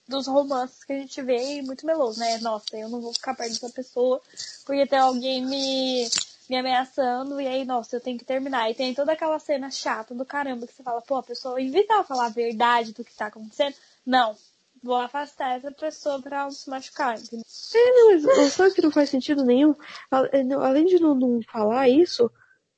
dos 0.08 0.28
romances 0.28 0.84
que 0.84 0.94
a 0.94 0.98
gente 0.98 1.22
vê 1.22 1.58
e 1.58 1.62
muito 1.62 1.86
meloso, 1.86 2.20
né? 2.20 2.38
Nossa, 2.40 2.76
eu 2.78 2.90
não 2.90 3.02
vou 3.02 3.14
ficar 3.14 3.36
perto 3.36 3.54
dessa 3.54 3.70
pessoa 3.70 4.22
porque 4.66 4.88
tem 4.88 5.00
alguém 5.00 5.46
me 5.46 6.10
me 6.50 6.58
ameaçando, 6.58 7.40
e 7.40 7.48
aí, 7.48 7.66
nossa, 7.66 7.96
eu 7.96 8.02
tenho 8.02 8.18
que 8.18 8.26
terminar. 8.26 8.70
E 8.70 8.76
tem 8.76 8.94
toda 8.94 9.14
aquela 9.14 9.40
cena 9.40 9.70
chata 9.70 10.14
do 10.14 10.26
caramba 10.26 10.68
que 10.68 10.74
você 10.74 10.84
fala, 10.84 11.02
pô, 11.02 11.16
a 11.16 11.24
pessoa, 11.24 11.62
em 11.62 11.72
vez 11.72 11.86
falar 12.04 12.26
a 12.26 12.30
verdade 12.30 12.94
do 12.94 13.04
que 13.04 13.16
tá 13.16 13.28
acontecendo, 13.28 13.76
não, 14.06 14.36
vou 14.84 14.96
afastar 14.96 15.58
essa 15.58 15.72
pessoa 15.72 16.22
pra 16.22 16.42
ela 16.42 16.52
se 16.52 16.70
machucar, 16.70 17.18
entendeu? 17.18 17.46
É, 18.30 18.50
sabe 18.50 18.74
que 18.74 18.82
não 18.82 18.92
faz 18.92 19.10
sentido 19.10 19.46
nenhum? 19.46 19.76
É, 20.32 20.54
além 20.56 20.86
de 20.86 21.00
não, 21.00 21.14
não 21.14 21.40
falar 21.52 21.88
isso, 21.88 22.30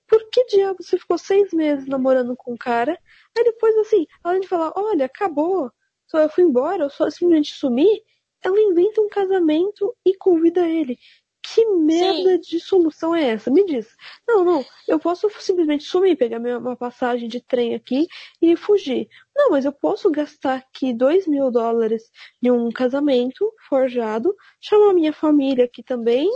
por 0.07 0.29
que 0.29 0.45
diabo 0.45 0.83
você 0.83 0.97
ficou 0.97 1.17
seis 1.17 1.51
meses 1.53 1.87
namorando 1.87 2.35
com 2.35 2.53
o 2.53 2.57
cara? 2.57 2.99
Aí 3.35 3.43
depois, 3.43 3.75
assim, 3.77 4.05
além 4.23 4.41
de 4.41 4.47
falar, 4.47 4.73
olha, 4.75 5.05
acabou, 5.05 5.71
só 6.07 6.19
eu 6.19 6.29
fui 6.29 6.43
embora, 6.43 6.83
eu 6.83 6.89
só 6.89 7.09
simplesmente 7.09 7.53
sumi, 7.53 8.03
ela 8.43 8.59
inventa 8.59 9.01
um 9.01 9.07
casamento 9.07 9.95
e 10.05 10.15
convida 10.15 10.67
ele. 10.67 10.99
Que 11.45 11.65
merda 11.65 12.35
Sim. 12.35 12.39
de 12.39 12.59
solução 12.61 13.13
é 13.13 13.31
essa? 13.31 13.51
Me 13.51 13.65
diz. 13.65 13.95
Não, 14.25 14.45
não, 14.45 14.65
eu 14.87 14.97
posso 14.97 15.29
simplesmente 15.41 15.83
sumir, 15.83 16.15
pegar 16.15 16.39
minha, 16.39 16.57
uma 16.57 16.75
passagem 16.75 17.27
de 17.27 17.41
trem 17.41 17.75
aqui 17.75 18.07
e 18.41 18.55
fugir. 18.55 19.09
Não, 19.35 19.51
mas 19.51 19.65
eu 19.65 19.73
posso 19.73 20.09
gastar 20.09 20.55
aqui 20.55 20.93
dois 20.93 21.27
mil 21.27 21.51
dólares 21.51 22.09
de 22.41 22.49
um 22.49 22.71
casamento 22.71 23.53
forjado, 23.67 24.33
chamar 24.61 24.93
minha 24.93 25.11
família 25.11 25.65
aqui 25.65 25.83
também 25.83 26.29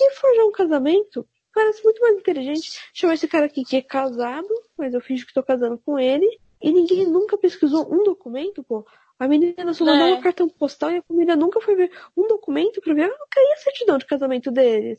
e 0.00 0.10
forjar 0.12 0.46
um 0.46 0.52
casamento. 0.52 1.26
Parece 1.52 1.82
muito 1.82 2.00
mais 2.00 2.16
inteligente 2.16 2.80
chamar 2.94 3.14
esse 3.14 3.26
cara 3.26 3.46
aqui 3.46 3.64
que 3.64 3.76
é 3.76 3.82
casado, 3.82 4.48
mas 4.78 4.94
eu 4.94 5.00
fingo 5.00 5.26
que 5.26 5.34
tô 5.34 5.42
casando 5.42 5.76
com 5.84 5.98
ele, 5.98 6.38
e 6.62 6.70
ninguém 6.70 7.04
nunca 7.04 7.36
pesquisou 7.36 7.92
um 7.92 8.04
documento, 8.04 8.62
pô. 8.62 8.86
A 9.22 9.28
menina 9.28 9.72
só 9.72 9.84
mandou 9.84 10.08
é. 10.08 10.14
um 10.14 10.20
cartão 10.20 10.48
postal 10.48 10.90
e 10.90 10.96
a 10.96 11.02
família 11.02 11.36
nunca 11.36 11.60
foi 11.60 11.76
ver 11.76 11.92
um 12.16 12.26
documento 12.26 12.80
pra 12.80 12.92
ver. 12.92 13.04
Ah, 13.04 13.26
cadê 13.30 13.52
a 13.52 13.56
certidão 13.56 13.96
de 13.96 14.04
casamento 14.04 14.50
deles? 14.50 14.98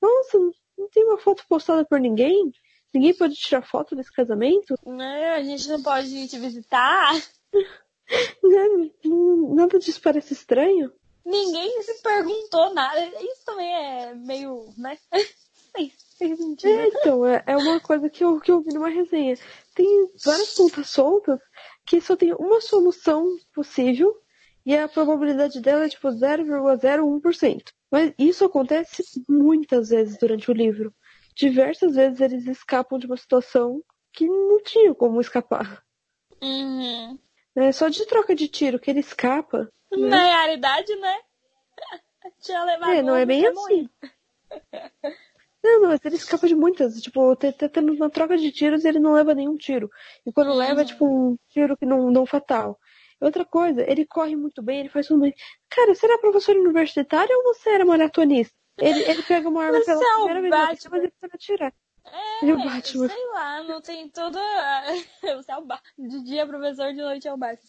Nossa, 0.00 0.38
não 0.78 0.88
tem 0.88 1.04
uma 1.04 1.18
foto 1.18 1.44
postada 1.48 1.84
por 1.84 1.98
ninguém? 1.98 2.52
Ninguém 2.94 3.12
pode 3.12 3.34
tirar 3.34 3.62
foto 3.62 3.96
desse 3.96 4.12
casamento? 4.12 4.76
É, 5.00 5.34
a 5.34 5.42
gente 5.42 5.68
não 5.68 5.82
pode 5.82 6.16
ir 6.16 6.28
te 6.28 6.38
visitar. 6.38 7.12
nada 9.52 9.80
disso 9.80 10.00
parece 10.00 10.32
estranho. 10.32 10.92
Ninguém 11.24 11.82
se 11.82 12.00
perguntou 12.02 12.72
nada. 12.72 13.04
Isso 13.20 13.44
também 13.44 13.74
é 13.74 14.14
meio, 14.14 14.72
né? 14.78 14.96
É, 16.18 16.86
então, 16.86 17.26
é, 17.26 17.44
é 17.46 17.56
uma 17.58 17.78
coisa 17.78 18.08
que 18.08 18.24
eu, 18.24 18.40
que 18.40 18.50
eu 18.50 18.62
vi 18.62 18.72
numa 18.72 18.88
resenha. 18.88 19.36
Tem 19.74 20.08
várias 20.24 20.54
pontas 20.54 20.88
soltas 20.88 21.38
que 21.86 22.00
só 22.00 22.16
tem 22.16 22.34
uma 22.34 22.60
solução 22.60 23.38
possível 23.54 24.14
e 24.64 24.76
a 24.76 24.88
probabilidade 24.88 25.60
dela 25.60 25.84
é 25.84 25.88
tipo 25.88 26.08
0,01%. 26.08 27.72
Mas 27.90 28.12
isso 28.18 28.44
acontece 28.44 29.04
muitas 29.28 29.90
vezes 29.90 30.18
durante 30.18 30.50
o 30.50 30.54
livro. 30.54 30.92
Diversas 31.36 31.94
vezes 31.94 32.20
eles 32.20 32.46
escapam 32.46 32.98
de 32.98 33.06
uma 33.06 33.16
situação 33.16 33.80
que 34.12 34.26
não 34.26 34.60
tinha 34.62 34.92
como 34.94 35.20
escapar. 35.20 35.84
Uhum. 36.42 37.18
É 37.54 37.70
só 37.70 37.88
de 37.88 38.04
troca 38.06 38.34
de 38.34 38.48
tiro 38.48 38.80
que 38.80 38.90
ele 38.90 39.00
escapa. 39.00 39.70
Né? 39.92 40.08
Na 40.08 40.24
realidade, 40.24 40.94
né? 40.96 41.16
Tinha 42.42 42.64
levado 42.64 42.90
é, 42.90 43.02
não 43.02 43.14
é 43.14 43.24
bem 43.24 43.46
assim. 43.46 43.88
Não, 45.66 45.80
não, 45.80 45.92
ele 45.92 46.14
escapa 46.14 46.46
de 46.46 46.54
muitas. 46.54 47.00
Tipo, 47.00 47.34
tendo 47.36 47.92
uma 47.92 48.08
troca 48.08 48.36
de 48.36 48.52
tiros 48.52 48.84
e 48.84 48.88
ele 48.88 49.00
não 49.00 49.12
leva 49.12 49.34
nenhum 49.34 49.56
tiro. 49.56 49.90
E 50.24 50.32
quando 50.32 50.50
uhum. 50.50 50.56
leva, 50.56 50.82
é 50.82 50.84
tipo 50.84 51.04
um 51.04 51.36
tiro 51.48 51.76
que 51.76 51.84
não, 51.84 52.10
não 52.10 52.24
fatal. 52.24 52.78
Outra 53.20 53.44
coisa, 53.44 53.82
ele 53.90 54.06
corre 54.06 54.36
muito 54.36 54.62
bem, 54.62 54.80
ele 54.80 54.88
faz 54.88 55.08
tudo 55.08 55.22
bem. 55.22 55.34
Cara, 55.70 55.94
você 55.94 56.06
era 56.06 56.18
professor 56.18 56.54
universitário 56.54 57.34
ou 57.36 57.54
você 57.54 57.70
era 57.70 57.84
maratonista? 57.84 58.54
Ele, 58.78 59.00
ele 59.10 59.22
pega 59.22 59.48
uma 59.48 59.64
arma 59.64 59.78
você 59.78 59.86
pela 59.86 60.00
é 60.00 60.24
primeira 60.24 60.40
vez, 60.42 60.50
Batman. 60.50 60.90
mas 60.90 61.02
ele 61.02 61.12
precisa 61.18 61.34
atirar. 61.34 61.74
É, 62.04 62.44
ele 62.44 62.50
é 62.52 62.54
o 62.54 62.58
Batman. 62.58 63.08
sei 63.08 63.26
lá, 63.32 63.62
não 63.64 63.80
tem 63.80 64.08
toda. 64.10 64.38
Você 65.42 65.50
é 65.50 65.56
o 65.56 65.64
Batman. 65.64 66.08
De 66.08 66.22
dia 66.22 66.42
é 66.42 66.46
professor, 66.46 66.92
de 66.92 67.00
noite 67.00 67.26
é 67.26 67.32
o 67.32 67.36
Batman 67.36 67.68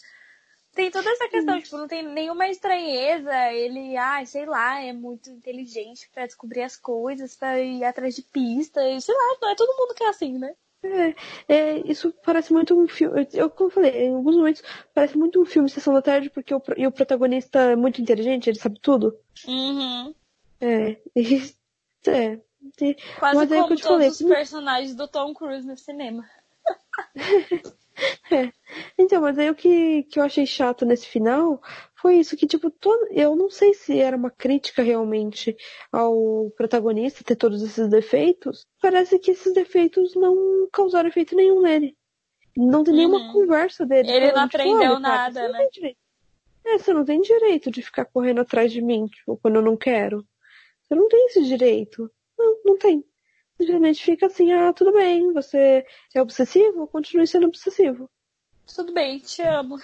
tem 0.77 0.91
toda 0.91 1.09
essa 1.09 1.27
questão, 1.27 1.59
tipo, 1.59 1.75
não 1.75 1.87
tem 1.87 2.03
nenhuma 2.03 2.47
estranheza. 2.47 3.33
Ele, 3.51 3.97
ah, 3.97 4.23
sei 4.25 4.45
lá, 4.45 4.79
é 4.81 4.93
muito 4.93 5.29
inteligente 5.29 6.07
para 6.13 6.27
descobrir 6.27 6.61
as 6.61 6.77
coisas, 6.77 7.35
para 7.35 7.59
ir 7.59 7.83
atrás 7.83 8.15
de 8.15 8.21
pistas, 8.21 9.03
sei 9.03 9.15
lá, 9.15 9.37
não 9.41 9.49
é 9.49 9.55
todo 9.55 9.75
mundo 9.75 9.95
que 9.95 10.03
é 10.03 10.09
assim, 10.09 10.37
né? 10.37 10.53
É, 10.83 11.15
é, 11.47 11.91
isso 11.91 12.13
parece 12.23 12.53
muito 12.53 12.79
um 12.79 12.87
filme. 12.87 13.27
Eu, 13.33 13.49
como 13.49 13.71
eu 13.71 13.73
falei, 13.73 13.91
em 14.05 14.13
alguns 14.13 14.35
momentos 14.35 14.61
parece 14.93 15.17
muito 15.17 15.41
um 15.41 15.45
filme 15.45 15.67
Sessão 15.67 15.93
da 15.93 16.01
Tarde, 16.01 16.29
porque 16.29 16.53
o, 16.53 16.61
e 16.77 16.85
o 16.85 16.91
protagonista 16.91 17.59
é 17.59 17.75
muito 17.75 17.99
inteligente, 17.99 18.47
ele 18.47 18.59
sabe 18.59 18.79
tudo. 18.79 19.17
Uhum. 19.47 20.13
É, 20.61 20.97
e, 21.15 21.55
é. 22.07 22.39
E, 22.79 22.95
Quase 23.17 23.37
mas 23.37 23.49
como 23.49 23.53
é 23.53 23.67
que 23.67 23.73
eu 23.73 23.77
te 23.77 23.83
todos 23.83 23.83
falei, 23.83 24.09
os 24.09 24.21
personagens 24.21 24.95
do 24.95 25.07
Tom 25.07 25.33
Cruise 25.33 25.65
no 25.65 25.75
cinema. 25.75 26.23
É. 28.31 28.51
Então, 28.97 29.21
mas 29.21 29.39
aí 29.39 29.49
o 29.49 29.55
que, 29.55 30.03
que 30.03 30.19
eu 30.19 30.23
achei 30.23 30.45
chato 30.45 30.85
nesse 30.85 31.07
final 31.07 31.61
foi 31.95 32.17
isso, 32.17 32.35
que 32.37 32.45
tipo, 32.45 32.69
todo, 32.69 33.07
eu 33.11 33.35
não 33.35 33.49
sei 33.49 33.73
se 33.73 33.99
era 33.99 34.15
uma 34.15 34.29
crítica 34.29 34.83
realmente 34.83 35.55
ao 35.91 36.51
protagonista 36.55 37.23
ter 37.23 37.35
todos 37.35 37.63
esses 37.63 37.89
defeitos. 37.89 38.65
Parece 38.81 39.17
que 39.17 39.31
esses 39.31 39.53
defeitos 39.53 40.15
não 40.15 40.67
causaram 40.71 41.09
efeito 41.09 41.35
nenhum 41.35 41.61
nele. 41.61 41.95
Não 42.55 42.83
tem 42.83 42.93
nenhuma 42.93 43.19
uhum. 43.19 43.33
conversa 43.33 43.85
dele. 43.85 44.11
Ele 44.11 44.31
não 44.31 44.47
tipo, 44.47 44.61
aprendeu 44.61 44.99
nada, 44.99 45.41
cara, 45.41 45.53
né? 45.53 45.93
É, 46.65 46.77
você 46.77 46.93
não 46.93 47.05
tem 47.05 47.21
direito 47.21 47.71
de 47.71 47.81
ficar 47.81 48.05
correndo 48.05 48.41
atrás 48.41 48.71
de 48.71 48.81
mim, 48.81 49.07
tipo, 49.07 49.37
quando 49.37 49.55
eu 49.55 49.61
não 49.61 49.77
quero. 49.77 50.25
Você 50.83 50.95
não 50.95 51.07
tem 51.07 51.27
esse 51.27 51.43
direito. 51.45 52.11
Não, 52.37 52.57
não 52.65 52.77
tem 52.77 53.03
simplesmente 53.57 54.03
fica 54.03 54.27
assim, 54.27 54.51
ah, 54.53 54.71
tudo 54.71 54.93
bem, 54.93 55.33
você 55.33 55.85
é 56.13 56.21
obsessivo, 56.21 56.87
continue 56.87 57.27
sendo 57.27 57.47
obsessivo. 57.47 58.09
Tudo 58.73 58.93
bem, 58.93 59.19
te 59.19 59.41
amo. 59.41 59.77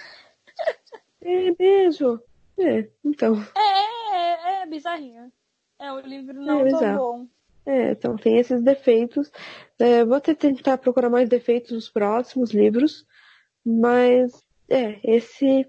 É, 1.20 1.50
beijo. 1.52 2.20
É, 2.58 2.88
então. 3.04 3.34
É, 3.56 4.14
é, 4.14 4.62
é 4.62 4.66
bizarrinho. 4.66 5.32
É 5.78 5.92
um 5.92 6.00
livro 6.00 6.34
não 6.34 6.60
é, 6.66 6.70
tão 6.70 6.96
bom. 6.96 7.26
É, 7.66 7.90
então 7.92 8.16
tem 8.16 8.38
esses 8.38 8.62
defeitos. 8.62 9.30
É, 9.78 10.04
vou 10.04 10.20
tentar 10.20 10.78
procurar 10.78 11.10
mais 11.10 11.28
defeitos 11.28 11.72
nos 11.72 11.88
próximos 11.88 12.52
livros, 12.52 13.06
mas 13.64 14.44
é, 14.68 15.00
esse, 15.02 15.66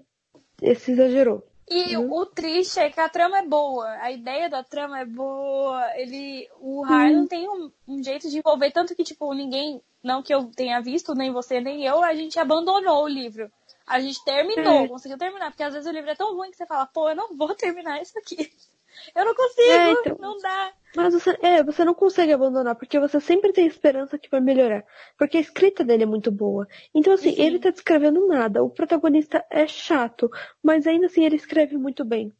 esse 0.62 0.92
exagerou. 0.92 1.46
E 1.68 1.96
uhum. 1.96 2.12
o 2.12 2.26
triste 2.26 2.78
é 2.78 2.88
que 2.88 3.00
a 3.00 3.08
trama 3.08 3.38
é 3.38 3.44
boa, 3.44 3.88
a 4.00 4.12
ideia 4.12 4.48
da 4.48 4.62
trama 4.62 5.00
é 5.00 5.04
boa, 5.04 5.82
ele, 5.96 6.48
o 6.60 6.84
Harlan 6.84 7.22
uhum. 7.22 7.26
tem 7.26 7.48
um, 7.48 7.72
um, 7.88 8.02
jeito 8.04 8.30
de 8.30 8.38
envolver, 8.38 8.70
tanto 8.70 8.94
que, 8.94 9.02
tipo, 9.02 9.34
ninguém, 9.34 9.82
não 10.02 10.22
que 10.22 10.32
eu 10.32 10.48
tenha 10.54 10.80
visto, 10.80 11.12
nem 11.12 11.32
você, 11.32 11.60
nem 11.60 11.84
eu, 11.84 12.04
a 12.04 12.14
gente 12.14 12.38
abandonou 12.38 13.02
o 13.02 13.08
livro. 13.08 13.50
A 13.84 14.00
gente 14.00 14.24
terminou, 14.24 14.84
é. 14.84 14.88
conseguiu 14.88 15.18
terminar, 15.18 15.50
porque 15.50 15.62
às 15.64 15.74
vezes 15.74 15.88
o 15.88 15.92
livro 15.92 16.10
é 16.10 16.14
tão 16.14 16.36
ruim 16.36 16.52
que 16.52 16.56
você 16.56 16.66
fala, 16.66 16.86
pô, 16.86 17.08
eu 17.08 17.16
não 17.16 17.36
vou 17.36 17.52
terminar 17.54 18.00
isso 18.00 18.16
aqui. 18.18 18.52
Eu 19.14 19.26
não 19.26 19.34
consigo, 19.34 19.70
é, 19.70 19.92
então, 19.92 20.16
não 20.18 20.38
dá. 20.38 20.72
Mas 20.96 21.12
você, 21.12 21.38
é, 21.42 21.62
você 21.62 21.84
não 21.84 21.94
consegue 21.94 22.32
abandonar, 22.32 22.74
porque 22.74 22.98
você 22.98 23.20
sempre 23.20 23.52
tem 23.52 23.66
esperança 23.66 24.18
que 24.18 24.30
vai 24.30 24.40
melhorar. 24.40 24.84
Porque 25.18 25.36
a 25.36 25.40
escrita 25.40 25.84
dele 25.84 26.04
é 26.04 26.06
muito 26.06 26.32
boa. 26.32 26.66
Então, 26.94 27.12
assim, 27.12 27.34
Sim. 27.34 27.42
ele 27.42 27.58
tá 27.58 27.70
descrevendo 27.70 28.26
nada. 28.26 28.64
O 28.64 28.70
protagonista 28.70 29.44
é 29.50 29.66
chato, 29.66 30.30
mas 30.62 30.86
ainda 30.86 31.06
assim 31.06 31.24
ele 31.24 31.36
escreve 31.36 31.76
muito 31.76 32.04
bem. 32.04 32.32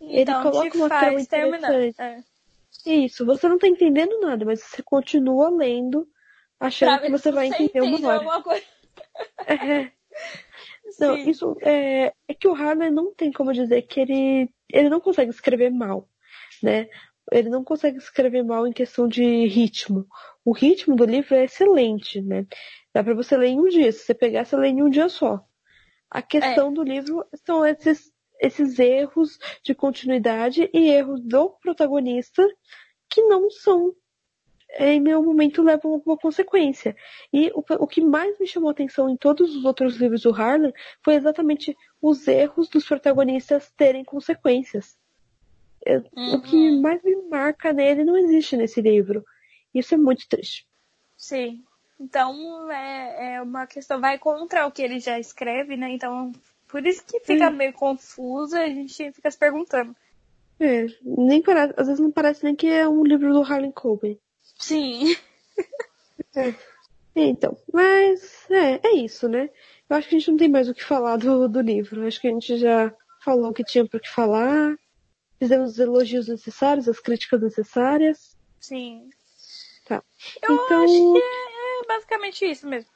Então, 0.00 0.40
ele 0.40 0.50
coloca 0.50 0.76
uma 0.78 0.88
trama 0.88 1.20
interessante. 1.20 2.00
É. 2.00 2.20
Isso, 2.86 3.26
você 3.26 3.46
não 3.48 3.58
tá 3.58 3.68
entendendo 3.68 4.18
nada, 4.20 4.44
mas 4.44 4.62
você 4.62 4.82
continua 4.82 5.50
lendo, 5.50 6.08
achando 6.58 6.96
pra 6.96 7.06
que 7.06 7.10
você 7.10 7.30
vai 7.30 7.48
entender 7.48 7.82
uma 7.82 8.08
hora. 8.08 8.42
Coisa. 8.42 8.64
É. 9.46 9.90
Não, 10.98 11.14
Sim. 11.16 11.30
isso 11.30 11.56
é, 11.60 12.12
é 12.26 12.34
que 12.34 12.48
o 12.48 12.54
Harlan 12.54 12.90
não 12.90 13.14
tem 13.14 13.30
como 13.30 13.52
dizer 13.52 13.82
que 13.82 14.00
ele, 14.00 14.50
ele 14.68 14.88
não 14.88 15.00
consegue 15.00 15.30
escrever 15.30 15.70
mal, 15.70 16.08
né? 16.62 16.88
Ele 17.30 17.48
não 17.48 17.62
consegue 17.62 17.98
escrever 17.98 18.42
mal 18.42 18.66
em 18.66 18.72
questão 18.72 19.06
de 19.06 19.46
ritmo. 19.46 20.06
O 20.44 20.52
ritmo 20.52 20.96
do 20.96 21.04
livro 21.04 21.34
é 21.34 21.44
excelente, 21.44 22.20
né? 22.20 22.46
Dá 22.92 23.04
para 23.04 23.14
você 23.14 23.36
ler 23.36 23.48
em 23.48 23.60
um 23.60 23.68
dia. 23.68 23.92
Se 23.92 24.00
você 24.00 24.14
pegar, 24.14 24.44
você 24.44 24.56
lê 24.56 24.68
em 24.68 24.82
um 24.82 24.90
dia 24.90 25.08
só. 25.08 25.44
A 26.10 26.22
questão 26.22 26.70
é. 26.70 26.72
do 26.72 26.82
livro 26.82 27.24
são 27.46 27.64
esses, 27.64 28.12
esses 28.40 28.78
erros 28.78 29.38
de 29.62 29.74
continuidade 29.74 30.68
e 30.72 30.88
erros 30.88 31.20
do 31.22 31.50
protagonista 31.62 32.44
que 33.08 33.22
não 33.22 33.48
são 33.50 33.94
em 34.78 35.00
nenhum 35.00 35.24
momento 35.24 35.62
levam 35.62 35.92
alguma 35.92 36.16
consequência. 36.16 36.96
E 37.32 37.50
o, 37.54 37.64
o 37.80 37.86
que 37.86 38.00
mais 38.00 38.38
me 38.38 38.46
chamou 38.46 38.68
a 38.68 38.72
atenção 38.72 39.08
em 39.08 39.16
todos 39.16 39.54
os 39.54 39.64
outros 39.64 39.96
livros 39.96 40.22
do 40.22 40.30
Harlan 40.30 40.72
foi 41.04 41.14
exatamente 41.14 41.76
os 42.00 42.26
erros 42.28 42.68
dos 42.68 42.86
protagonistas 42.86 43.70
terem 43.76 44.04
consequências. 44.04 44.96
Uhum. 45.86 46.34
O 46.34 46.42
que 46.42 46.56
uhum. 46.56 46.80
mais 46.80 47.02
me 47.02 47.16
marca 47.28 47.72
nele 47.72 48.04
não 48.04 48.16
existe 48.16 48.56
nesse 48.56 48.80
livro. 48.80 49.24
Isso 49.74 49.94
é 49.94 49.98
muito 49.98 50.28
triste. 50.28 50.66
Sim. 51.16 51.62
Então 51.98 52.70
é, 52.70 53.34
é 53.34 53.42
uma 53.42 53.66
questão, 53.66 54.00
vai 54.00 54.18
contra 54.18 54.66
o 54.66 54.72
que 54.72 54.82
ele 54.82 55.00
já 55.00 55.18
escreve, 55.18 55.76
né? 55.76 55.90
Então, 55.90 56.32
por 56.66 56.86
isso 56.86 57.04
que 57.04 57.20
fica 57.20 57.50
meio 57.50 57.72
confuso, 57.72 58.56
a 58.56 58.66
gente 58.66 59.12
fica 59.12 59.30
se 59.30 59.38
perguntando. 59.38 59.94
É, 60.58 60.86
nem 61.02 61.42
parece, 61.42 61.74
às 61.76 61.86
vezes 61.86 62.00
não 62.00 62.10
parece 62.10 62.44
nem 62.44 62.54
que 62.54 62.66
é 62.66 62.88
um 62.88 63.02
livro 63.02 63.32
do 63.32 63.42
Harlan 63.42 63.72
Coben. 63.72 64.18
Sim. 64.58 65.16
É. 66.36 66.54
Então, 67.14 67.56
mas 67.72 68.48
é, 68.50 68.80
é 68.86 68.94
isso, 68.94 69.28
né? 69.28 69.50
Eu 69.88 69.96
acho 69.96 70.08
que 70.08 70.14
a 70.14 70.18
gente 70.18 70.30
não 70.30 70.38
tem 70.38 70.48
mais 70.48 70.68
o 70.68 70.74
que 70.74 70.84
falar 70.84 71.16
do, 71.16 71.48
do 71.48 71.60
livro. 71.60 72.06
Acho 72.06 72.20
que 72.20 72.28
a 72.28 72.30
gente 72.30 72.56
já 72.56 72.94
falou 73.24 73.50
o 73.50 73.52
que 73.52 73.64
tinha 73.64 73.84
para 73.84 73.98
que 73.98 74.08
falar. 74.08 74.78
Fizemos 75.40 75.70
os 75.72 75.78
elogios 75.78 76.28
necessários, 76.28 76.86
as 76.86 77.00
críticas 77.00 77.40
necessárias. 77.40 78.36
Sim. 78.60 79.08
Tá. 79.86 80.04
Eu 80.42 80.54
então, 80.54 80.84
acho 80.84 80.92
que 80.92 81.18
é, 81.18 81.80
é 81.80 81.86
basicamente 81.88 82.44
isso 82.44 82.68
mesmo. 82.68 82.90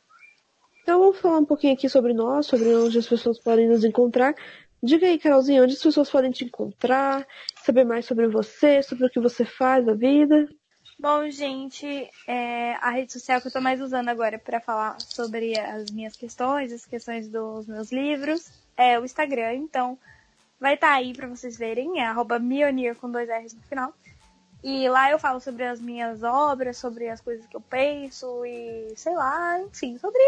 Então 0.82 1.00
vamos 1.00 1.18
falar 1.18 1.38
um 1.38 1.44
pouquinho 1.46 1.72
aqui 1.72 1.88
sobre 1.88 2.12
nós, 2.12 2.44
sobre 2.44 2.68
onde 2.74 2.98
as 2.98 3.08
pessoas 3.08 3.38
podem 3.38 3.66
nos 3.66 3.82
encontrar. 3.82 4.34
Diga 4.82 5.06
aí, 5.06 5.18
Carolzinha, 5.18 5.62
onde 5.62 5.72
as 5.72 5.82
pessoas 5.82 6.10
podem 6.10 6.30
te 6.30 6.44
encontrar, 6.44 7.26
saber 7.64 7.84
mais 7.84 8.04
sobre 8.04 8.28
você, 8.28 8.82
sobre 8.82 9.06
o 9.06 9.10
que 9.10 9.18
você 9.18 9.46
faz 9.46 9.86
da 9.86 9.94
vida. 9.94 10.46
Bom, 10.98 11.28
gente, 11.30 11.86
é, 12.26 12.74
a 12.74 12.90
rede 12.90 13.14
social 13.14 13.40
que 13.40 13.48
eu 13.48 13.52
tô 13.52 13.62
mais 13.62 13.80
usando 13.80 14.10
agora 14.10 14.38
para 14.38 14.60
falar 14.60 15.00
sobre 15.00 15.58
as 15.58 15.90
minhas 15.90 16.14
questões, 16.14 16.70
as 16.70 16.84
questões 16.84 17.26
dos 17.30 17.66
meus 17.66 17.90
livros, 17.90 18.52
é 18.76 19.00
o 19.00 19.04
Instagram. 19.06 19.54
Então, 19.54 19.98
vai 20.60 20.74
estar 20.74 20.88
tá 20.88 20.94
aí 20.94 21.12
para 21.12 21.28
vocês 21.28 21.56
verem, 21.56 22.00
é 22.00 22.06
arroba 22.06 22.38
Mionir 22.38 22.96
com 22.96 23.10
dois 23.10 23.28
R's 23.28 23.54
no 23.54 23.62
final. 23.62 23.94
E 24.62 24.88
lá 24.88 25.10
eu 25.10 25.18
falo 25.18 25.40
sobre 25.40 25.64
as 25.64 25.78
minhas 25.78 26.22
obras, 26.22 26.78
sobre 26.78 27.08
as 27.08 27.20
coisas 27.20 27.46
que 27.46 27.54
eu 27.54 27.60
penso 27.60 28.46
e 28.46 28.94
sei 28.96 29.14
lá, 29.14 29.60
enfim, 29.60 29.98
sobre 29.98 30.18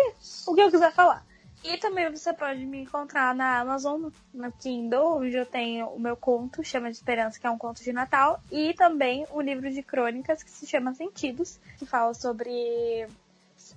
o 0.47 0.55
que 0.55 0.61
eu 0.61 0.71
quiser 0.71 0.93
falar. 0.93 1.25
E 1.65 1.79
também 1.79 2.11
você 2.11 2.33
pode 2.33 2.65
me 2.65 2.83
encontrar 2.83 3.35
na 3.35 3.61
Amazon, 3.61 4.11
no 4.33 4.53
Kindle, 4.53 5.17
onde 5.17 5.37
eu 5.37 5.47
tenho 5.47 5.89
o 5.89 5.99
meu 5.99 6.17
conto, 6.17 6.63
chama 6.63 6.91
de 6.91 6.97
Esperança, 6.97 7.41
que 7.41 7.47
é 7.47 7.51
um 7.51 7.59
conto 7.59 7.83
de 7.83 7.93
Natal, 7.93 8.41
e 8.53 8.75
também 8.75 9.27
o 9.33 9.41
livro 9.41 9.71
de 9.71 9.83
crônicas 9.83 10.43
que 10.43 10.51
se 10.51 10.67
chama 10.67 10.95
Sentidos, 10.95 11.59
que 11.79 11.87
fala 11.87 12.13
sobre 12.15 13.09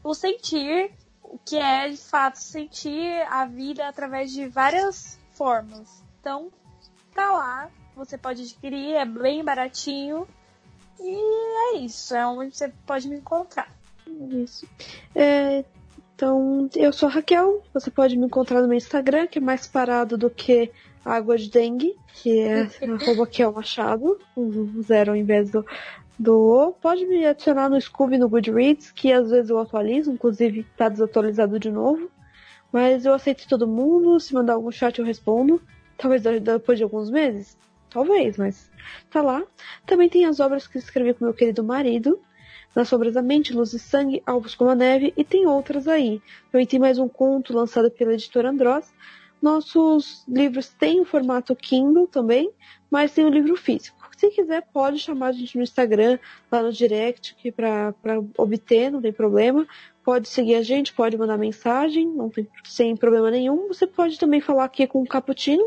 o 0.04 0.14
sentir, 0.14 0.92
o 1.24 1.40
que 1.40 1.58
é 1.58 1.90
de 1.90 1.98
fato 1.98 2.38
sentir 2.38 3.26
a 3.30 3.46
vida 3.46 3.88
através 3.88 4.32
de 4.32 4.46
várias 4.48 5.18
formas. 5.32 6.04
Então, 6.20 6.52
tá 7.14 7.32
lá, 7.32 7.70
você 7.96 8.18
pode 8.18 8.44
adquirir, 8.44 8.94
é 8.96 9.06
bem 9.06 9.44
baratinho. 9.44 10.28
E 11.00 11.76
é 11.76 11.78
isso, 11.78 12.14
é 12.16 12.26
onde 12.28 12.56
você 12.56 12.72
pode 12.86 13.08
me 13.08 13.18
encontrar. 13.18 13.72
Isso. 14.06 14.68
É, 15.16 15.64
então, 16.16 16.70
eu 16.76 16.92
sou 16.92 17.08
a 17.08 17.12
Raquel, 17.12 17.64
você 17.74 17.90
pode 17.90 18.18
me 18.18 18.26
encontrar 18.26 18.62
no 18.62 18.68
meu 18.68 18.78
Instagram, 18.78 19.28
que 19.28 19.38
é 19.38 19.42
mais 19.42 19.66
parado 19.66 20.18
do 20.18 20.30
que 20.30 20.72
água 21.06 21.38
de 21.38 21.50
dengue, 21.50 21.96
que 22.16 22.40
é 22.40 22.64
arroba 22.84 23.24
Raquel 23.24 23.54
Machado, 23.54 24.20
um 24.36 24.84
zero 24.84 25.12
ao 25.12 25.16
invés 25.16 25.50
do, 25.50 25.66
do 26.18 26.74
Pode 26.82 27.06
me 27.06 27.26
adicionar 27.26 27.70
no 27.70 27.80
Scooby 27.80 28.18
no 28.18 28.28
Goodreads, 28.28 28.92
que 28.92 29.14
às 29.14 29.30
vezes 29.30 29.50
eu 29.50 29.58
atualizo, 29.58 30.12
inclusive 30.12 30.60
está 30.60 30.90
desatualizado 30.90 31.58
de 31.58 31.72
novo. 31.72 32.12
Mas 32.72 33.06
eu 33.06 33.14
aceito 33.14 33.48
todo 33.48 33.66
mundo, 33.66 34.20
se 34.20 34.34
mandar 34.34 34.54
algum 34.54 34.72
chat 34.72 35.00
eu 35.00 35.06
respondo. 35.06 35.62
Talvez 36.00 36.24
depois 36.24 36.78
de 36.78 36.84
alguns 36.84 37.12
meses. 37.12 37.58
Talvez, 37.90 38.38
mas 38.38 38.72
tá 39.10 39.22
lá. 39.22 39.44
Também 39.86 40.08
tem 40.08 40.26
as 40.26 40.40
obras 40.40 40.66
que 40.66 40.78
escrevi 40.78 41.14
com 41.14 41.26
meu 41.26 41.34
querido 41.34 41.64
marido, 41.64 42.20
nas 42.76 42.94
obras 42.94 43.18
A 43.18 43.22
Mente, 43.22 43.54
Luz 43.54 43.74
e 43.74 43.80
Sangue, 43.80 44.24
Alvos 44.26 44.56
como 44.56 44.70
a 44.70 44.76
Neve, 44.76 45.14
e 45.18 45.24
tem 45.24 45.46
outras 45.46 45.88
aí. 45.88 46.22
Também 46.52 46.66
tem 46.66 46.80
mais 46.80 46.98
um 47.00 47.08
conto 47.10 47.54
lançado 47.54 47.92
pela 47.92 48.14
editora 48.14 48.50
Andross. 48.50 48.94
Nossos 49.42 50.24
livros 50.28 50.70
têm 50.70 51.02
o 51.02 51.06
formato 51.06 51.56
Kindle 51.56 52.08
também, 52.08 52.52
mas 52.92 53.12
tem 53.12 53.26
o 53.26 53.30
livro 53.30 53.56
físico. 53.56 53.98
Se 54.16 54.30
quiser, 54.30 54.68
pode 54.74 55.00
chamar 55.00 55.28
a 55.28 55.32
gente 55.32 55.56
no 55.58 55.64
Instagram, 55.64 56.20
lá 56.52 56.62
no 56.62 56.74
direct, 56.74 57.36
que 57.36 57.52
para 57.52 57.94
obter, 58.38 58.92
não 58.92 59.02
tem 59.02 59.14
problema. 59.14 59.66
Pode 60.04 60.28
seguir 60.28 60.56
a 60.56 60.62
gente, 60.62 60.94
pode 60.94 61.18
mandar 61.18 61.38
mensagem, 61.38 62.06
não 62.06 62.30
tem 62.30 62.48
sem 62.66 62.96
problema 62.96 63.32
nenhum. 63.32 63.70
Você 63.70 63.88
pode 63.88 64.20
também 64.20 64.42
falar 64.42 64.66
aqui 64.66 64.86
com 64.86 65.02
o 65.02 65.08
Caputino, 65.08 65.66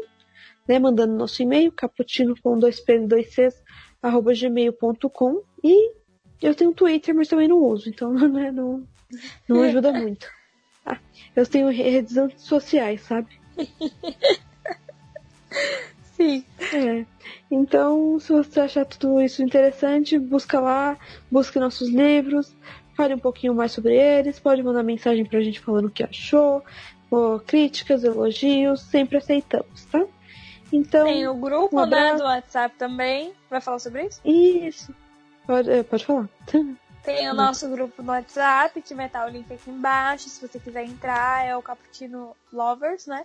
né, 0.68 0.78
mandando 0.78 1.14
nosso 1.14 1.42
e-mail, 1.42 1.72
caputino 1.72 2.34
com 2.40 2.58
dois 2.58 2.80
p 2.80 2.98
dois 3.00 3.32
cs 3.32 3.62
arroba 4.02 4.32
gmail.com 4.34 5.42
e 5.62 5.92
eu 6.40 6.54
tenho 6.54 6.74
Twitter, 6.74 7.14
mas 7.14 7.28
também 7.28 7.48
não 7.48 7.58
uso, 7.58 7.88
então 7.88 8.12
né, 8.28 8.50
não, 8.50 8.86
não 9.48 9.62
ajuda 9.62 9.92
muito. 9.92 10.28
Ah, 10.84 10.98
eu 11.36 11.46
tenho 11.46 11.68
redes 11.68 12.16
sociais, 12.38 13.02
sabe? 13.02 13.28
Sim. 16.16 16.44
É. 16.72 17.04
Então, 17.50 18.18
se 18.18 18.32
você 18.32 18.60
achar 18.60 18.84
tudo 18.84 19.20
isso 19.20 19.42
interessante, 19.42 20.18
busca 20.18 20.60
lá, 20.60 20.96
busque 21.30 21.58
nossos 21.58 21.88
livros, 21.88 22.54
fale 22.96 23.14
um 23.14 23.18
pouquinho 23.18 23.54
mais 23.54 23.72
sobre 23.72 23.94
eles, 23.94 24.38
pode 24.38 24.62
mandar 24.62 24.82
mensagem 24.82 25.24
pra 25.24 25.40
gente 25.40 25.60
falando 25.60 25.86
o 25.86 25.90
que 25.90 26.02
achou, 26.02 26.62
críticas, 27.46 28.04
elogios, 28.04 28.80
sempre 28.82 29.18
aceitamos, 29.18 29.84
tá? 29.86 30.04
Então, 30.72 31.04
Tem 31.04 31.28
o 31.28 31.34
grupo 31.34 31.82
um 31.82 31.86
né, 31.86 32.14
do 32.14 32.24
WhatsApp 32.24 32.74
também. 32.78 33.32
Vai 33.50 33.60
falar 33.60 33.78
sobre 33.78 34.06
isso? 34.06 34.20
Isso. 34.24 34.94
Pode, 35.46 35.70
é, 35.70 35.82
pode 35.82 36.06
falar. 36.06 36.28
Tem 37.02 37.28
o 37.28 37.34
nosso 37.34 37.68
grupo 37.68 38.02
no 38.02 38.12
WhatsApp, 38.12 38.80
que 38.80 38.94
vai 38.94 39.06
estar 39.06 39.26
o 39.26 39.28
link 39.28 39.52
aqui 39.52 39.70
embaixo. 39.70 40.28
Se 40.28 40.46
você 40.46 40.58
quiser 40.58 40.84
entrar, 40.84 41.44
é 41.44 41.54
o 41.56 41.62
Cappuccino 41.62 42.34
Lovers, 42.52 43.06
né? 43.06 43.24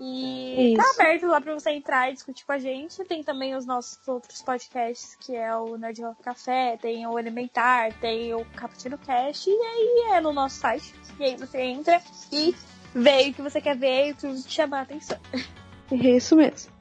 E 0.00 0.74
tá 0.74 0.82
Isso. 0.82 0.96
tá 0.96 1.02
aberto 1.04 1.26
lá 1.26 1.40
pra 1.42 1.52
você 1.52 1.70
entrar 1.70 2.10
e 2.10 2.14
discutir 2.14 2.46
com 2.46 2.52
a 2.52 2.58
gente. 2.58 3.04
Tem 3.04 3.22
também 3.22 3.54
os 3.54 3.66
nossos 3.66 4.08
outros 4.08 4.40
podcasts, 4.40 5.14
que 5.20 5.36
é 5.36 5.54
o 5.54 5.76
Nerd 5.76 6.00
Rock 6.00 6.22
Café, 6.22 6.78
tem 6.80 7.06
o 7.06 7.18
Elementar, 7.18 7.92
tem 8.00 8.32
o 8.34 8.42
Cappuccino 8.56 8.96
Cast, 8.96 9.48
e 9.50 9.52
aí 9.52 10.16
é 10.16 10.20
no 10.22 10.32
nosso 10.32 10.56
site. 10.56 10.94
E 11.18 11.24
aí 11.24 11.36
você 11.36 11.60
entra 11.60 12.00
e 12.32 12.54
vê 12.94 13.28
o 13.28 13.34
que 13.34 13.42
você 13.42 13.60
quer 13.60 13.76
ver 13.76 14.08
e 14.08 14.12
o 14.12 14.16
que 14.16 14.42
te 14.42 14.50
chamar 14.50 14.78
a 14.78 14.82
atenção. 14.82 15.18
É 15.92 16.16
isso 16.16 16.36
mesmo. 16.36 16.72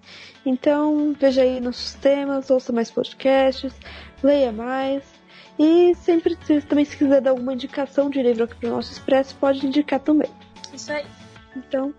Então, 0.45 1.13
veja 1.19 1.41
aí 1.41 1.59
nossos 1.59 1.93
temas, 1.95 2.49
ouça 2.49 2.71
mais 2.71 2.89
podcasts, 2.89 3.73
leia 4.23 4.51
mais. 4.51 5.03
E 5.57 5.93
sempre, 5.95 6.37
também 6.67 6.85
se 6.85 6.95
quiser 6.95 7.21
dar 7.21 7.31
alguma 7.31 7.53
indicação 7.53 8.09
de 8.09 8.21
livro 8.21 8.45
aqui 8.45 8.55
para 8.55 8.69
o 8.69 8.71
nosso 8.71 8.91
Expresso, 8.93 9.35
pode 9.35 9.65
indicar 9.67 9.99
também. 9.99 10.31
Isso 10.73 10.91
aí. 10.91 11.05
Então, 11.55 11.93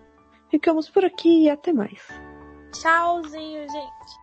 ficamos 0.49 0.89
por 0.89 1.05
aqui 1.05 1.43
e 1.43 1.49
até 1.49 1.71
mais. 1.71 2.01
Tchauzinho, 2.73 3.61
gente. 3.61 4.20